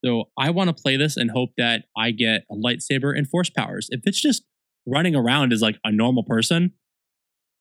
[0.05, 3.49] So I want to play this and hope that I get a lightsaber and force
[3.49, 3.87] powers.
[3.89, 4.43] If it's just
[4.85, 6.73] running around as like a normal person,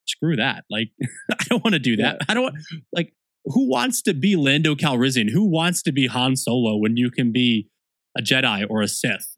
[0.06, 0.64] screw that.
[0.70, 0.90] Like
[1.32, 2.18] I don't want to do that.
[2.28, 2.56] I don't want
[2.92, 3.14] like
[3.46, 5.30] who wants to be Lando Calrissian?
[5.30, 7.68] Who wants to be Han Solo when you can be
[8.18, 9.36] a Jedi or a Sith?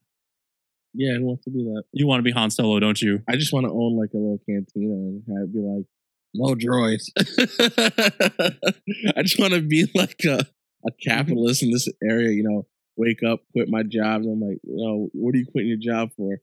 [0.93, 1.15] Yeah.
[1.19, 1.85] Who wants to be that?
[1.93, 3.23] You want to be Han Solo, don't you?
[3.29, 5.85] I just want to own like a little cantina and have be like,
[6.35, 7.09] no droids.
[9.17, 10.47] I just want to be like a,
[10.87, 12.31] a capitalist in this area.
[12.31, 12.67] You know,
[12.97, 14.23] wake up, quit my job.
[14.23, 16.39] And I'm like, you know, what are you quitting your job for?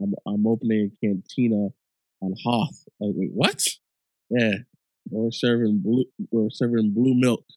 [0.00, 1.68] I'm I'm opening a cantina
[2.20, 2.84] on Hoth.
[3.00, 3.64] Like, wait, what?
[4.30, 4.54] Yeah,
[5.10, 6.04] we're serving blue.
[6.30, 7.44] We're serving blue milk.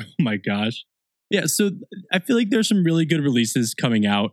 [0.00, 0.84] Oh my gosh.
[1.28, 1.70] Yeah, so
[2.12, 4.30] I feel like there's some really good releases coming out.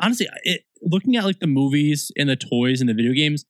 [0.00, 3.44] Honestly, it, looking at like the movies and the toys and the video games,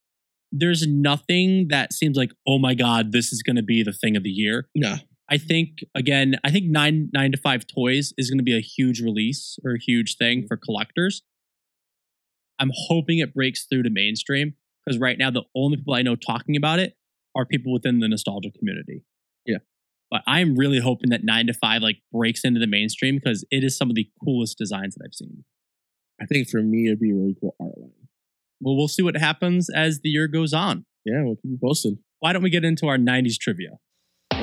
[0.51, 4.17] there's nothing that seems like, oh my god, this is going to be the thing
[4.17, 4.67] of the year.
[4.75, 4.95] No,
[5.29, 8.61] I think again, I think nine nine to five toys is going to be a
[8.61, 10.47] huge release or a huge thing mm-hmm.
[10.47, 11.23] for collectors.
[12.59, 14.53] I'm hoping it breaks through to mainstream
[14.85, 16.95] because right now the only people I know talking about it
[17.35, 19.03] are people within the nostalgia community.
[19.45, 19.57] Yeah.
[20.11, 23.63] but I'm really hoping that nine to five like breaks into the mainstream because it
[23.63, 25.43] is some of the coolest designs that I've seen.
[26.21, 27.91] I think for me it'd be a really cool art line.
[28.61, 30.85] Well, we'll see what happens as the year goes on.
[31.05, 31.97] Yeah, we'll keep you posted.
[32.19, 33.79] Why don't we get into our 90s trivia?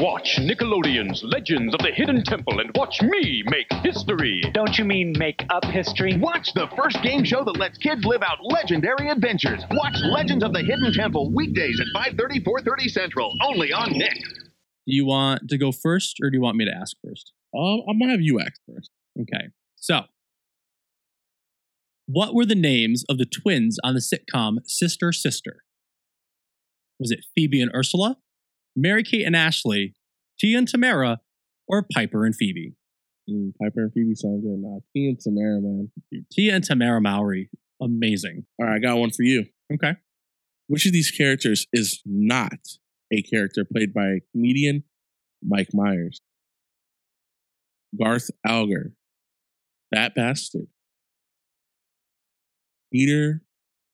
[0.01, 4.41] Watch Nickelodeon's Legends of the Hidden Temple and watch me make history.
[4.55, 6.17] Don't you mean make up history?
[6.17, 9.63] Watch the first game show that lets kids live out legendary adventures.
[9.73, 14.17] Watch Legends of the Hidden Temple weekdays at 5:30, 4:30 Central, only on Nick.
[14.87, 17.35] Do you want to go first or do you want me to ask first?
[17.55, 18.91] Um, I'm gonna have you ask first.
[19.21, 19.49] Okay.
[19.77, 20.05] So,
[22.07, 25.65] what were the names of the twins on the sitcom Sister Sister?
[26.99, 28.17] Was it Phoebe and Ursula,
[28.77, 29.95] Mary Kate and Ashley,
[30.39, 31.21] Tia and Tamara,
[31.69, 32.75] or Piper and Phoebe?
[33.29, 34.59] Mm, Piper and Phoebe sound good.
[34.59, 35.91] Nah, T and Tamara, man.
[36.11, 38.45] Dude, Tia and Tamara Mowry, amazing.
[38.59, 39.47] All right, I got one for you.
[39.73, 39.95] Okay.
[40.67, 42.59] Which of these characters is not
[43.13, 44.85] a character played by comedian
[45.43, 46.21] Mike Myers?
[47.99, 48.93] Garth Algar,
[49.93, 50.69] Fat Bastard.
[52.95, 53.41] Dieter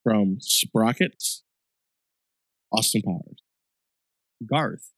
[0.03, 1.43] from Sprockets,
[2.73, 3.46] Austin Powers.
[4.45, 4.93] Garth.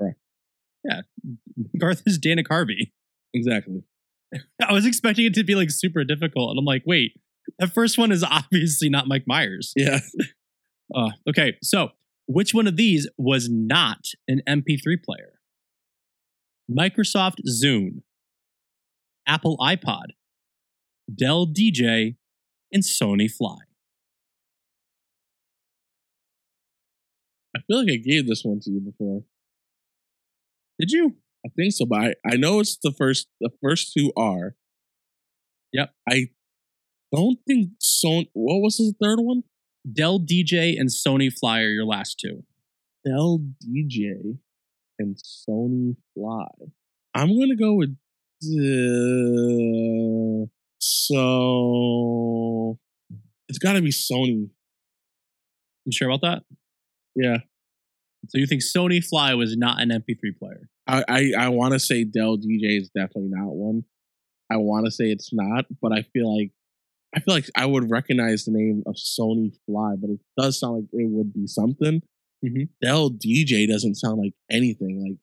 [0.00, 0.18] Correct.
[0.84, 1.02] Yeah.
[1.78, 2.92] Garth is Dana Carvey.
[3.34, 3.82] Exactly.
[4.62, 6.50] I was expecting it to be like super difficult.
[6.50, 7.12] And I'm like, wait,
[7.58, 9.72] the first one is obviously not Mike Myers.
[9.76, 10.00] Yeah.
[10.94, 11.90] Uh, okay, so
[12.26, 15.40] which one of these was not an MP3 player?
[16.70, 18.02] Microsoft Zune,
[19.26, 20.08] Apple iPod,
[21.14, 22.16] Dell DJ,
[22.72, 23.58] and Sony Fly.
[27.56, 29.22] I feel like I gave this one to you before.
[30.78, 31.16] Did you?
[31.44, 33.28] I think so, but I, I know it's the first.
[33.40, 34.54] The first two are.
[35.72, 35.92] Yep.
[36.08, 36.28] I
[37.14, 38.24] don't think so.
[38.32, 39.44] What was the third one?
[39.90, 42.44] Dell DJ and Sony Fly are your last two.
[43.04, 44.38] Dell DJ
[44.98, 46.48] and Sony Fly.
[47.14, 47.96] I'm gonna go with
[48.44, 50.46] uh,
[50.78, 52.78] so.
[53.48, 54.50] It's got to be Sony.
[55.84, 56.57] You sure about that?
[57.20, 57.38] Yeah,
[58.28, 60.68] So you think Sony Fly was not an MP3 player?
[60.86, 63.84] I I, I want to say Dell DJ is definitely not one.
[64.50, 66.52] I want to say it's not, but I feel like
[67.14, 70.74] I feel like I would recognize the name of Sony Fly, but it does sound
[70.74, 72.02] like it would be something.
[72.44, 72.68] Mhm.
[72.82, 75.02] Dell DJ doesn't sound like anything.
[75.02, 75.18] Like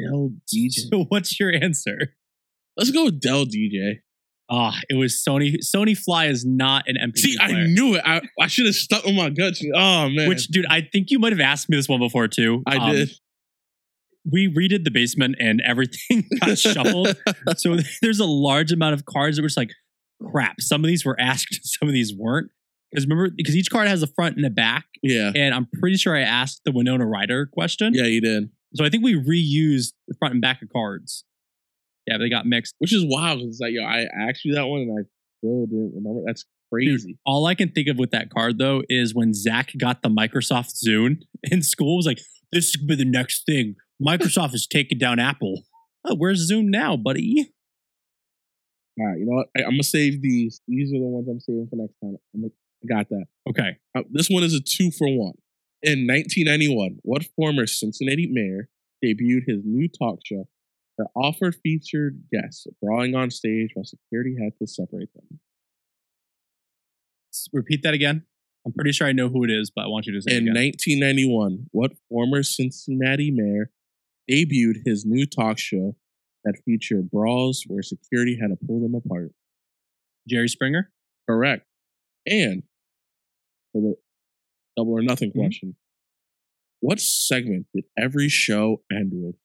[0.00, 0.88] Dell DJ.
[0.90, 2.14] So what's your answer?
[2.76, 4.00] Let's go with Dell DJ.
[4.50, 5.56] Ah, it was Sony.
[5.64, 7.56] Sony Fly is not an MP3 See, player.
[7.56, 8.02] I knew it.
[8.04, 9.54] I, I should have stuck with my gut.
[9.74, 12.62] Oh man, Which, dude, I think you might have asked me this one before too.
[12.66, 13.10] I Um, did.
[14.30, 17.16] We redid the basement and everything got shuffled.
[17.58, 19.70] So there's a large amount of cards that were just like,
[20.30, 20.60] crap.
[20.60, 22.50] Some of these were asked, some of these weren't.
[22.90, 25.96] Because remember, because each card has a front and a back, Yeah, and I'm pretty
[25.96, 27.92] sure I asked the Winona Ryder question.
[27.92, 28.50] yeah, you did.
[28.76, 31.24] So I think we reused the front and back of cards.
[32.06, 32.74] Yeah, they got mixed.
[32.78, 35.02] Which is wild it's like, yo, I asked you that one and I
[35.38, 36.20] still didn't remember.
[36.26, 37.18] That's crazy.
[37.24, 40.72] All I can think of with that card though is when Zach got the Microsoft
[40.84, 41.96] Zune in school.
[41.96, 42.20] Was like,
[42.52, 43.76] this could be the next thing.
[44.04, 45.62] Microsoft is taking down Apple.
[46.04, 47.50] Oh, where's Zune now, buddy?
[48.98, 49.48] All right, you know what?
[49.56, 50.60] I, I'm gonna save these.
[50.68, 52.16] These are the ones I'm saving for next time.
[52.34, 52.52] I'm gonna,
[52.84, 53.24] I got that.
[53.48, 53.76] Okay.
[53.96, 55.34] Uh, this one is a two for one.
[55.82, 58.68] In 1991, what former Cincinnati mayor
[59.04, 60.46] debuted his new talk show
[60.98, 65.40] that offered featured guests brawling on stage while security had to separate them?
[67.52, 68.24] Repeat that again.
[68.66, 70.36] I'm pretty sure I know who it is, but I want you to say it
[70.38, 70.54] In again.
[70.54, 73.70] 1991, what former Cincinnati mayor
[74.30, 75.96] debuted his new talk show
[76.44, 79.32] that featured brawls where security had to pull them apart?
[80.28, 80.90] Jerry Springer.
[81.28, 81.66] Correct.
[82.26, 82.62] And
[83.72, 83.96] for the
[84.76, 85.34] double or nothing Mhm.
[85.34, 85.76] question,
[86.80, 89.36] what segment did every show end with?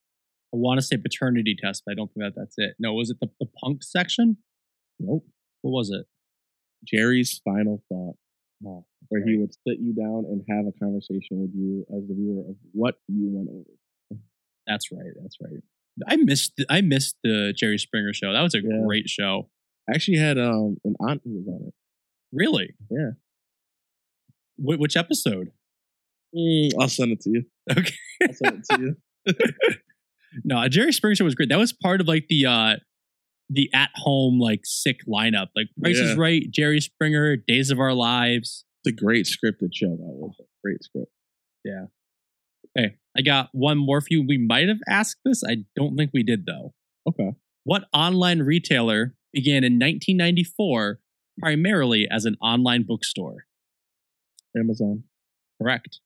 [0.54, 2.76] I want to say paternity test, but I don't think that that's it.
[2.80, 4.38] No, was it the, the punk section?
[5.00, 5.26] Nope.
[5.62, 6.06] What was it?
[6.86, 8.16] Jerry's final thought,
[8.66, 12.14] Oh, where he would sit you down and have a conversation with you as the
[12.14, 14.20] viewer of what you went over.
[14.68, 15.14] that's right.
[15.22, 15.62] That's right.
[16.08, 16.54] I missed.
[16.58, 18.34] The, I missed the Jerry Springer show.
[18.34, 18.82] That was a Yeah.
[18.86, 19.50] great show.
[19.90, 21.74] I actually had um an aunt who was on it.
[22.34, 22.76] Really?
[22.90, 23.12] Yeah.
[24.58, 25.52] Wh- which episode?
[26.36, 27.46] Mm, I'll send it to you.
[27.72, 27.96] Okay.
[28.24, 28.96] I'll send it to you.
[30.44, 31.50] No, Jerry Springer show was great.
[31.50, 32.76] That was part of like the uh
[33.50, 35.48] the at home like sick lineup.
[35.56, 38.66] Like Price is Right, Jerry Springer, Days of Our Lives.
[38.84, 39.90] It's a great scripted show.
[39.90, 41.12] That was a great script.
[41.66, 41.86] Yeah.
[42.76, 44.26] Hey, I got one more for you.
[44.26, 45.44] We might have asked this.
[45.44, 46.74] I don't think we did though.
[47.08, 47.32] Okay.
[47.64, 51.00] What online retailer began in 1994
[51.40, 53.46] primarily as an online bookstore?
[54.56, 55.04] Amazon.
[55.62, 56.00] Correct.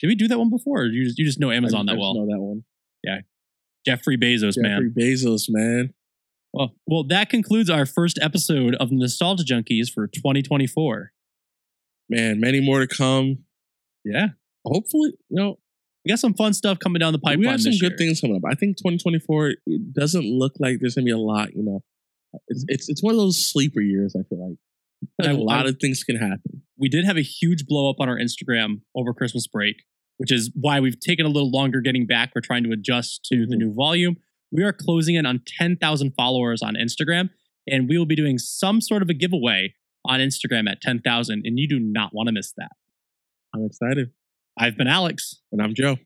[0.00, 0.82] Did we do that one before?
[0.82, 2.14] Or you just you just know Amazon I, that well?
[2.14, 2.64] Know that one.
[3.86, 4.90] Jeffrey Bezos, man.
[4.90, 5.94] Jeffrey Bezos, man.
[6.52, 11.12] Well, well, that concludes our first episode of Nostalgia Junkies for 2024.
[12.10, 13.38] Man, many more to come.
[14.04, 14.28] Yeah,
[14.66, 15.58] Hopefully, you know,
[16.04, 17.96] we got some fun stuff coming down the pipeline we have some good year.
[17.98, 18.42] things coming up.
[18.50, 21.54] I think 2024 it doesn't look like there's gonna be a lot.
[21.54, 21.82] You know,
[22.48, 24.14] it's it's it's one of those sleeper years.
[24.18, 26.62] I feel like, I- a lot I- of things can happen.
[26.76, 29.82] we did have a huge blow up on our Instagram over Christmas break,
[30.20, 32.30] which is why we've taken a little longer getting back.
[32.34, 33.58] We're trying to adjust to the Mhm.
[33.58, 34.18] new volume.
[34.52, 37.30] We are closing in on 10,000 followers on Instagram,
[37.66, 39.74] and we will be doing some sort of a giveaway
[40.04, 42.72] on Instagram at 10,000, and you do not want to miss that.
[43.54, 44.10] I'm excited,
[44.58, 45.40] I've been Alex.
[45.52, 45.96] and I'm Joe.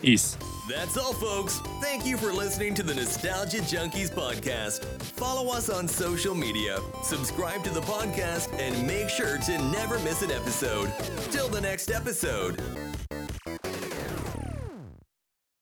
[0.00, 0.36] Peace.
[0.68, 1.58] That's all, folks.
[1.82, 4.84] Thank you for listening to the Nostalgia Junkies podcast.
[5.02, 10.22] Follow us on social media, subscribe to the podcast, and make sure to never miss
[10.22, 10.92] an episode.
[11.32, 12.60] Till the next episode.